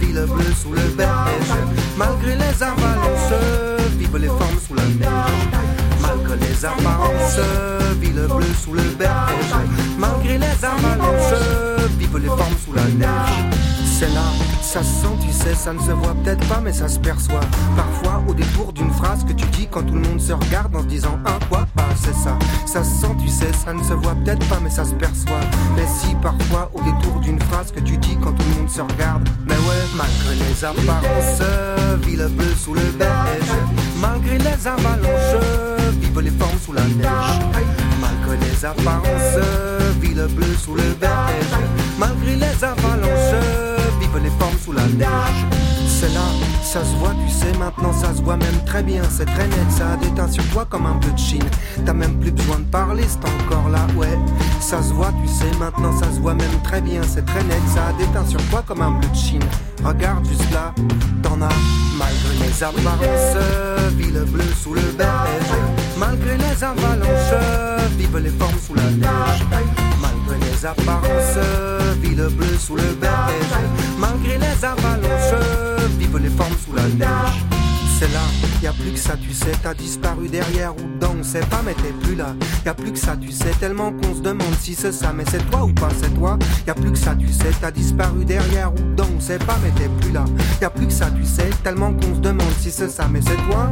ville 0.00 0.24
bleue 0.26 0.52
sous 0.60 0.72
le 0.72 0.82
berge. 0.96 1.52
Malgré 1.96 2.34
les 2.34 2.62
avalanches, 2.62 3.78
vivent 3.96 4.16
les 4.16 4.26
formes 4.26 4.58
sous 4.66 4.74
la 4.74 4.82
neige. 4.82 5.48
Malgré 6.00 6.36
les 6.46 6.64
apparences, 6.64 7.40
ville 8.00 8.26
bleue 8.28 8.54
sous 8.64 8.74
le 8.74 8.82
berge. 8.98 9.54
Malgré 9.98 10.38
les 10.38 10.64
avalanches, 10.64 11.88
vivent 11.98 12.18
les 12.18 12.26
formes 12.26 12.56
sous 12.64 12.72
la 12.72 12.84
neige. 12.84 13.57
C'est 13.98 14.14
là, 14.14 14.30
ça 14.62 14.80
se 14.84 15.02
sent, 15.02 15.16
tu 15.20 15.32
sais, 15.32 15.56
ça 15.56 15.72
ne 15.72 15.80
se 15.80 15.90
voit 15.90 16.14
peut-être 16.22 16.46
pas, 16.46 16.60
mais 16.62 16.72
ça 16.72 16.86
se 16.86 17.00
perçoit. 17.00 17.40
Parfois, 17.76 18.22
au 18.28 18.32
détour 18.32 18.72
d'une 18.72 18.92
phrase 18.92 19.24
que 19.24 19.32
tu 19.32 19.44
dis 19.46 19.66
quand 19.68 19.82
tout 19.82 19.94
le 19.94 20.02
monde 20.02 20.20
se 20.20 20.32
regarde 20.32 20.76
en 20.76 20.82
se 20.82 20.86
disant 20.86 21.18
un 21.26 21.44
quoi, 21.48 21.66
bah 21.74 21.82
c'est 21.96 22.14
ça. 22.14 22.38
Ça 22.64 22.84
se 22.84 23.00
sent, 23.00 23.16
tu 23.20 23.26
sais, 23.26 23.52
ça 23.52 23.72
ne 23.72 23.82
se 23.82 23.94
voit 23.94 24.14
peut-être 24.22 24.46
pas, 24.46 24.60
mais 24.62 24.70
ça 24.70 24.84
se 24.84 24.94
perçoit. 24.94 25.40
Mais 25.74 25.84
si, 25.98 26.14
parfois, 26.22 26.70
au 26.74 26.80
détour 26.82 27.18
d'une 27.18 27.40
phrase 27.40 27.72
que 27.72 27.80
tu 27.80 27.96
dis 27.96 28.16
quand 28.22 28.30
tout 28.30 28.44
le 28.54 28.60
monde 28.60 28.70
se 28.70 28.82
regarde, 28.82 29.28
mais 29.48 29.56
ouais, 29.56 29.84
malgré 29.96 30.46
les 30.46 30.64
apparences, 30.64 31.42
ville 32.06 32.28
bleue 32.36 32.54
sous 32.54 32.74
le 32.74 32.82
beige. 32.96 33.52
Malgré 34.00 34.38
les 34.38 34.64
avalanches, 34.64 35.42
vivent 36.00 36.20
les 36.20 36.30
formes 36.30 36.58
sous 36.64 36.72
la 36.72 36.82
neige. 36.82 37.40
Malgré 38.00 38.46
les 38.46 38.64
apparences, 38.64 39.44
ville 40.00 40.24
bleue 40.36 40.54
sous 40.54 40.76
le 40.76 40.94
beige. 41.00 41.58
Malgré 41.98 42.36
les 42.36 42.62
avalanches, 42.62 43.57
les 44.16 44.30
formes 44.38 44.56
sous 44.64 44.72
la 44.72 44.86
neige. 44.86 45.46
C'est 45.86 46.12
là, 46.14 46.20
ça 46.62 46.80
se 46.84 46.94
voit, 46.96 47.14
tu 47.26 47.32
sais, 47.32 47.52
maintenant 47.58 47.92
ça 47.92 48.14
se 48.14 48.22
voit 48.22 48.36
même 48.36 48.64
très 48.64 48.82
bien, 48.82 49.02
c'est 49.10 49.24
très 49.24 49.48
net, 49.48 49.70
ça 49.76 49.92
a 49.92 49.96
déteint 49.96 50.30
sur 50.30 50.44
toi 50.50 50.66
comme 50.68 50.86
un 50.86 50.94
peu 50.94 51.10
de 51.10 51.18
chine. 51.18 51.44
T'as 51.84 51.92
même 51.92 52.18
plus 52.20 52.30
besoin 52.30 52.58
de 52.60 52.64
parler, 52.64 53.04
c'est 53.08 53.24
encore 53.28 53.68
là, 53.68 53.80
ouais. 53.96 54.18
Ça 54.60 54.82
se 54.82 54.92
voit, 54.92 55.12
tu 55.22 55.28
sais, 55.28 55.50
maintenant 55.58 55.92
ça 55.98 56.06
se 56.12 56.20
voit 56.20 56.34
même 56.34 56.62
très 56.62 56.80
bien, 56.80 57.00
c'est 57.02 57.24
très 57.24 57.42
net, 57.44 57.60
ça 57.74 57.88
a 57.88 57.92
déteint 57.94 58.26
sur 58.26 58.40
toi 58.50 58.62
comme 58.66 58.82
un 58.82 58.92
peu 58.92 59.08
de 59.08 59.16
chine. 59.16 59.42
Regarde 59.84 60.24
juste 60.26 60.50
là, 60.52 60.72
t'en 61.22 61.40
as, 61.42 61.48
malgré 61.98 62.46
les 62.46 62.62
apparences, 62.62 63.92
ville 63.96 64.24
bleue 64.28 64.52
sous 64.62 64.74
le 64.74 64.82
beige. 64.96 65.54
Malgré 65.98 66.36
les 66.36 66.64
avalanches, 66.64 67.88
vive 67.96 68.18
les 68.18 68.30
formes 68.30 68.58
sous 68.64 68.74
la 68.74 68.84
neige. 68.84 69.87
Les 70.30 70.66
apparences, 70.66 71.38
ville 72.02 72.26
bleue 72.36 72.58
sous 72.58 72.76
le 72.76 72.94
beige. 73.00 73.10
Malgré 73.98 74.38
les 74.38 74.64
avalanches, 74.64 75.46
vivent 75.98 76.18
les 76.18 76.30
formes 76.30 76.56
sous 76.64 76.74
la 76.74 76.82
neige. 76.82 77.44
C'est 77.98 78.12
là, 78.12 78.20
y 78.62 78.66
a 78.68 78.72
plus 78.72 78.92
que 78.92 78.98
ça, 78.98 79.16
tu 79.16 79.32
sais, 79.32 79.50
t'as 79.60 79.74
disparu 79.74 80.28
derrière 80.28 80.72
ou 80.76 80.82
dedans, 80.82 81.16
on 81.18 81.24
sait 81.24 81.40
pas, 81.40 81.62
mais 81.64 81.74
t'es 81.74 81.92
plus 82.00 82.14
là. 82.14 82.34
Y 82.64 82.68
a 82.68 82.74
plus 82.74 82.92
que 82.92 82.98
ça, 82.98 83.16
tu 83.16 83.32
sais, 83.32 83.50
tellement 83.58 83.90
qu'on 83.90 84.14
se 84.14 84.20
demande 84.20 84.54
si 84.60 84.76
c'est 84.76 84.92
ça, 84.92 85.12
mais 85.12 85.24
c'est 85.28 85.44
toi 85.50 85.64
ou 85.64 85.72
pas, 85.72 85.88
c'est 86.00 86.14
toi. 86.14 86.38
Y 86.64 86.70
a 86.70 86.74
plus 86.74 86.92
que 86.92 86.98
ça, 86.98 87.16
tu 87.16 87.26
sais, 87.26 87.50
t'as 87.60 87.72
disparu 87.72 88.24
derrière 88.24 88.72
ou 88.72 88.76
dedans, 88.76 89.08
on 89.16 89.20
sait 89.20 89.38
pas, 89.38 89.58
mais 89.64 89.70
t'es 89.70 89.88
plus 90.00 90.12
là. 90.12 90.24
Y 90.62 90.64
a 90.66 90.70
plus 90.70 90.86
que 90.86 90.92
ça, 90.92 91.10
tu 91.10 91.24
sais, 91.24 91.50
tellement 91.64 91.92
qu'on 91.92 92.14
se 92.14 92.20
demande 92.20 92.52
si 92.60 92.70
c'est 92.70 92.88
ça, 92.88 93.08
mais 93.10 93.20
c'est 93.20 93.36
toi. 93.50 93.68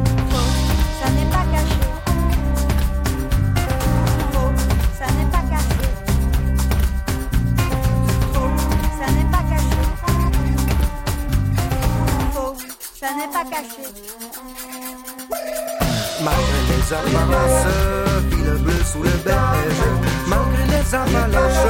N'est 13.15 13.31
pas 13.31 13.45
caché. 13.49 13.83
Malgré 16.23 16.59
les 16.69 16.93
avalanches, 16.93 17.67
ville 18.29 18.63
bleue 18.63 18.83
sous 18.83 19.03
le 19.03 19.11
beige. 19.23 19.83
Malgré 20.27 20.63
les 20.65 20.95
avalanches, 20.95 21.67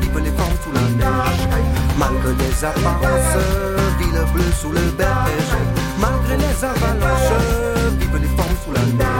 vivent 0.00 0.18
les 0.18 0.30
formes 0.32 0.58
sous 0.62 0.72
la 0.72 0.86
neige. 1.00 1.48
Malgré 1.98 2.32
les 2.34 2.64
apparences, 2.64 3.38
ville 3.98 4.24
bleue 4.34 4.52
sous 4.60 4.72
le 4.72 4.84
beige. 4.98 5.54
Malgré 5.98 6.36
les 6.36 6.64
avalanches, 6.64 7.42
vivent 7.98 8.20
les 8.20 8.28
formes 8.36 8.56
sous 8.64 8.72
la 8.72 8.80
neige. 8.80 9.16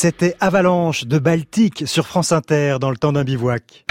C'était 0.00 0.36
Avalanche 0.38 1.06
de 1.06 1.18
Baltique 1.18 1.88
sur 1.88 2.06
France 2.06 2.30
Inter 2.30 2.76
dans 2.80 2.90
le 2.90 2.96
temps 2.96 3.12
d'un 3.12 3.24
bivouac. 3.24 3.84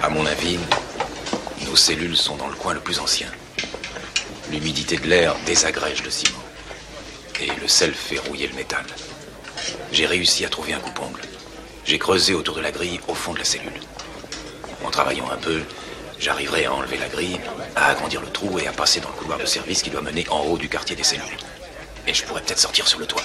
À 0.00 0.08
mon 0.08 0.24
avis, 0.24 0.56
nos 1.66 1.74
cellules 1.74 2.16
sont 2.16 2.36
dans 2.36 2.46
le 2.46 2.54
coin 2.54 2.74
le 2.74 2.78
plus 2.78 3.00
ancien. 3.00 3.26
L'humidité 4.52 4.98
de 4.98 5.08
l'air 5.08 5.34
désagrège 5.46 6.04
le 6.04 6.10
ciment. 6.10 6.38
Et 7.40 7.48
le 7.60 7.66
sel 7.66 7.92
fait 7.92 8.20
rouiller 8.20 8.46
le 8.46 8.54
métal. 8.54 8.84
J'ai 9.90 10.06
réussi 10.06 10.44
à 10.44 10.48
trouver 10.48 10.74
un 10.74 10.78
coupe-ongle. 10.78 11.22
J'ai 11.84 11.98
creusé 11.98 12.34
autour 12.34 12.54
de 12.54 12.60
la 12.60 12.70
grille 12.70 13.00
au 13.08 13.14
fond 13.14 13.32
de 13.32 13.38
la 13.38 13.44
cellule. 13.44 13.80
En 14.84 14.90
travaillant 14.90 15.28
un 15.28 15.38
peu, 15.38 15.60
j'arriverai 16.20 16.66
à 16.66 16.72
enlever 16.72 16.98
la 16.98 17.08
grille, 17.08 17.40
à 17.74 17.86
agrandir 17.86 18.20
le 18.20 18.28
trou 18.28 18.60
et 18.60 18.68
à 18.68 18.72
passer 18.72 19.00
dans 19.00 19.08
le 19.08 19.16
couloir 19.16 19.40
de 19.40 19.44
service 19.44 19.82
qui 19.82 19.90
doit 19.90 20.02
mener 20.02 20.24
en 20.30 20.42
haut 20.42 20.56
du 20.56 20.68
quartier 20.68 20.94
des 20.94 21.02
cellules. 21.02 21.24
Et 22.06 22.14
je 22.14 22.22
pourrais 22.22 22.42
peut-être 22.42 22.60
sortir 22.60 22.86
sur 22.86 23.00
le 23.00 23.06
toit. 23.06 23.24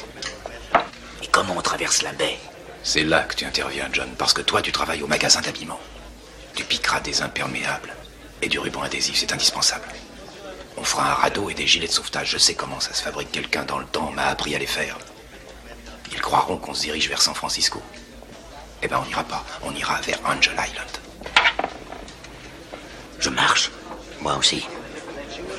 Comment 1.33 1.55
on 1.57 1.61
traverse 1.63 2.03
la 2.03 2.11
baie 2.11 2.37
C'est 2.83 3.03
là 3.03 3.23
que 3.23 3.33
tu 3.33 3.43
interviens, 3.43 3.89
John, 3.91 4.13
parce 4.19 4.33
que 4.33 4.43
toi, 4.43 4.61
tu 4.61 4.71
travailles 4.71 5.01
au 5.01 5.07
magasin 5.07 5.41
d'habillement. 5.41 5.79
Tu 6.53 6.63
piqueras 6.63 6.99
des 6.99 7.23
imperméables 7.23 7.91
et 8.43 8.47
du 8.47 8.59
ruban 8.59 8.83
adhésif, 8.83 9.17
c'est 9.17 9.33
indispensable. 9.33 9.87
On 10.77 10.83
fera 10.83 11.09
un 11.09 11.15
radeau 11.15 11.49
et 11.49 11.55
des 11.55 11.65
gilets 11.65 11.87
de 11.87 11.91
sauvetage. 11.91 12.29
Je 12.29 12.37
sais 12.37 12.53
comment 12.53 12.79
ça 12.79 12.93
se 12.93 13.01
fabrique. 13.01 13.31
Quelqu'un 13.31 13.63
dans 13.63 13.79
le 13.79 13.85
temps 13.87 14.11
m'a 14.11 14.27
appris 14.27 14.55
à 14.55 14.59
les 14.59 14.67
faire. 14.67 14.95
Ils 16.11 16.21
croiront 16.21 16.57
qu'on 16.57 16.75
se 16.75 16.81
dirige 16.81 17.09
vers 17.09 17.23
San 17.23 17.33
Francisco. 17.33 17.81
Eh 18.83 18.87
ben, 18.87 19.01
on 19.03 19.07
n'ira 19.07 19.23
pas. 19.23 19.43
On 19.63 19.73
ira 19.73 19.99
vers 20.01 20.19
Angel 20.25 20.53
Island. 20.53 21.71
Je 23.17 23.29
marche. 23.31 23.71
Moi 24.21 24.37
aussi. 24.37 24.67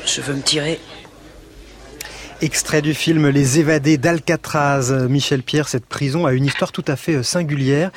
Je 0.06 0.20
veux 0.20 0.34
me 0.34 0.42
tirer. 0.42 0.80
Extrait 2.44 2.82
du 2.82 2.92
film 2.92 3.30
Les 3.30 3.58
évadés 3.58 3.96
d'Alcatraz. 3.96 4.92
Michel 5.08 5.42
Pierre, 5.42 5.66
cette 5.66 5.86
prison 5.86 6.26
a 6.26 6.34
une 6.34 6.44
histoire 6.44 6.72
tout 6.72 6.84
à 6.88 6.94
fait 6.94 7.14
euh, 7.14 7.22
singulière. 7.22 7.90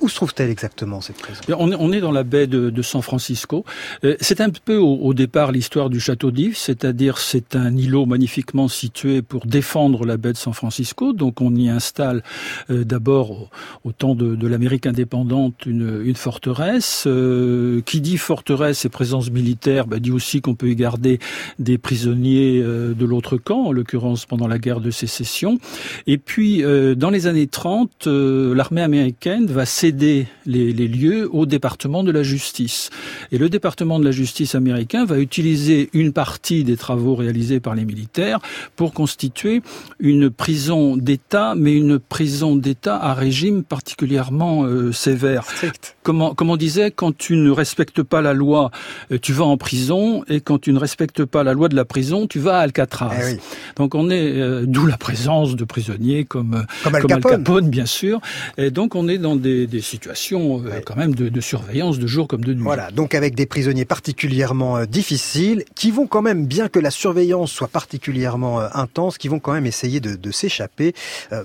Où 0.00 0.08
se 0.08 0.14
trouve-t-elle 0.16 0.50
exactement 0.50 1.00
cette 1.00 1.16
prison? 1.16 1.40
On 1.58 1.72
est, 1.72 1.76
on 1.78 1.92
est 1.92 2.00
dans 2.00 2.12
la 2.12 2.22
baie 2.22 2.46
de, 2.46 2.70
de 2.70 2.82
San 2.82 3.02
Francisco. 3.02 3.64
Euh, 4.04 4.16
c'est 4.20 4.40
un 4.40 4.50
peu 4.50 4.76
au, 4.76 4.96
au 4.96 5.14
départ 5.14 5.52
l'histoire 5.52 5.90
du 5.90 6.00
château 6.00 6.30
d'If, 6.30 6.56
c'est-à-dire 6.56 7.18
c'est 7.18 7.56
un 7.56 7.76
îlot 7.76 8.06
magnifiquement 8.06 8.68
situé 8.68 9.22
pour 9.22 9.46
défendre 9.46 10.04
la 10.04 10.16
baie 10.16 10.32
de 10.32 10.38
San 10.38 10.54
Francisco. 10.54 11.12
Donc 11.12 11.40
on 11.40 11.54
y 11.54 11.68
installe 11.68 12.22
euh, 12.70 12.84
d'abord 12.84 13.30
au, 13.30 13.48
au, 13.84 13.92
temps 13.92 14.14
de, 14.14 14.34
de 14.34 14.46
l'Amérique 14.46 14.86
indépendante 14.86 15.66
une, 15.66 16.02
une 16.04 16.16
forteresse. 16.16 17.06
Euh, 17.06 17.80
qui 17.84 18.00
dit 18.00 18.18
forteresse 18.18 18.84
et 18.84 18.88
présence 18.88 19.30
militaire 19.30 19.86
bah, 19.86 19.98
dit 19.98 20.10
aussi 20.10 20.40
qu'on 20.40 20.54
peut 20.54 20.68
y 20.68 20.76
garder 20.76 21.18
des 21.58 21.78
prisonniers 21.78 22.60
euh, 22.62 22.94
de 22.94 23.04
l'autre 23.04 23.36
camp, 23.36 23.66
en 23.66 23.72
l'occurrence 23.72 24.26
pendant 24.26 24.48
la 24.48 24.58
guerre 24.58 24.80
de 24.80 24.90
sécession. 24.90 25.58
Et 26.06 26.18
puis 26.18 26.62
euh, 26.62 26.94
dans 26.94 27.10
les 27.10 27.26
années 27.26 27.46
30, 27.46 28.06
l'armée 28.06 28.82
américaine 28.82 29.46
va 29.46 29.66
céder 29.66 29.89
céder 29.90 30.26
les, 30.46 30.72
les, 30.72 30.86
lieux 30.86 31.28
au 31.32 31.46
département 31.46 32.04
de 32.04 32.12
la 32.12 32.22
justice. 32.22 32.90
Et 33.32 33.38
le 33.38 33.48
département 33.48 33.98
de 33.98 34.04
la 34.04 34.12
justice 34.12 34.54
américain 34.54 35.04
va 35.04 35.18
utiliser 35.18 35.90
une 35.92 36.12
partie 36.12 36.62
des 36.62 36.76
travaux 36.76 37.16
réalisés 37.16 37.58
par 37.58 37.74
les 37.74 37.84
militaires 37.84 38.38
pour 38.76 38.92
constituer 38.92 39.62
une 39.98 40.30
prison 40.30 40.96
d'État, 40.96 41.54
mais 41.56 41.74
une 41.74 41.98
prison 41.98 42.54
d'État 42.54 42.96
à 42.96 43.14
régime 43.14 43.64
particulièrement 43.64 44.64
euh, 44.64 44.92
sévère. 44.92 45.44
Strict. 45.44 45.96
Comme, 46.04 46.34
comme 46.36 46.50
on 46.50 46.56
disait, 46.56 46.92
quand 46.92 47.16
tu 47.16 47.34
ne 47.36 47.50
respectes 47.50 48.02
pas 48.04 48.22
la 48.22 48.32
loi, 48.32 48.70
euh, 49.10 49.18
tu 49.20 49.32
vas 49.32 49.44
en 49.44 49.56
prison, 49.56 50.24
et 50.28 50.40
quand 50.40 50.60
tu 50.60 50.72
ne 50.72 50.78
respectes 50.78 51.24
pas 51.24 51.42
la 51.42 51.52
loi 51.52 51.68
de 51.68 51.76
la 51.76 51.84
prison, 51.84 52.28
tu 52.28 52.38
vas 52.38 52.58
à 52.58 52.60
Alcatraz. 52.60 53.10
Eh 53.18 53.24
oui. 53.24 53.38
Donc 53.76 53.94
on 53.96 54.08
est 54.08 54.38
euh, 54.38 54.64
d'où 54.66 54.86
la 54.86 54.96
présence 54.96 55.56
de 55.56 55.64
prisonniers 55.64 56.24
comme, 56.24 56.64
comme, 56.84 56.94
Al, 56.94 57.02
comme 57.02 57.10
Capone. 57.10 57.32
Al 57.32 57.38
Capone, 57.38 57.68
bien 57.70 57.86
sûr. 57.86 58.20
Et 58.56 58.70
donc 58.70 58.94
on 58.94 59.08
est 59.08 59.18
dans 59.18 59.36
des, 59.36 59.66
des 59.66 59.79
situations 59.80 60.60
euh, 60.64 60.70
ouais. 60.70 60.82
quand 60.84 60.96
même 60.96 61.14
de, 61.14 61.28
de, 61.28 61.40
surveillance 61.40 61.98
de 61.98 62.06
jour 62.06 62.28
comme 62.28 62.44
de 62.44 62.54
nuit. 62.54 62.62
Voilà, 62.62 62.90
donc 62.90 63.14
avec 63.14 63.34
des 63.34 63.46
prisonniers 63.46 63.84
particulièrement 63.84 64.78
euh, 64.78 64.84
difficiles, 64.86 65.64
qui 65.74 65.90
vont 65.90 66.06
quand 66.06 66.22
même, 66.22 66.46
bien 66.46 66.68
que 66.68 66.78
la 66.78 66.90
surveillance 66.90 67.50
soit 67.50 67.68
particulièrement 67.68 68.60
euh, 68.60 68.68
intense, 68.74 69.18
qui 69.18 69.28
vont 69.28 69.38
quand 69.38 69.52
même 69.52 69.66
essayer 69.66 70.00
de, 70.00 70.16
de 70.16 70.30
s'échapper. 70.30 70.94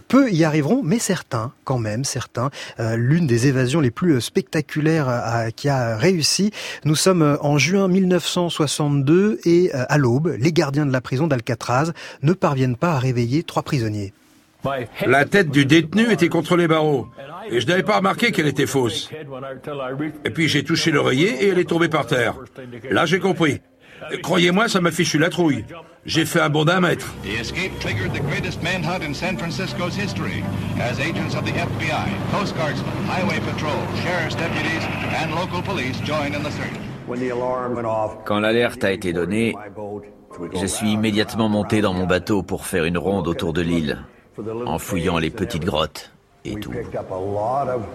peu 0.08 0.32
y 0.32 0.44
arriveront, 0.44 0.82
mais 0.84 1.00
certains, 1.00 1.52
quand 1.64 1.78
même, 1.78 2.04
certains. 2.04 2.50
L'une 2.80 3.28
des 3.28 3.48
évasions 3.48 3.82
les 3.82 3.92
plus 3.92 4.22
spectaculaires 4.22 5.50
qui 5.56 5.70
a 5.70 5.98
réussi. 5.98 6.52
Nous 6.84 6.96
sommes 6.96 7.38
en 7.42 7.58
juin 7.58 7.88
1962 7.88 9.40
et 9.46 9.72
à 9.74 9.98
l'aube, 9.98 10.36
les 10.40 10.52
gardiens 10.52 10.86
de 10.86 10.92
la 10.92 11.02
prison 11.02 11.28
d'Alcatraz 11.28 11.92
ne 12.22 12.34
parviennent 12.34 12.78
pas 12.78 12.94
à 12.94 13.00
réveiller 13.00 13.44
trois 13.44 13.64
prisonniers. 13.64 14.14
La 15.06 15.26
tête 15.26 15.50
du 15.50 15.66
détenu 15.66 16.12
était 16.12 16.30
contre 16.30 16.56
les 16.56 16.68
barreaux. 16.68 17.08
Et 17.50 17.60
je 17.60 17.68
n'avais 17.68 17.84
pas 17.84 17.98
remarqué 17.98 18.32
qu'elle 18.32 18.48
était 18.48 18.66
fausse. 18.66 19.10
Et 20.26 20.30
puis 20.30 20.48
j'ai 20.48 20.64
touché 20.64 20.92
l'oreiller 20.92 21.44
et 21.44 21.50
elle 21.50 21.60
est 21.60 21.70
tombée 21.70 21.90
par 21.90 22.08
terre. 22.08 22.36
Là, 22.90 23.06
j'ai 23.06 23.20
compris. 23.20 23.62
Croyez-moi, 24.22 24.68
ça 24.68 24.82
m'a 24.82 24.92
fichu 24.92 25.18
la 25.18 25.30
trouille. 25.30 25.64
J'ai 26.06 26.26
fait 26.26 26.42
un 26.42 26.50
bond 26.50 26.66
d'un 26.66 26.82
mètre. 26.82 27.14
The 27.24 27.40
escape 27.40 27.80
triggered 27.80 28.14
the 28.14 28.22
greatest 28.22 28.62
manhunt 28.62 29.02
in 29.02 29.14
San 29.14 29.38
Francisco's 29.38 29.96
history 29.96 30.44
as 30.80 31.00
agents 31.00 31.36
of 31.36 31.46
the 31.46 31.54
FBI, 31.54 32.10
Coast 32.32 32.56
Guardsmen, 32.56 32.86
Highway 33.08 33.40
Patrol, 33.40 33.82
Sheriff's 34.04 34.36
deputies 34.36 34.84
and 35.16 35.34
local 35.34 35.64
police 35.64 35.98
joined 36.04 36.36
in 36.36 36.44
the 36.44 36.52
search. 36.52 36.86
Quand 38.26 38.40
l'alerte 38.40 38.84
a 38.84 38.92
été 38.92 39.14
donnée, 39.14 39.54
je 40.54 40.66
suis 40.66 40.92
immédiatement 40.92 41.50
monté 41.50 41.82
dans 41.82 41.94
mon 41.94 42.08
bateau 42.08 42.42
pour 42.42 42.66
faire 42.66 42.86
une 42.86 42.98
ronde 42.98 43.28
autour 43.28 43.54
de 43.54 43.62
l'île, 43.62 44.00
en 44.66 44.80
fouillant 44.80 45.18
les 45.18 45.30
petites 45.30 45.66
grottes 45.66 46.12
et 46.44 46.56
tout. 46.56 46.72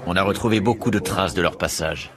On 0.07 0.17
a 0.17 0.23
retrouvé 0.23 0.61
beaucoup 0.61 0.91
de 0.91 0.99
traces 0.99 1.35
de 1.35 1.43
leur 1.43 1.57
passage. 1.57 2.11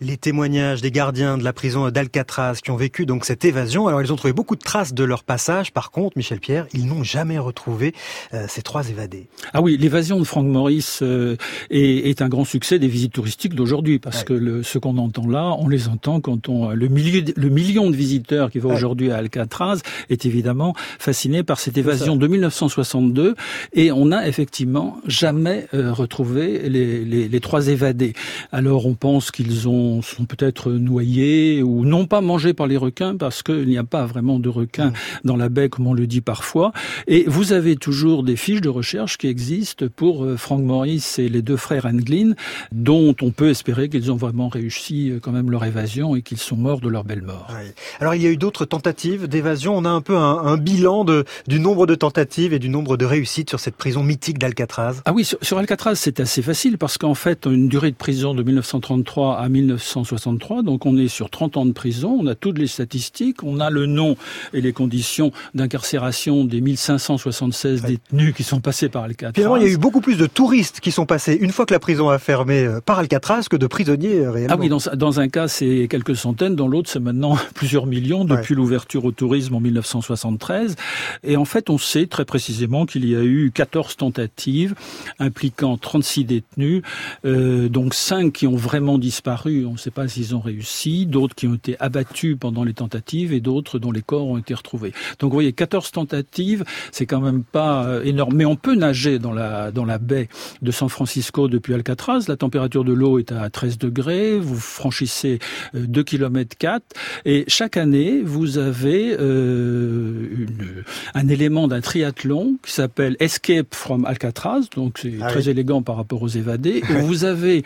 Les 0.00 0.16
témoignages 0.16 0.80
des 0.80 0.90
gardiens 0.90 1.38
de 1.38 1.44
la 1.44 1.52
prison 1.52 1.88
d'Alcatraz 1.90 2.56
qui 2.62 2.70
ont 2.70 2.76
vécu 2.76 3.06
donc 3.06 3.24
cette 3.24 3.44
évasion, 3.44 3.86
alors 3.86 4.02
ils 4.02 4.12
ont 4.12 4.16
trouvé 4.16 4.32
beaucoup 4.32 4.56
de 4.56 4.62
traces 4.62 4.94
de 4.94 5.04
leur 5.04 5.24
passage. 5.24 5.72
Par 5.72 5.90
contre, 5.90 6.16
Michel 6.16 6.40
Pierre, 6.40 6.66
ils 6.72 6.86
n'ont 6.86 7.04
jamais 7.04 7.38
retrouvé 7.38 7.94
euh, 8.32 8.46
ces 8.48 8.62
trois 8.62 8.88
évadés. 8.88 9.28
Ah 9.52 9.60
oui, 9.60 9.76
l'évasion 9.78 10.18
de 10.18 10.24
Frank 10.24 10.46
Morris 10.46 10.98
euh, 11.02 11.36
est, 11.70 12.10
est, 12.10 12.22
un 12.22 12.28
grand 12.28 12.44
succès 12.44 12.78
des 12.78 12.88
visites 12.88 13.12
touristiques 13.12 13.54
d'aujourd'hui 13.54 13.98
parce 13.98 14.18
ouais. 14.18 14.24
que 14.24 14.32
le, 14.32 14.62
ce 14.62 14.78
qu'on 14.78 14.98
entend 14.98 15.28
là, 15.28 15.54
on 15.58 15.68
les 15.68 15.88
entend 15.88 16.20
quand 16.20 16.48
on 16.48 16.70
le, 16.70 16.88
milieu, 16.88 17.22
le 17.36 17.48
million 17.48 17.90
de 17.90 17.96
visiteurs 17.96 18.50
qui 18.50 18.58
va 18.58 18.70
ouais. 18.70 18.74
aujourd'hui 18.74 19.10
à 19.10 19.16
Alcatraz 19.16 19.78
est 20.10 20.26
évidemment 20.26 20.74
fasciné 20.98 21.42
par 21.42 21.60
cette 21.60 21.76
évasion 21.78 22.16
de 22.16 22.26
1962 22.26 23.34
et 23.72 23.92
on 23.92 24.06
n'a 24.06 24.26
effectivement 24.26 24.98
jamais 25.06 25.66
euh, 25.74 25.92
retrouvé 25.92 26.68
les, 26.68 27.04
les, 27.04 27.28
les 27.28 27.40
trois 27.40 27.68
évadés. 27.68 28.14
Alors 28.52 28.86
on 28.86 28.94
pense 28.94 29.30
qu'ils 29.30 29.68
ont 29.68 29.93
sont 30.02 30.24
peut-être 30.24 30.72
noyés 30.72 31.62
ou 31.62 31.84
non 31.84 32.06
pas 32.06 32.20
mangés 32.20 32.54
par 32.54 32.66
les 32.66 32.76
requins 32.76 33.16
parce 33.16 33.42
qu'il 33.42 33.66
n'y 33.66 33.78
a 33.78 33.84
pas 33.84 34.06
vraiment 34.06 34.38
de 34.38 34.48
requins 34.48 34.92
dans 35.24 35.36
la 35.36 35.48
baie 35.48 35.68
comme 35.68 35.86
on 35.86 35.94
le 35.94 36.06
dit 36.06 36.20
parfois. 36.20 36.72
Et 37.06 37.24
vous 37.26 37.52
avez 37.52 37.76
toujours 37.76 38.22
des 38.22 38.36
fiches 38.36 38.60
de 38.60 38.68
recherche 38.68 39.18
qui 39.18 39.26
existent 39.26 39.86
pour 39.94 40.24
euh, 40.24 40.36
Frank 40.36 40.62
Morris 40.62 41.04
et 41.18 41.28
les 41.28 41.42
deux 41.42 41.56
frères 41.56 41.86
Anglin 41.86 42.32
dont 42.72 43.14
on 43.22 43.30
peut 43.30 43.50
espérer 43.50 43.88
qu'ils 43.88 44.10
ont 44.12 44.16
vraiment 44.16 44.48
réussi 44.48 45.10
euh, 45.10 45.18
quand 45.20 45.32
même 45.32 45.50
leur 45.50 45.64
évasion 45.64 46.16
et 46.16 46.22
qu'ils 46.22 46.38
sont 46.38 46.56
morts 46.56 46.80
de 46.80 46.88
leur 46.88 47.04
belle 47.04 47.22
mort. 47.22 47.48
Oui. 47.50 47.70
Alors 48.00 48.14
il 48.14 48.22
y 48.22 48.26
a 48.26 48.30
eu 48.30 48.36
d'autres 48.36 48.64
tentatives 48.64 49.28
d'évasion. 49.28 49.76
On 49.76 49.84
a 49.84 49.90
un 49.90 50.00
peu 50.00 50.16
un, 50.16 50.38
un 50.38 50.56
bilan 50.56 51.04
de, 51.04 51.24
du 51.48 51.60
nombre 51.60 51.86
de 51.86 51.94
tentatives 51.94 52.52
et 52.52 52.58
du 52.58 52.68
nombre 52.68 52.96
de 52.96 53.04
réussites 53.04 53.48
sur 53.48 53.60
cette 53.60 53.76
prison 53.76 54.02
mythique 54.02 54.38
d'Alcatraz. 54.38 55.02
Ah 55.04 55.12
oui, 55.12 55.24
sur, 55.24 55.38
sur 55.42 55.58
Alcatraz 55.58 55.96
c'est 55.96 56.20
assez 56.20 56.42
facile 56.42 56.78
parce 56.78 56.98
qu'en 56.98 57.14
fait 57.14 57.46
une 57.46 57.68
durée 57.68 57.90
de 57.90 57.96
prison 57.96 58.34
de 58.34 58.42
1933 58.42 59.38
à 59.38 59.48
19 59.48 59.73
1963, 59.74 60.62
donc 60.62 60.86
on 60.86 60.96
est 60.96 61.08
sur 61.08 61.30
30 61.30 61.56
ans 61.56 61.66
de 61.66 61.72
prison, 61.72 62.18
on 62.20 62.26
a 62.26 62.34
toutes 62.34 62.58
les 62.58 62.66
statistiques, 62.66 63.42
on 63.42 63.60
a 63.60 63.70
le 63.70 63.86
nom 63.86 64.16
et 64.52 64.60
les 64.60 64.72
conditions 64.72 65.32
d'incarcération 65.54 66.44
des 66.44 66.60
1576 66.60 67.82
ouais. 67.82 67.88
détenus 67.88 68.34
qui 68.34 68.42
sont 68.42 68.60
passés 68.60 68.88
par 68.88 69.04
Alcatraz. 69.04 69.34
Finalement, 69.34 69.56
il 69.56 69.64
y 69.64 69.66
a 69.66 69.72
eu 69.72 69.78
beaucoup 69.78 70.00
plus 70.00 70.16
de 70.16 70.26
touristes 70.26 70.80
qui 70.80 70.90
sont 70.90 71.06
passés 71.06 71.36
une 71.40 71.50
fois 71.50 71.66
que 71.66 71.74
la 71.74 71.80
prison 71.80 72.08
a 72.08 72.18
fermé 72.18 72.68
par 72.84 72.98
Alcatraz 72.98 73.44
que 73.50 73.56
de 73.56 73.66
prisonniers 73.66 74.26
réellement. 74.26 74.54
Ah 74.54 74.58
oui, 74.58 74.68
dans, 74.68 74.78
dans 74.94 75.20
un 75.20 75.28
cas 75.28 75.48
c'est 75.48 75.86
quelques 75.88 76.16
centaines, 76.16 76.56
dans 76.56 76.68
l'autre 76.68 76.90
c'est 76.90 77.00
maintenant 77.00 77.36
plusieurs 77.54 77.86
millions 77.86 78.24
depuis 78.24 78.54
ouais. 78.54 78.60
l'ouverture 78.60 79.04
au 79.04 79.12
tourisme 79.12 79.54
en 79.54 79.60
1973. 79.60 80.76
Et 81.22 81.36
en 81.36 81.44
fait, 81.44 81.70
on 81.70 81.78
sait 81.78 82.06
très 82.06 82.24
précisément 82.24 82.86
qu'il 82.86 83.08
y 83.08 83.14
a 83.14 83.22
eu 83.22 83.50
14 83.52 83.96
tentatives 83.96 84.74
impliquant 85.18 85.76
36 85.76 86.24
détenus, 86.24 86.82
euh, 87.24 87.68
donc 87.68 87.94
5 87.94 88.32
qui 88.32 88.46
ont 88.46 88.56
vraiment 88.56 88.98
disparu 88.98 89.63
on 89.64 89.72
ne 89.72 89.78
sait 89.78 89.90
pas 89.90 90.08
s'ils 90.08 90.34
ont 90.34 90.40
réussi, 90.40 91.06
d'autres 91.06 91.34
qui 91.34 91.46
ont 91.46 91.54
été 91.54 91.76
abattus 91.80 92.36
pendant 92.38 92.64
les 92.64 92.74
tentatives 92.74 93.32
et 93.32 93.40
d'autres 93.40 93.78
dont 93.78 93.92
les 93.92 94.02
corps 94.02 94.26
ont 94.26 94.38
été 94.38 94.54
retrouvés. 94.54 94.92
Donc 95.18 95.30
vous 95.30 95.36
voyez, 95.36 95.52
14 95.52 95.90
tentatives, 95.92 96.64
c'est 96.92 97.06
quand 97.06 97.20
même 97.20 97.44
pas 97.44 97.84
euh, 97.84 98.02
énorme. 98.04 98.34
Mais 98.34 98.44
on 98.44 98.56
peut 98.56 98.74
nager 98.74 99.18
dans 99.18 99.32
la, 99.32 99.70
dans 99.70 99.84
la 99.84 99.98
baie 99.98 100.28
de 100.62 100.70
San 100.70 100.88
Francisco 100.88 101.48
depuis 101.48 101.74
Alcatraz. 101.74 102.24
La 102.28 102.36
température 102.36 102.84
de 102.84 102.92
l'eau 102.92 103.18
est 103.18 103.32
à 103.32 103.50
13 103.50 103.78
degrés, 103.78 104.38
vous 104.38 104.56
franchissez 104.56 105.38
2 105.74 106.02
km 106.02 106.56
4 106.58 106.82
et 107.24 107.44
chaque 107.48 107.76
année, 107.76 108.20
vous 108.22 108.58
avez 108.58 109.16
euh, 109.18 110.28
une, 110.30 110.84
un 111.14 111.28
élément 111.28 111.68
d'un 111.68 111.80
triathlon 111.80 112.56
qui 112.64 112.72
s'appelle 112.72 113.16
Escape 113.20 113.74
from 113.74 114.04
Alcatraz, 114.04 114.62
donc 114.74 114.98
c'est 114.98 115.14
ah 115.20 115.28
très 115.28 115.44
oui. 115.44 115.50
élégant 115.50 115.82
par 115.82 115.96
rapport 115.96 116.22
aux 116.22 116.28
évadés, 116.28 116.82
où 116.90 117.06
vous 117.06 117.24
avez 117.24 117.64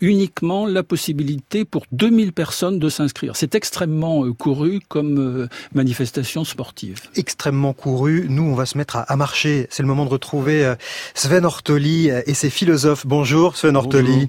uniquement 0.00 0.66
la 0.66 0.82
possibilité 0.82 1.39
pour 1.70 1.84
2000 1.92 2.32
personnes 2.32 2.78
de 2.78 2.88
s'inscrire. 2.88 3.36
C'est 3.36 3.54
extrêmement 3.54 4.24
euh, 4.24 4.32
couru 4.32 4.80
comme 4.88 5.18
euh, 5.18 5.48
manifestation 5.74 6.44
sportive. 6.44 7.00
Extrêmement 7.16 7.72
couru. 7.72 8.26
Nous, 8.28 8.42
on 8.42 8.54
va 8.54 8.66
se 8.66 8.78
mettre 8.78 8.96
à, 8.96 9.02
à 9.02 9.16
marcher. 9.16 9.66
C'est 9.70 9.82
le 9.82 9.88
moment 9.88 10.04
de 10.04 10.10
retrouver 10.10 10.64
euh, 10.64 10.74
Sven 11.14 11.44
Ortoli 11.44 12.08
et 12.08 12.34
ses 12.34 12.50
philosophes. 12.50 13.06
Bonjour 13.06 13.56
Sven 13.56 13.76
Ortoli. 13.76 14.12
Bonjour. 14.12 14.28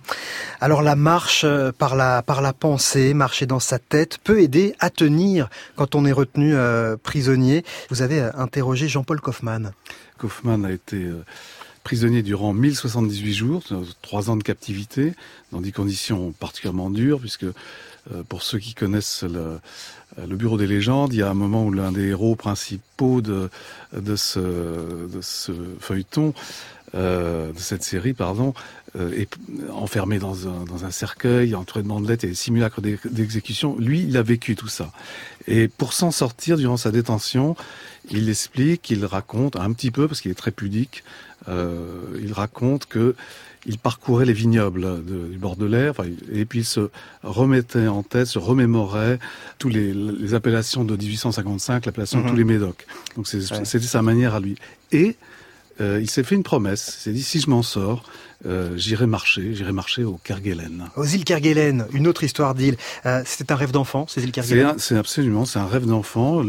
Alors 0.60 0.82
la 0.82 0.96
marche 0.96 1.46
par 1.78 1.96
la, 1.96 2.22
par 2.22 2.42
la 2.42 2.54
pensée, 2.54 3.14
marcher 3.14 3.46
dans 3.46 3.60
sa 3.60 3.80
tête, 3.80 4.18
peut 4.24 4.42
aider 4.42 4.76
à 4.80 4.90
tenir 4.90 5.50
quand 5.76 5.96
on 5.96 6.06
est 6.06 6.12
retenu 6.12 6.54
euh, 6.56 6.98
prisonnier. 7.02 7.64
Vous 7.90 8.02
avez 8.02 8.22
interrogé 8.36 8.88
Jean-Paul 8.88 9.22
Kaufmann. 9.22 9.72
Kaufmann 10.18 10.66
a 10.66 10.72
été 10.72 11.08
prisonnier 11.84 12.22
durant 12.22 12.54
1078 12.54 13.34
jours, 13.34 13.64
trois 14.02 14.30
ans 14.30 14.38
de 14.38 14.44
captivité, 14.44 15.14
dans 15.52 15.62
des 15.62 15.72
conditions 15.72 16.32
particulièrement 16.32 16.90
dures, 16.90 17.20
puisque 17.20 17.44
euh, 17.44 18.24
pour 18.28 18.42
ceux 18.44 18.60
qui 18.60 18.74
connaissent 18.74 19.24
le, 19.24 19.60
le, 20.18 20.36
bureau 20.36 20.58
des 20.58 20.68
légendes, 20.68 21.14
il 21.14 21.20
y 21.20 21.24
a 21.24 21.30
un 21.30 21.36
moment 21.36 21.66
où 21.66 21.72
l'un 21.72 21.92
des 21.92 22.08
héros 22.08 22.36
principaux 22.36 23.22
de 23.22 23.50
ce 24.16 24.40
feuilleton, 25.80 26.34
euh, 26.94 27.54
de 27.54 27.60
cette 27.60 27.84
série, 27.84 28.14
pardon, 28.14 28.54
euh, 28.98 29.12
est 29.14 29.30
enfermé 29.72 30.20
dans 30.20 30.48
un, 30.48 30.66
dans 30.66 30.84
un 30.84 30.92
cercueil, 30.92 31.56
entouré 31.56 31.84
de 31.84 31.88
bandelettes 31.88 32.26
et 32.26 32.28
des 32.28 32.36
simulacres 32.36 32.82
d'exécution. 32.82 33.78
Lui, 33.80 34.04
il 34.04 34.18
a 34.18 34.24
vécu 34.24 34.56
tout 34.56 34.68
ça. 34.68 34.92
Et 35.48 35.70
pour 35.70 35.94
s'en 35.94 36.12
sortir 36.12 36.58
durant 36.58 36.78
sa 36.78 36.92
détention, 36.92 37.56
il 38.10 38.30
explique, 38.30 38.90
il 38.90 39.06
raconte 39.06 39.56
un 39.56 39.72
petit 39.72 39.92
peu, 39.92 40.08
parce 40.08 40.20
qu'il 40.20 40.32
est 40.32 40.36
très 40.36 40.52
pudique, 40.52 41.04
euh, 41.48 42.02
il 42.22 42.34
raconte 42.34 42.86
que 42.86 43.16
il 43.68 43.78
parcourait 43.78 44.26
les 44.26 44.34
vignobles 44.34 45.06
du 45.06 45.38
bord 45.38 45.56
de 45.56 45.68
l'air, 45.68 45.94
et 46.32 46.46
puis 46.46 46.60
il 46.60 46.66
se 46.66 46.90
remettait 47.22 47.88
en 47.88 48.02
tête, 48.02 48.26
se 48.26 48.40
remémorait 48.40 49.20
tous 49.60 49.70
les, 49.70 49.94
les 49.94 50.34
appellations 50.34 50.84
de 50.84 50.96
1855, 50.98 51.86
l'appellation 51.86 52.22
de 52.22 52.26
tous 52.26 52.32
mhm. 52.32 52.38
les 52.38 52.44
médocs. 52.44 52.88
Donc 53.16 53.28
c'était 53.28 53.80
sa 53.80 54.02
manière 54.02 54.34
à 54.34 54.40
lui. 54.40 54.56
Et 54.92 55.16
euh, 55.80 56.00
il 56.02 56.10
s'est 56.10 56.24
fait 56.24 56.36
une 56.36 56.44
promesse. 56.44 56.96
Il 56.98 57.02
s'est 57.02 57.12
dit 57.14 57.24
si 57.24 57.40
je 57.40 57.50
m'en 57.50 57.64
sors, 57.64 58.04
euh, 58.46 58.76
j'irai 58.76 59.06
marcher, 59.06 59.54
j'irai 59.54 59.72
marcher 59.72 60.04
au 60.04 60.20
Kerguelen. 60.24 60.90
Aux 60.96 61.06
îles 61.06 61.24
Kerguelen, 61.24 61.86
une 61.94 62.08
autre 62.08 62.24
histoire 62.24 62.56
d'île. 62.56 62.78
Euh, 63.06 63.22
C'était 63.26 63.52
un 63.54 63.56
rêve 63.56 63.72
d'enfant, 63.72 64.06
ces 64.08 64.24
îles 64.24 64.32
Kerguelen. 64.32 64.76
C'est 64.78 64.98
absolument, 64.98 65.46
c'est 65.46 65.60
un 65.60 65.68
rêve 65.68 65.86
d'enfant. 65.86 66.44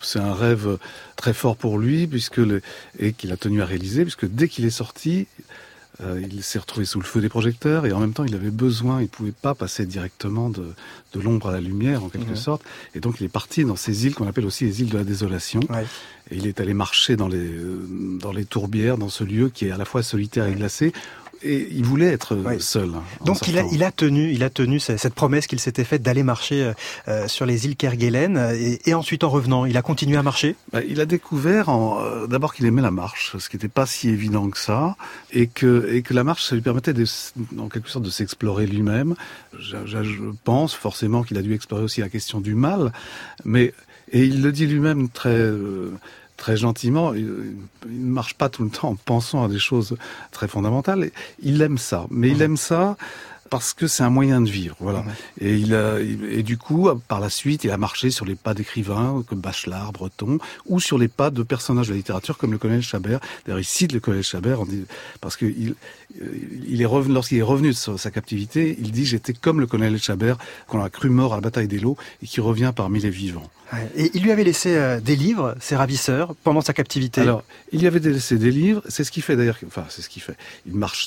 C'est 0.00 0.18
un 0.18 0.34
rêve 0.34 0.78
très 1.16 1.32
fort 1.32 1.56
pour 1.56 1.78
lui, 1.78 2.06
puisque 2.06 2.38
le, 2.38 2.62
et 2.98 3.12
qu'il 3.12 3.32
a 3.32 3.36
tenu 3.36 3.62
à 3.62 3.66
réaliser, 3.66 4.02
puisque 4.02 4.26
dès 4.26 4.48
qu'il 4.48 4.64
est 4.64 4.70
sorti, 4.70 5.26
euh, 6.02 6.20
il 6.30 6.42
s'est 6.42 6.58
retrouvé 6.58 6.84
sous 6.84 6.98
le 6.98 7.04
feu 7.04 7.20
des 7.20 7.28
projecteurs 7.28 7.86
et 7.86 7.92
en 7.92 8.00
même 8.00 8.12
temps 8.12 8.24
il 8.24 8.34
avait 8.34 8.50
besoin, 8.50 9.00
il 9.00 9.08
pouvait 9.08 9.32
pas 9.32 9.54
passer 9.54 9.86
directement 9.86 10.50
de, 10.50 10.66
de 11.14 11.20
l'ombre 11.20 11.48
à 11.48 11.52
la 11.52 11.60
lumière 11.60 12.04
en 12.04 12.08
quelque 12.08 12.34
sorte. 12.34 12.62
Et 12.94 13.00
donc 13.00 13.20
il 13.20 13.24
est 13.24 13.28
parti 13.30 13.64
dans 13.64 13.76
ces 13.76 14.06
îles 14.06 14.14
qu'on 14.14 14.26
appelle 14.26 14.46
aussi 14.46 14.64
les 14.64 14.82
îles 14.82 14.90
de 14.90 14.98
la 14.98 15.04
désolation. 15.04 15.60
Et 16.30 16.36
il 16.36 16.46
est 16.46 16.60
allé 16.60 16.74
marcher 16.74 17.16
dans 17.16 17.28
les, 17.28 17.50
dans 18.20 18.32
les 18.32 18.44
tourbières, 18.44 18.98
dans 18.98 19.08
ce 19.08 19.24
lieu 19.24 19.48
qui 19.48 19.66
est 19.66 19.70
à 19.70 19.78
la 19.78 19.84
fois 19.84 20.02
solitaire 20.02 20.46
et 20.46 20.54
glacé, 20.54 20.92
et 21.42 21.68
il 21.70 21.84
voulait 21.84 22.06
être 22.06 22.36
seul. 22.60 22.90
Hein, 22.94 23.02
Donc 23.24 23.46
il 23.48 23.58
a, 23.58 23.62
il 23.72 23.82
a 23.84 23.90
tenu, 23.90 24.30
il 24.32 24.42
a 24.42 24.50
tenu 24.50 24.80
cette 24.80 25.14
promesse 25.14 25.46
qu'il 25.46 25.60
s'était 25.60 25.84
faite 25.84 26.02
d'aller 26.02 26.22
marcher 26.22 26.62
euh, 26.62 26.72
euh, 27.08 27.28
sur 27.28 27.46
les 27.46 27.66
îles 27.66 27.76
Kerguelen. 27.76 28.36
Et, 28.54 28.88
et, 28.88 28.94
ensuite, 28.94 29.24
en 29.24 29.28
revenant, 29.28 29.64
il 29.64 29.76
a 29.76 29.82
continué 29.82 30.16
à 30.16 30.22
marcher? 30.22 30.56
Bah, 30.72 30.80
il 30.86 31.00
a 31.00 31.06
découvert, 31.06 31.68
euh, 31.68 32.26
d'abord 32.26 32.54
qu'il 32.54 32.66
aimait 32.66 32.82
la 32.82 32.90
marche, 32.90 33.36
ce 33.38 33.48
qui 33.48 33.56
n'était 33.56 33.68
pas 33.68 33.86
si 33.86 34.08
évident 34.08 34.48
que 34.50 34.58
ça, 34.58 34.96
et 35.32 35.46
que 35.46 35.88
et 35.92 36.02
que 36.02 36.14
la 36.14 36.24
marche, 36.24 36.44
ça 36.44 36.54
lui 36.54 36.62
permettait, 36.62 36.92
de, 36.92 37.04
en 37.58 37.68
quelque 37.68 37.88
sorte, 37.88 38.04
de 38.04 38.10
s'explorer 38.10 38.66
lui-même. 38.66 39.14
Je, 39.58 39.76
je, 39.86 40.02
pense 40.44 40.74
forcément 40.74 41.22
qu'il 41.22 41.38
a 41.38 41.42
dû 41.42 41.54
explorer 41.54 41.82
aussi 41.82 42.00
la 42.00 42.08
question 42.08 42.40
du 42.40 42.54
mal, 42.54 42.92
mais 43.44 43.72
et 44.12 44.24
il 44.24 44.42
le 44.42 44.52
dit 44.52 44.66
lui-même 44.66 45.08
très 45.08 45.50
très 46.36 46.56
gentiment. 46.56 47.14
Il, 47.14 47.26
ne 47.86 48.12
marche 48.12 48.34
pas 48.34 48.48
tout 48.48 48.64
le 48.64 48.70
temps 48.70 48.90
en 48.90 48.96
pensant 48.96 49.44
à 49.44 49.48
des 49.48 49.58
choses 49.58 49.96
très 50.30 50.48
fondamentales. 50.48 51.10
Il 51.42 51.60
aime 51.62 51.78
ça, 51.78 52.06
mais 52.10 52.30
il 52.30 52.42
aime 52.42 52.56
ça 52.56 52.96
parce 53.50 53.74
que 53.74 53.86
c'est 53.86 54.02
un 54.02 54.10
moyen 54.10 54.40
de 54.40 54.50
vivre, 54.50 54.76
voilà. 54.80 55.04
Et 55.40 55.54
il 55.54 55.74
a, 55.74 56.00
et 56.00 56.42
du 56.42 56.58
coup, 56.58 56.88
par 57.08 57.20
la 57.20 57.30
suite, 57.30 57.64
il 57.64 57.70
a 57.70 57.76
marché 57.76 58.10
sur 58.10 58.24
les 58.24 58.34
pas 58.34 58.54
d'écrivains 58.54 59.22
comme 59.28 59.40
Bachelard, 59.40 59.92
Breton, 59.92 60.38
ou 60.66 60.80
sur 60.80 60.98
les 60.98 61.08
pas 61.08 61.30
de 61.30 61.42
personnages 61.42 61.86
de 61.86 61.92
la 61.92 61.96
littérature 61.96 62.38
comme 62.38 62.52
le 62.52 62.58
colonel 62.58 62.82
Chabert. 62.82 63.20
D'ailleurs, 63.44 63.60
il 63.60 63.64
cite 63.64 63.92
le 63.92 64.00
colonel 64.00 64.24
Chabert 64.24 64.62
parce 65.20 65.36
que 65.36 65.46
il, 65.46 65.74
il 66.66 66.82
est 66.82 66.86
revenu, 66.86 67.14
lorsqu'il 67.14 67.38
est 67.38 67.42
revenu 67.42 67.68
de 67.68 67.96
sa 67.96 68.10
captivité, 68.10 68.76
il 68.80 68.90
dit 68.90 69.06
j'étais 69.06 69.32
comme 69.32 69.60
le 69.60 69.66
colonel 69.66 69.98
Chabert 69.98 70.38
qu'on 70.66 70.82
a 70.82 70.90
cru 70.90 71.08
mort 71.08 71.32
à 71.32 71.36
la 71.36 71.42
bataille 71.42 71.68
des 71.68 71.78
Lots 71.78 71.96
et 72.22 72.26
qui 72.26 72.40
revient 72.40 72.72
parmi 72.74 73.00
les 73.00 73.10
vivants. 73.10 73.48
Et 73.96 74.10
il 74.14 74.22
lui 74.22 74.30
avait 74.30 74.44
laissé 74.44 74.76
euh, 74.76 75.00
des 75.00 75.16
livres, 75.16 75.56
ses 75.60 75.76
ravisseurs, 75.76 76.34
pendant 76.44 76.60
sa 76.60 76.72
captivité. 76.72 77.22
Alors, 77.22 77.42
il 77.72 77.80
lui 77.80 77.86
avait 77.86 77.98
laissé 77.98 78.38
des 78.38 78.50
livres. 78.50 78.82
C'est 78.88 79.04
ce 79.04 79.10
qu'il 79.10 79.22
fait 79.22 79.36
d'ailleurs. 79.36 79.58
Enfin, 79.66 79.84
c'est 79.88 80.02
ce 80.02 80.08
qu'il 80.08 80.22
fait. 80.22 80.36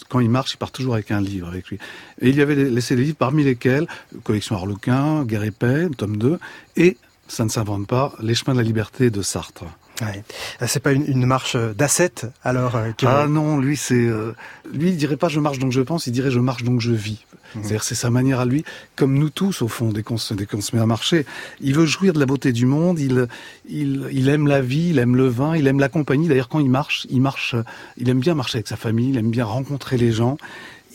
Quand 0.09 0.19
il 0.19 0.29
marche, 0.29 0.53
il 0.53 0.57
part 0.57 0.71
toujours 0.71 0.93
avec 0.93 1.11
un 1.11 1.21
livre 1.21 1.47
avec 1.47 1.67
lui. 1.69 1.77
Et 2.21 2.29
il 2.29 2.35
lui 2.35 2.41
avait 2.41 2.55
laissé 2.55 2.95
des 2.95 3.03
livres, 3.03 3.17
parmi 3.17 3.43
lesquels 3.43 3.87
collection 4.23 4.55
Harlequin, 4.55 5.23
Guerre 5.23 5.43
et 5.43 5.51
paix, 5.51 5.87
tome 5.97 6.17
2, 6.17 6.39
et 6.75 6.97
ça 7.27 7.45
ne 7.45 7.49
s'invente 7.49 7.87
pas, 7.87 8.13
Les 8.21 8.35
chemins 8.35 8.53
de 8.53 8.59
la 8.59 8.65
liberté 8.65 9.09
de 9.09 9.21
Sartre. 9.21 9.65
Ouais. 10.01 10.23
Euh, 10.61 10.65
c'est 10.67 10.79
pas 10.79 10.91
une, 10.91 11.05
une 11.07 11.25
marche 11.25 11.55
d'ascète 11.55 12.27
alors 12.43 12.75
euh, 12.75 12.91
Ah 13.05 13.27
non, 13.27 13.59
lui 13.59 13.75
c'est 13.75 13.95
euh, 13.95 14.33
lui 14.71 14.89
il 14.89 14.97
dirait 14.97 15.17
pas 15.17 15.27
je 15.27 15.39
marche 15.39 15.59
donc 15.59 15.71
je 15.71 15.81
pense, 15.81 16.07
il 16.07 16.11
dirait 16.11 16.31
je 16.31 16.39
marche 16.39 16.63
donc 16.63 16.79
je 16.79 16.91
vis. 16.91 17.25
Mhm. 17.55 17.63
C'est-à-dire 17.63 17.83
c'est 17.83 17.95
sa 17.95 18.09
manière 18.09 18.39
à 18.39 18.45
lui, 18.45 18.63
comme 18.95 19.17
nous 19.17 19.29
tous 19.29 19.61
au 19.61 19.67
fond 19.67 19.89
dès 19.91 20.03
qu'on 20.03 20.17
se, 20.17 20.33
dès 20.33 20.45
qu'on 20.45 20.61
se 20.61 20.75
met 20.75 20.81
à 20.81 20.85
marcher, 20.85 21.25
il 21.61 21.73
veut 21.73 21.85
jouir 21.85 22.13
de 22.13 22.19
la 22.19 22.25
beauté 22.25 22.51
du 22.51 22.65
monde, 22.65 22.99
il, 22.99 23.27
il 23.67 24.07
il 24.11 24.29
aime 24.29 24.47
la 24.47 24.61
vie, 24.61 24.89
il 24.89 24.99
aime 24.99 25.15
le 25.15 25.27
vin, 25.27 25.55
il 25.55 25.67
aime 25.67 25.79
la 25.79 25.89
compagnie. 25.89 26.27
D'ailleurs 26.27 26.49
quand 26.49 26.59
il 26.59 26.69
marche, 26.69 27.07
il 27.09 27.21
marche, 27.21 27.55
il 27.97 28.09
aime 28.09 28.19
bien 28.19 28.35
marcher 28.35 28.57
avec 28.57 28.67
sa 28.67 28.77
famille, 28.77 29.09
il 29.09 29.17
aime 29.17 29.31
bien 29.31 29.45
rencontrer 29.45 29.97
les 29.97 30.11
gens 30.11 30.37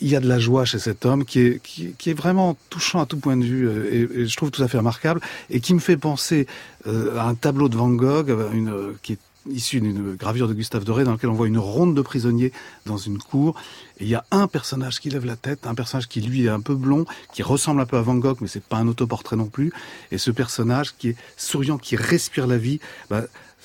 il 0.01 0.07
y 0.09 0.15
a 0.15 0.19
de 0.19 0.27
la 0.27 0.39
joie 0.39 0.65
chez 0.65 0.79
cet 0.79 1.05
homme 1.05 1.25
qui 1.25 1.39
est, 1.39 1.61
qui, 1.63 2.09
est 2.09 2.13
vraiment 2.13 2.57
touchant 2.69 3.01
à 3.01 3.05
tout 3.05 3.17
point 3.17 3.37
de 3.37 3.45
vue 3.45 3.69
et, 3.91 4.21
et, 4.21 4.27
je 4.27 4.35
trouve 4.35 4.51
tout 4.51 4.61
à 4.61 4.67
fait 4.67 4.77
remarquable 4.77 5.21
et 5.49 5.59
qui 5.59 5.73
me 5.73 5.79
fait 5.79 5.97
penser 5.97 6.47
euh, 6.87 7.17
à 7.17 7.27
un 7.27 7.35
tableau 7.35 7.69
de 7.69 7.77
Van 7.77 7.89
Gogh 7.89 8.29
une, 8.53 8.95
qui 9.01 9.13
est 9.13 9.19
issu 9.49 9.79
d'une 9.79 10.15
gravure 10.15 10.47
de 10.47 10.53
Gustave 10.53 10.83
Doré 10.83 11.03
dans 11.03 11.13
lequel 11.13 11.29
on 11.29 11.33
voit 11.33 11.47
une 11.47 11.57
ronde 11.57 11.95
de 11.95 12.01
prisonniers 12.01 12.51
dans 12.85 12.97
une 12.97 13.19
cour 13.19 13.55
et 13.99 14.03
il 14.03 14.09
y 14.09 14.15
a 14.15 14.25
un 14.31 14.47
personnage 14.47 14.99
qui 14.99 15.09
lève 15.09 15.25
la 15.25 15.35
tête, 15.35 15.67
un 15.67 15.75
personnage 15.75 16.07
qui 16.07 16.21
lui 16.21 16.45
est 16.45 16.49
un 16.49 16.61
peu 16.61 16.75
blond, 16.75 17.05
qui 17.33 17.43
ressemble 17.43 17.81
un 17.81 17.85
peu 17.85 17.97
à 17.97 18.01
Van 18.01 18.15
Gogh 18.15 18.37
mais 18.41 18.47
c'est 18.47 18.63
pas 18.63 18.77
un 18.77 18.87
autoportrait 18.87 19.35
non 19.35 19.47
plus 19.47 19.71
et 20.11 20.17
ce 20.17 20.31
personnage 20.31 20.95
qui 20.97 21.09
est 21.09 21.15
souriant, 21.37 21.77
qui 21.77 21.95
respire 21.95 22.47
la 22.47 22.57
vie, 22.57 22.79
bah, 23.09 23.23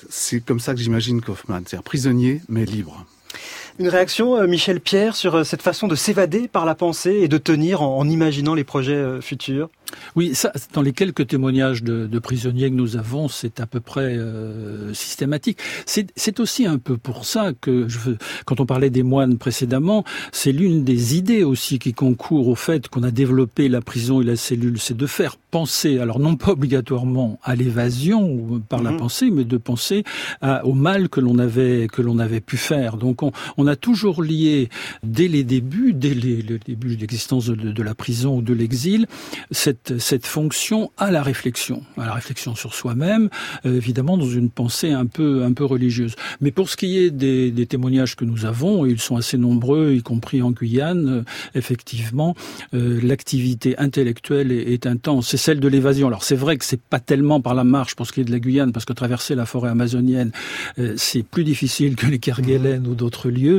c'est 0.09 0.41
comme 0.41 0.59
ça 0.59 0.73
que 0.73 0.79
j'imagine 0.79 1.21
Kaufman, 1.21 1.61
c'est 1.65 1.77
un 1.77 1.81
prisonnier 1.81 2.41
mais 2.47 2.65
libre. 2.65 3.05
Une 3.79 3.87
réaction, 3.87 4.35
euh, 4.35 4.47
Michel 4.47 4.79
Pierre, 4.79 5.15
sur 5.15 5.35
euh, 5.35 5.43
cette 5.43 5.61
façon 5.61 5.87
de 5.87 5.95
s'évader 5.95 6.47
par 6.47 6.65
la 6.65 6.75
pensée 6.75 7.19
et 7.21 7.27
de 7.27 7.37
tenir 7.37 7.81
en, 7.81 8.07
imaginant 8.07 8.53
les 8.53 8.63
projets 8.63 8.93
euh, 8.93 9.21
futurs? 9.21 9.69
Oui, 10.15 10.35
ça, 10.35 10.51
dans 10.73 10.81
les 10.81 10.93
quelques 10.93 11.27
témoignages 11.27 11.83
de, 11.83 12.07
de 12.07 12.19
prisonniers 12.19 12.69
que 12.69 12.75
nous 12.75 12.97
avons, 12.97 13.27
c'est 13.27 13.59
à 13.59 13.65
peu 13.65 13.79
près 13.79 14.15
euh, 14.17 14.93
systématique. 14.93 15.59
C'est 15.85 16.39
aussi 16.39 16.65
un 16.65 16.77
peu 16.77 16.97
pour 16.97 17.25
ça 17.25 17.51
que, 17.59 17.87
je 17.87 17.99
quand 18.45 18.59
on 18.59 18.65
parlait 18.65 18.89
des 18.89 19.03
moines 19.03 19.37
précédemment, 19.37 20.03
c'est 20.31 20.51
l'une 20.51 20.83
des 20.83 21.17
idées 21.17 21.43
aussi 21.43 21.79
qui 21.79 21.93
concourt 21.93 22.47
au 22.47 22.55
fait 22.55 22.87
qu'on 22.87 23.03
a 23.03 23.11
développé 23.11 23.69
la 23.69 23.81
prison 23.81 24.21
et 24.21 24.25
la 24.25 24.35
cellule, 24.35 24.79
c'est 24.79 24.97
de 24.97 25.05
faire 25.05 25.37
penser, 25.37 25.99
alors 25.99 26.19
non 26.19 26.35
pas 26.35 26.51
obligatoirement 26.51 27.39
à 27.43 27.55
l'évasion 27.55 28.61
par 28.69 28.81
la 28.81 28.91
mhm. 28.91 28.97
pensée, 28.97 29.29
mais 29.31 29.43
de 29.43 29.57
penser 29.57 30.03
à, 30.41 30.65
au 30.65 30.73
mal 30.73 31.09
que 31.09 31.19
l'on 31.19 31.37
avait 31.39 31.87
que 31.91 32.01
l'on 32.01 32.19
avait 32.19 32.39
pu 32.39 32.57
faire. 32.57 32.97
Donc 32.97 33.21
on, 33.23 33.60
on, 33.61 33.67
a 33.67 33.75
toujours 33.75 34.23
lié 34.23 34.69
dès 35.03 35.27
les 35.27 35.43
débuts, 35.43 35.93
dès 35.93 36.13
les, 36.13 36.41
le 36.41 36.57
début 36.59 36.95
de 36.95 37.01
l'existence 37.01 37.45
de, 37.47 37.83
la 37.83 37.95
prison 37.95 38.37
ou 38.37 38.41
de 38.41 38.53
l'exil, 38.53 39.07
cette, 39.51 39.97
cette 39.99 40.25
fonction 40.25 40.91
à 40.97 41.11
la 41.11 41.23
réflexion, 41.23 41.83
à 41.97 42.05
la 42.05 42.13
réflexion 42.13 42.55
sur 42.55 42.73
soi-même, 42.73 43.29
euh, 43.65 43.77
évidemment 43.77 44.17
dans 44.17 44.29
une 44.29 44.49
pensée 44.49 44.91
un 44.91 45.05
peu 45.05 45.43
un 45.43 45.53
peu 45.53 45.65
religieuse. 45.65 46.15
Mais 46.41 46.51
pour 46.51 46.69
ce 46.69 46.77
qui 46.77 46.97
est 46.97 47.11
des, 47.11 47.51
des 47.51 47.65
témoignages 47.65 48.15
que 48.15 48.25
nous 48.25 48.45
avons, 48.45 48.85
ils 48.85 48.99
sont 48.99 49.17
assez 49.17 49.37
nombreux, 49.37 49.93
y 49.93 50.01
compris 50.01 50.41
en 50.41 50.51
Guyane, 50.51 51.09
euh, 51.09 51.23
effectivement, 51.55 52.35
euh, 52.73 52.99
l'activité 53.01 53.77
intellectuelle 53.77 54.51
est, 54.51 54.85
intense. 54.85 55.27
C'est 55.29 55.37
celle 55.37 55.59
de 55.59 55.67
l'évasion. 55.67 56.07
Alors 56.07 56.23
c'est 56.23 56.35
vrai 56.35 56.57
que 56.57 56.65
c'est 56.65 56.81
pas 56.81 56.99
tellement 56.99 57.39
par 57.39 57.53
la 57.53 57.63
marche 57.63 57.95
pour 57.95 58.07
ce 58.07 58.13
qui 58.13 58.21
est 58.21 58.23
de 58.23 58.31
la 58.31 58.39
Guyane, 58.39 58.71
parce 58.71 58.85
que 58.85 58.93
traverser 58.93 59.35
la 59.35 59.45
forêt 59.45 59.69
amazonienne, 59.69 60.31
c'est 60.97 61.21
plus 61.21 61.43
difficile 61.43 61.95
que 61.95 62.07
les 62.07 62.17
Kerguelen 62.17 62.87
ou 62.87 62.95
d'autres 62.95 63.29
lieux, 63.29 63.50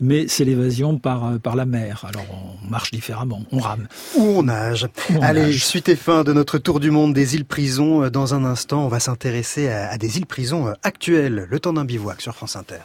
mais 0.00 0.26
c'est 0.28 0.44
l'évasion 0.44 0.98
par, 0.98 1.24
euh, 1.26 1.38
par 1.38 1.56
la 1.56 1.66
mer. 1.66 2.04
Alors 2.08 2.26
on 2.30 2.68
marche 2.68 2.90
différemment, 2.90 3.42
on 3.52 3.58
rame. 3.58 3.88
Ou 4.16 4.22
on 4.22 4.42
nage. 4.44 4.86
Allez, 5.20 5.52
suite 5.52 5.88
et 5.88 5.96
fin 5.96 6.24
de 6.24 6.32
notre 6.32 6.58
tour 6.58 6.80
du 6.80 6.90
monde 6.90 7.14
des 7.14 7.34
îles-prisons. 7.34 8.04
Euh, 8.04 8.10
dans 8.10 8.34
un 8.34 8.44
instant, 8.44 8.84
on 8.84 8.88
va 8.88 9.00
s'intéresser 9.00 9.68
à, 9.68 9.90
à, 9.90 9.98
des 9.98 10.18
îles-prisons 10.18 10.72
actuelles. 10.82 11.46
Le 11.48 11.60
temps 11.60 11.72
d'un 11.72 11.84
bivouac 11.84 12.20
sur 12.20 12.34
France 12.34 12.56
Inter. 12.56 12.76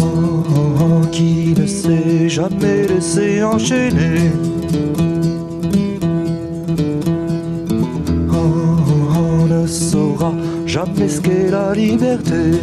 Oh, 0.00 1.02
qui 1.12 1.54
ne 1.56 1.66
s'est 1.66 2.28
jamais 2.28 2.86
laissé 2.86 3.42
enchaîner 3.42 4.30
liberté. 11.98 12.57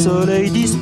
Espérer 0.00 0.48
les 0.48 0.76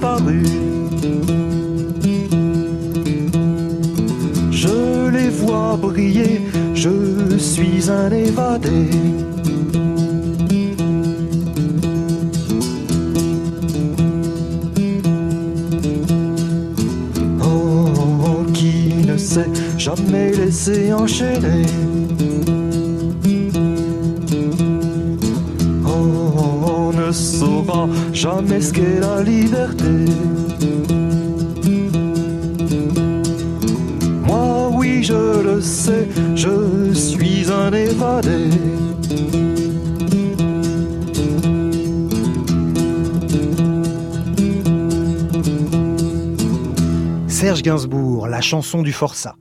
chanson 48.48 48.80
du 48.82 48.92
Forçat. 48.92 49.36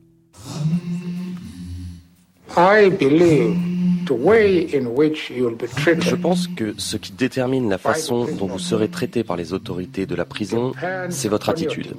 Je 5.99 6.15
pense 6.15 6.47
que 6.47 6.73
ce 6.77 6.97
qui 6.97 7.13
détermine 7.13 7.69
la 7.69 7.77
façon 7.77 8.25
dont 8.37 8.47
vous 8.47 8.59
serez 8.59 8.89
traité 8.89 9.23
par 9.23 9.37
les 9.37 9.53
autorités 9.53 10.05
de 10.05 10.15
la 10.15 10.25
prison, 10.25 10.73
c'est 11.09 11.29
votre 11.29 11.47
attitude. 11.47 11.93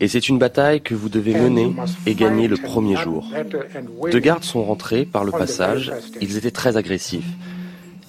Et 0.00 0.08
c'est 0.08 0.30
une 0.30 0.38
bataille 0.38 0.80
que 0.80 0.94
vous 0.94 1.10
devez 1.10 1.34
mener 1.34 1.74
et 2.06 2.14
gagner 2.14 2.48
le 2.48 2.56
premier 2.56 2.96
jour. 2.96 3.30
Deux 4.10 4.18
gardes 4.18 4.44
sont 4.44 4.64
rentrés 4.64 5.04
par 5.04 5.24
le 5.24 5.32
passage, 5.32 5.92
ils 6.22 6.38
étaient 6.38 6.50
très 6.50 6.78
agressifs. 6.78 7.28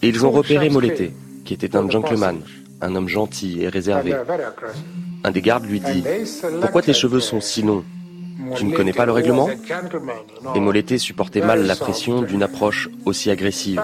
Et 0.01 0.07
ils 0.07 0.25
ont 0.25 0.31
repéré 0.31 0.69
Moleté, 0.69 1.11
qui 1.43 1.53
était 1.53 1.75
un 1.75 1.89
gentleman, 1.89 2.37
un 2.79 2.95
homme 2.95 3.09
gentil 3.09 3.61
et 3.63 3.67
réservé. 3.67 4.15
Un 5.25 5.31
des 5.31 5.41
gardes 5.41 5.65
lui 5.65 5.81
dit 5.81 6.03
Pourquoi 6.61 6.81
tes 6.81 6.93
cheveux 6.93 7.19
sont 7.19 7.41
si 7.41 7.63
longs? 7.63 7.83
Tu 8.55 8.65
ne 8.65 8.75
connais 8.75 8.93
pas 8.93 9.05
le 9.05 9.11
règlement 9.11 9.49
Et 10.55 10.59
Moleté 10.59 10.97
supportait 10.97 11.41
mal 11.41 11.65
la 11.65 11.75
pression 11.75 12.21
d'une 12.21 12.43
approche 12.43 12.89
aussi 13.05 13.29
agressive. 13.29 13.81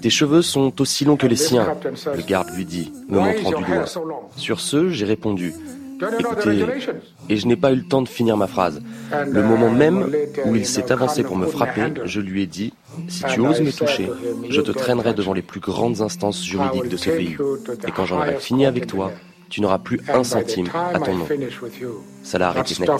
Tes 0.00 0.10
cheveux 0.10 0.42
sont 0.42 0.80
aussi 0.80 1.04
longs 1.04 1.16
que 1.16 1.26
les 1.26 1.36
siens, 1.36 1.74
le 2.14 2.22
garde 2.22 2.50
lui 2.54 2.64
dit, 2.64 2.92
me 3.08 3.18
montrant 3.18 3.52
du 3.52 3.64
doigt. 3.64 3.84
Sur 4.36 4.60
ce, 4.60 4.88
j'ai 4.88 5.06
répondu 5.06 5.54
Écoutez, 6.18 6.64
et 7.28 7.36
je 7.36 7.46
n'ai 7.46 7.56
pas 7.56 7.72
eu 7.72 7.76
le 7.76 7.84
temps 7.84 8.02
de 8.02 8.08
finir 8.08 8.36
ma 8.36 8.48
phrase. 8.48 8.82
Le 9.26 9.42
moment 9.42 9.70
même 9.70 10.10
où 10.46 10.56
il 10.56 10.66
s'est 10.66 10.90
avancé 10.90 11.22
pour 11.22 11.36
me 11.36 11.46
frapper, 11.46 11.92
je 12.04 12.20
lui 12.20 12.42
ai 12.42 12.46
dit 12.46 12.72
Si 13.08 13.22
tu 13.24 13.40
oses 13.40 13.60
me 13.60 13.70
toucher, 13.70 14.10
je 14.48 14.60
te 14.60 14.72
traînerai 14.72 15.14
devant 15.14 15.32
les 15.32 15.42
plus 15.42 15.60
grandes 15.60 16.00
instances 16.00 16.44
juridiques 16.44 16.88
de 16.88 16.96
ce 16.96 17.10
pays. 17.10 17.36
Et 17.86 17.92
quand 17.92 18.04
j'en 18.04 18.18
aurai 18.18 18.36
fini 18.38 18.66
avec 18.66 18.86
toi, 18.86 19.12
tu 19.52 19.60
n'auras 19.60 19.78
plus 19.78 20.00
un 20.08 20.24
centime 20.24 20.66
à 20.72 20.98
ton 20.98 21.14
nom. 21.14 21.26
Ça 22.22 22.38
l'a 22.38 22.48
arrêté 22.48 22.74
net. 22.80 22.90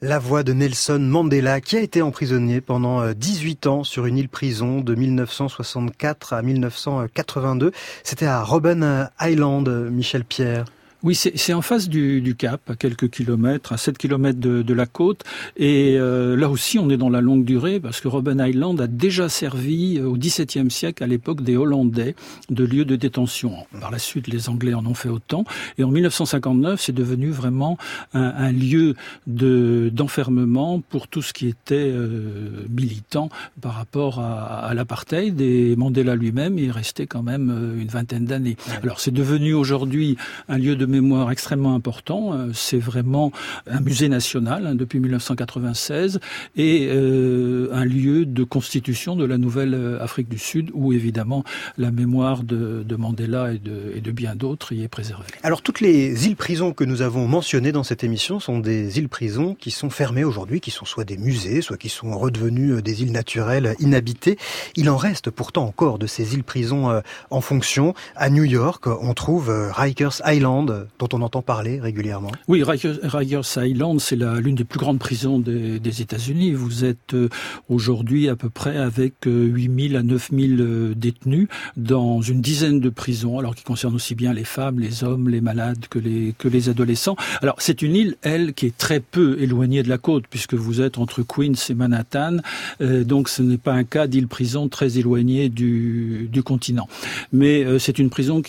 La 0.00 0.18
voix 0.20 0.44
de 0.44 0.52
Nelson 0.52 1.00
Mandela, 1.00 1.60
qui 1.60 1.76
a 1.76 1.80
été 1.80 2.02
emprisonné 2.02 2.60
pendant 2.60 3.12
18 3.12 3.66
ans 3.66 3.82
sur 3.82 4.06
une 4.06 4.16
île 4.16 4.28
prison 4.28 4.80
de 4.80 4.94
1964 4.94 6.34
à 6.34 6.42
1982. 6.42 7.72
C'était 8.04 8.26
à 8.26 8.44
Robben 8.44 9.10
Island, 9.20 9.68
Michel 9.90 10.24
Pierre. 10.24 10.66
Oui, 11.04 11.14
c'est 11.14 11.52
en 11.52 11.60
face 11.60 11.90
du, 11.90 12.22
du, 12.22 12.34
Cap, 12.34 12.62
à 12.70 12.76
quelques 12.76 13.10
kilomètres, 13.10 13.74
à 13.74 13.76
7 13.76 13.98
kilomètres 13.98 14.40
de, 14.40 14.62
de 14.62 14.72
la 14.72 14.86
côte. 14.86 15.22
Et 15.58 15.96
euh, 15.98 16.34
là 16.34 16.48
aussi, 16.48 16.78
on 16.78 16.88
est 16.88 16.96
dans 16.96 17.10
la 17.10 17.20
longue 17.20 17.44
durée, 17.44 17.78
parce 17.78 18.00
que 18.00 18.08
Robben 18.08 18.40
Island 18.40 18.80
a 18.80 18.86
déjà 18.86 19.28
servi 19.28 20.00
au 20.00 20.16
XVIIe 20.16 20.70
siècle, 20.70 21.04
à 21.04 21.06
l'époque 21.06 21.42
des 21.42 21.58
Hollandais, 21.58 22.14
de 22.48 22.64
lieu 22.64 22.86
de 22.86 22.96
détention. 22.96 23.52
Par 23.78 23.90
la 23.90 23.98
suite, 23.98 24.28
les 24.28 24.48
Anglais 24.48 24.72
en 24.72 24.86
ont 24.86 24.94
fait 24.94 25.10
autant. 25.10 25.44
Et 25.76 25.84
en 25.84 25.90
1959, 25.90 26.80
c'est 26.80 26.94
devenu 26.94 27.28
vraiment 27.28 27.76
un, 28.14 28.22
un 28.22 28.52
lieu 28.52 28.94
d'enfermement 29.26 30.80
pour 30.80 31.08
tout 31.08 31.20
ce 31.20 31.34
qui 31.34 31.48
était 31.48 31.74
euh, 31.74 32.64
militant 32.70 33.28
par 33.60 33.74
rapport 33.74 34.20
à, 34.20 34.64
à 34.64 34.72
l'apartheid. 34.72 35.38
Et 35.38 35.76
Mandela 35.76 36.16
lui-même 36.16 36.58
est 36.58 36.70
resté 36.70 37.06
quand 37.06 37.22
même 37.22 37.50
euh, 37.50 37.78
une 37.78 37.88
vingtaine 37.88 38.24
d'années. 38.24 38.56
Alors, 38.82 39.00
c'est 39.00 39.10
devenu 39.10 39.52
aujourd'hui 39.52 40.16
un 40.48 40.56
lieu 40.56 40.76
de 40.76 40.93
mémoire 40.94 41.30
extrêmement 41.30 41.74
important. 41.74 42.32
C'est 42.52 42.78
vraiment 42.78 43.32
un 43.66 43.80
musée 43.80 44.08
national 44.08 44.66
hein, 44.66 44.74
depuis 44.74 45.00
1996 45.00 46.20
et 46.56 46.88
euh, 46.90 47.68
un 47.72 47.84
lieu 47.84 48.24
de 48.26 48.44
constitution 48.44 49.16
de 49.16 49.24
la 49.24 49.38
nouvelle 49.38 49.98
Afrique 50.00 50.28
du 50.28 50.38
Sud 50.38 50.70
où 50.72 50.92
évidemment 50.92 51.44
la 51.78 51.90
mémoire 51.90 52.42
de, 52.42 52.84
de 52.86 52.96
Mandela 52.96 53.52
et 53.52 53.58
de, 53.58 53.92
et 53.94 54.00
de 54.00 54.10
bien 54.10 54.34
d'autres 54.34 54.72
y 54.72 54.82
est 54.82 54.88
préservée. 54.88 55.24
Alors 55.42 55.62
toutes 55.62 55.80
les 55.80 56.26
îles-prisons 56.26 56.72
que 56.72 56.84
nous 56.84 57.02
avons 57.02 57.26
mentionnées 57.26 57.72
dans 57.72 57.82
cette 57.82 58.04
émission 58.04 58.40
sont 58.40 58.58
des 58.58 58.98
îles-prisons 58.98 59.54
qui 59.54 59.70
sont 59.70 59.90
fermées 59.90 60.24
aujourd'hui, 60.24 60.60
qui 60.60 60.70
sont 60.70 60.84
soit 60.84 61.04
des 61.04 61.16
musées, 61.16 61.60
soit 61.60 61.76
qui 61.76 61.88
sont 61.88 62.16
redevenues 62.16 62.82
des 62.82 63.02
îles 63.02 63.12
naturelles 63.12 63.74
inhabitées. 63.80 64.38
Il 64.76 64.88
en 64.90 64.96
reste 64.96 65.30
pourtant 65.30 65.64
encore 65.64 65.98
de 65.98 66.06
ces 66.06 66.34
îles-prisons 66.34 67.02
en 67.30 67.40
fonction. 67.40 67.94
À 68.16 68.30
New 68.30 68.44
York, 68.44 68.86
on 68.86 69.14
trouve 69.14 69.50
Rikers 69.72 70.20
Island, 70.26 70.83
dont 70.98 71.08
on 71.12 71.22
entend 71.22 71.42
parler 71.42 71.80
régulièrement. 71.80 72.32
Oui, 72.48 72.62
Rikers, 72.62 73.48
Island, 73.56 74.00
c'est 74.00 74.16
l'une 74.16 74.54
des 74.54 74.64
plus 74.64 74.78
grandes 74.78 74.98
prisons 74.98 75.38
des, 75.38 76.02
États-Unis. 76.02 76.52
Vous 76.52 76.84
êtes 76.84 77.14
euh, 77.14 77.28
aujourd'hui 77.68 78.28
à 78.28 78.36
peu 78.36 78.50
près 78.50 78.76
avec 78.76 79.14
8000 79.26 79.96
à 79.96 80.02
9000 80.02 80.94
détenus 80.96 81.48
dans 81.76 82.20
une 82.20 82.40
dizaine 82.40 82.80
de 82.80 82.88
prisons, 82.88 83.38
alors 83.38 83.54
qui 83.54 83.62
concernent 83.62 83.94
aussi 83.94 84.14
bien 84.14 84.32
les 84.32 84.44
femmes, 84.44 84.80
les 84.80 85.04
hommes, 85.04 85.28
les 85.28 85.40
malades 85.40 85.86
que 85.88 85.98
les, 85.98 86.68
adolescents. 86.68 87.16
Alors 87.42 87.56
c'est 87.58 87.82
une 87.82 87.94
île, 87.94 88.16
elle, 88.22 88.54
qui 88.54 88.66
est 88.66 88.76
très 88.76 89.00
peu 89.00 89.36
éloignée 89.40 89.82
de 89.82 89.88
la 89.88 89.98
côte, 89.98 90.24
puisque 90.28 90.54
vous 90.54 90.80
êtes 90.80 90.98
entre 90.98 91.22
Queens 91.22 91.54
et 91.68 91.74
Manhattan, 91.74 92.38
euh, 92.80 93.04
donc 93.04 93.28
ce 93.28 93.42
n'est 93.42 93.58
pas 93.58 93.72
un 93.72 93.84
cas 93.84 94.06
d'île-prison 94.06 94.68
très 94.68 94.98
éloignée 94.98 95.48
du, 95.48 96.30
continent. 96.44 96.88
Mais 97.32 97.64
euh, 97.64 97.78
c'est 97.78 97.98
une 97.98 98.10
prison 98.10 98.42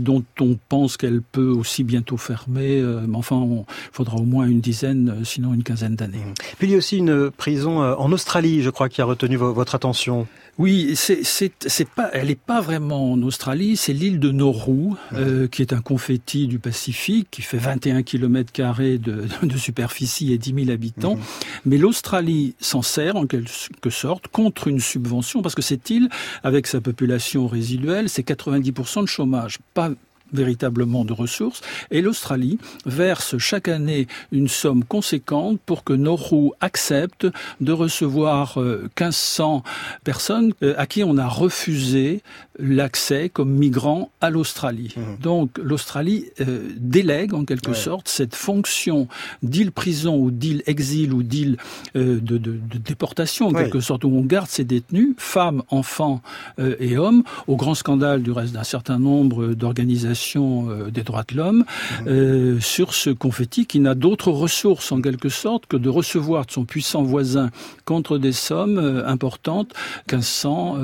dont 0.00 0.24
on 0.40 0.56
pense 0.68 0.96
qu'elle 0.96 1.20
peut 1.20 1.50
aussi 1.64 1.84
bientôt 1.84 2.16
fermer. 2.16 2.82
mais 3.06 3.16
enfin, 3.16 3.46
il 3.48 3.64
faudra 3.92 4.16
au 4.16 4.24
moins 4.24 4.46
une 4.46 4.60
dizaine, 4.60 5.24
sinon 5.24 5.54
une 5.54 5.62
quinzaine 5.62 5.96
d'années. 5.96 6.18
Mmh. 6.18 6.34
Puis 6.58 6.68
il 6.68 6.70
y 6.70 6.74
a 6.74 6.78
aussi 6.78 6.98
une 6.98 7.30
prison 7.30 7.80
en 7.80 8.12
Australie, 8.12 8.62
je 8.62 8.70
crois, 8.70 8.88
qui 8.88 9.00
a 9.00 9.04
retenu 9.04 9.36
votre 9.36 9.74
attention. 9.74 10.26
Oui, 10.58 10.94
c'est 10.94 11.22
c'est 11.24 11.88
pas, 11.88 12.10
elle 12.12 12.28
n'est 12.28 12.36
pas 12.36 12.60
vraiment 12.60 13.12
en 13.12 13.22
Australie. 13.22 13.76
C'est 13.76 13.92
l'île 13.92 14.20
de 14.20 14.30
Nauru, 14.30 14.92
euh, 15.12 15.48
qui 15.48 15.62
est 15.62 15.72
un 15.72 15.80
confetti 15.80 16.46
du 16.46 16.60
Pacifique, 16.60 17.28
qui 17.30 17.42
fait 17.42 17.58
21 17.58 18.02
km 18.02 18.52
carrés 18.52 18.98
de, 18.98 19.24
de, 19.42 19.56
superficie 19.56 20.32
et 20.32 20.38
10 20.38 20.54
000 20.66 20.70
habitants. 20.70 21.16
Mhm. 21.16 21.22
Mais 21.66 21.78
l'Australie 21.78 22.54
s'en 22.60 22.82
sert 22.82 23.16
en 23.16 23.26
quelque 23.26 23.90
sorte 23.90 24.28
contre 24.28 24.68
une 24.68 24.80
subvention, 24.80 25.42
parce 25.42 25.56
que 25.56 25.62
cette 25.62 25.90
île, 25.90 26.08
avec 26.44 26.68
sa 26.68 26.80
population 26.80 27.48
résiduelle, 27.48 28.08
c'est 28.08 28.26
90% 28.26 29.02
de 29.02 29.06
chômage. 29.06 29.58
Pas 29.74 29.90
véritablement 30.32 31.04
de 31.04 31.12
ressources. 31.12 31.60
Et 31.90 32.00
l'Australie 32.00 32.58
verse 32.86 33.38
chaque 33.38 33.68
année 33.68 34.06
une 34.32 34.48
somme 34.48 34.84
conséquente 34.84 35.60
pour 35.64 35.84
que 35.84 35.92
Nauru 35.92 36.50
accepte 36.60 37.26
de 37.60 37.72
recevoir 37.72 38.58
1500 38.58 39.62
euh, 39.64 39.70
personnes 40.02 40.52
euh, 40.62 40.74
à 40.76 40.86
qui 40.86 41.04
on 41.04 41.16
a 41.18 41.28
refusé 41.28 42.22
l'accès 42.58 43.28
comme 43.28 43.50
migrants 43.50 44.10
à 44.20 44.30
l'Australie. 44.30 44.94
Mmh. 44.96 45.22
Donc 45.22 45.58
l'Australie 45.62 46.26
euh, 46.40 46.68
délègue 46.76 47.34
en 47.34 47.44
quelque 47.44 47.74
sorte 47.74 48.08
cette 48.08 48.34
fonction 48.34 49.08
d'île-prison 49.42 50.16
ou 50.16 50.30
d'île-exil 50.30 51.12
ou 51.12 51.22
d'île 51.22 51.56
de, 51.94 52.18
de, 52.18 52.38
de, 52.38 52.78
déportation 52.84 53.48
en 53.48 53.52
quelque 53.52 53.80
sorte, 53.80 54.04
où 54.04 54.08
on 54.08 54.20
garde 54.20 54.48
ses 54.48 54.64
détenus, 54.64 55.14
femmes, 55.16 55.62
enfants 55.68 56.22
et 56.58 56.96
hommes, 56.96 57.22
au 57.46 57.56
grand 57.56 57.74
scandale 57.74 58.22
du 58.22 58.30
reste 58.30 58.52
d'un 58.52 58.64
certain 58.64 58.98
nombre 58.98 59.54
d'organisations 59.54 60.68
euh, 60.70 60.90
des 60.90 61.02
droits 61.02 61.24
de 61.28 61.36
l'homme 61.36 61.64
mhm. 62.00 62.08
euh, 62.08 62.60
sur 62.60 62.94
ce 62.94 63.10
confetti 63.10 63.66
qui 63.66 63.80
n'a 63.80 63.94
d'autres 63.94 64.30
ressources 64.30 64.92
en 64.92 65.00
quelque 65.00 65.28
sorte 65.28 65.66
que 65.66 65.76
de 65.76 65.88
recevoir 65.88 66.46
de 66.46 66.50
son 66.50 66.64
puissant 66.64 67.02
voisin 67.02 67.50
contre 67.84 68.18
des 68.18 68.32
sommes 68.32 68.78
euh, 68.78 69.06
importantes 69.06 69.72
1500 70.10 70.78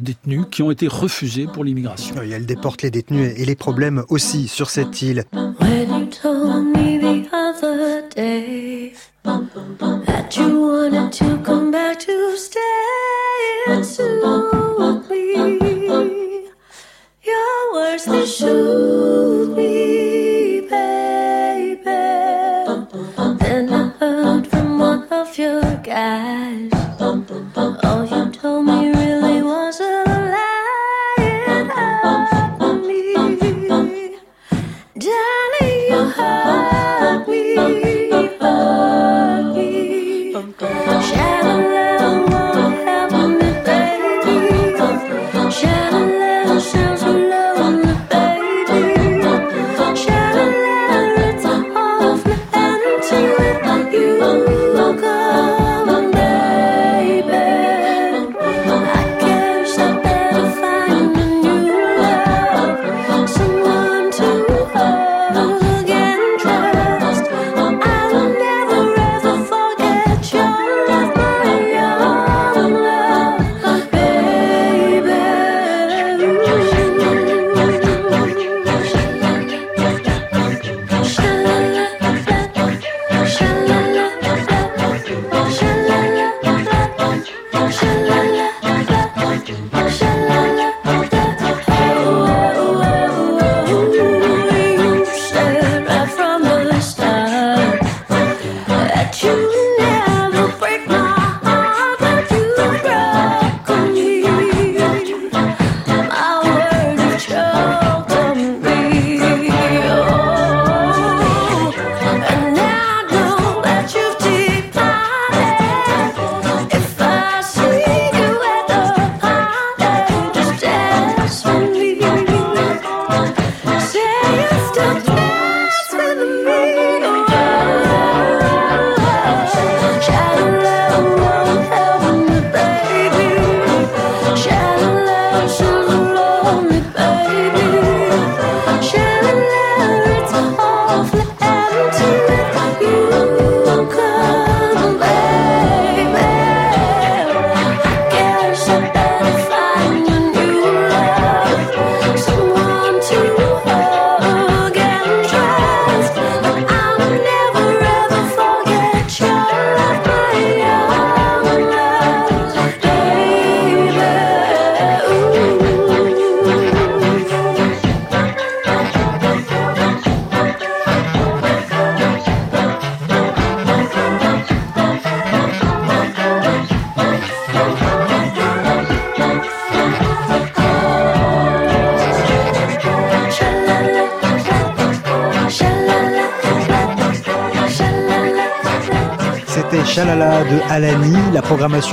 détenus 0.00 0.46
qui 0.50 0.62
ont 0.62 0.70
été 0.70 0.88
refusés 1.02 1.48
pour 1.52 1.64
l'immigration. 1.64 2.14
Oui, 2.20 2.30
elle 2.32 2.46
déporte 2.46 2.82
les 2.82 2.90
détenus 2.90 3.32
et 3.36 3.44
les 3.44 3.56
problèmes 3.56 4.04
aussi 4.08 4.46
sur 4.48 4.70
cette 4.70 5.02
île. 5.02 5.24
Your 17.24 17.72
words 17.72 18.04
they 18.04 18.26
shoot 18.26 18.81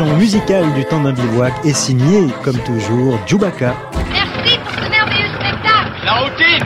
Musicale 0.06 0.74
du 0.76 0.86
temps 0.86 1.02
d'un 1.02 1.12
bivouac 1.12 1.54
est 1.66 1.74
signée, 1.74 2.28
comme 2.44 2.58
toujours, 2.60 3.20
Djoubaka. 3.28 3.76
Merci 4.10 4.58
pour 4.60 4.72
ce 4.72 4.90
merveilleux 4.90 5.28
spectacle. 5.28 5.92
La 6.06 6.14
routine 6.14 6.66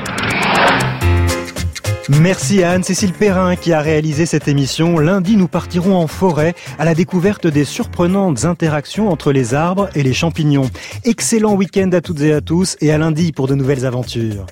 Merci 2.21 2.63
à 2.63 2.71
Anne-Cécile 2.71 3.13
Perrin 3.13 3.55
qui 3.55 3.73
a 3.73 3.81
réalisé 3.81 4.27
cette 4.27 4.47
émission. 4.47 4.99
Lundi, 4.99 5.35
nous 5.35 5.47
partirons 5.47 5.95
en 5.95 6.05
forêt 6.05 6.53
à 6.77 6.85
la 6.85 6.93
découverte 6.93 7.47
des 7.47 7.65
surprenantes 7.65 8.45
interactions 8.45 9.09
entre 9.09 9.31
les 9.31 9.55
arbres 9.55 9.89
et 9.95 10.03
les 10.03 10.13
champignons. 10.13 10.69
Excellent 11.03 11.55
week-end 11.55 11.89
à 11.91 12.01
toutes 12.01 12.21
et 12.21 12.33
à 12.33 12.41
tous 12.41 12.77
et 12.81 12.91
à 12.91 12.99
lundi 12.99 13.31
pour 13.31 13.47
de 13.47 13.55
nouvelles 13.55 13.85
aventures. 13.87 14.45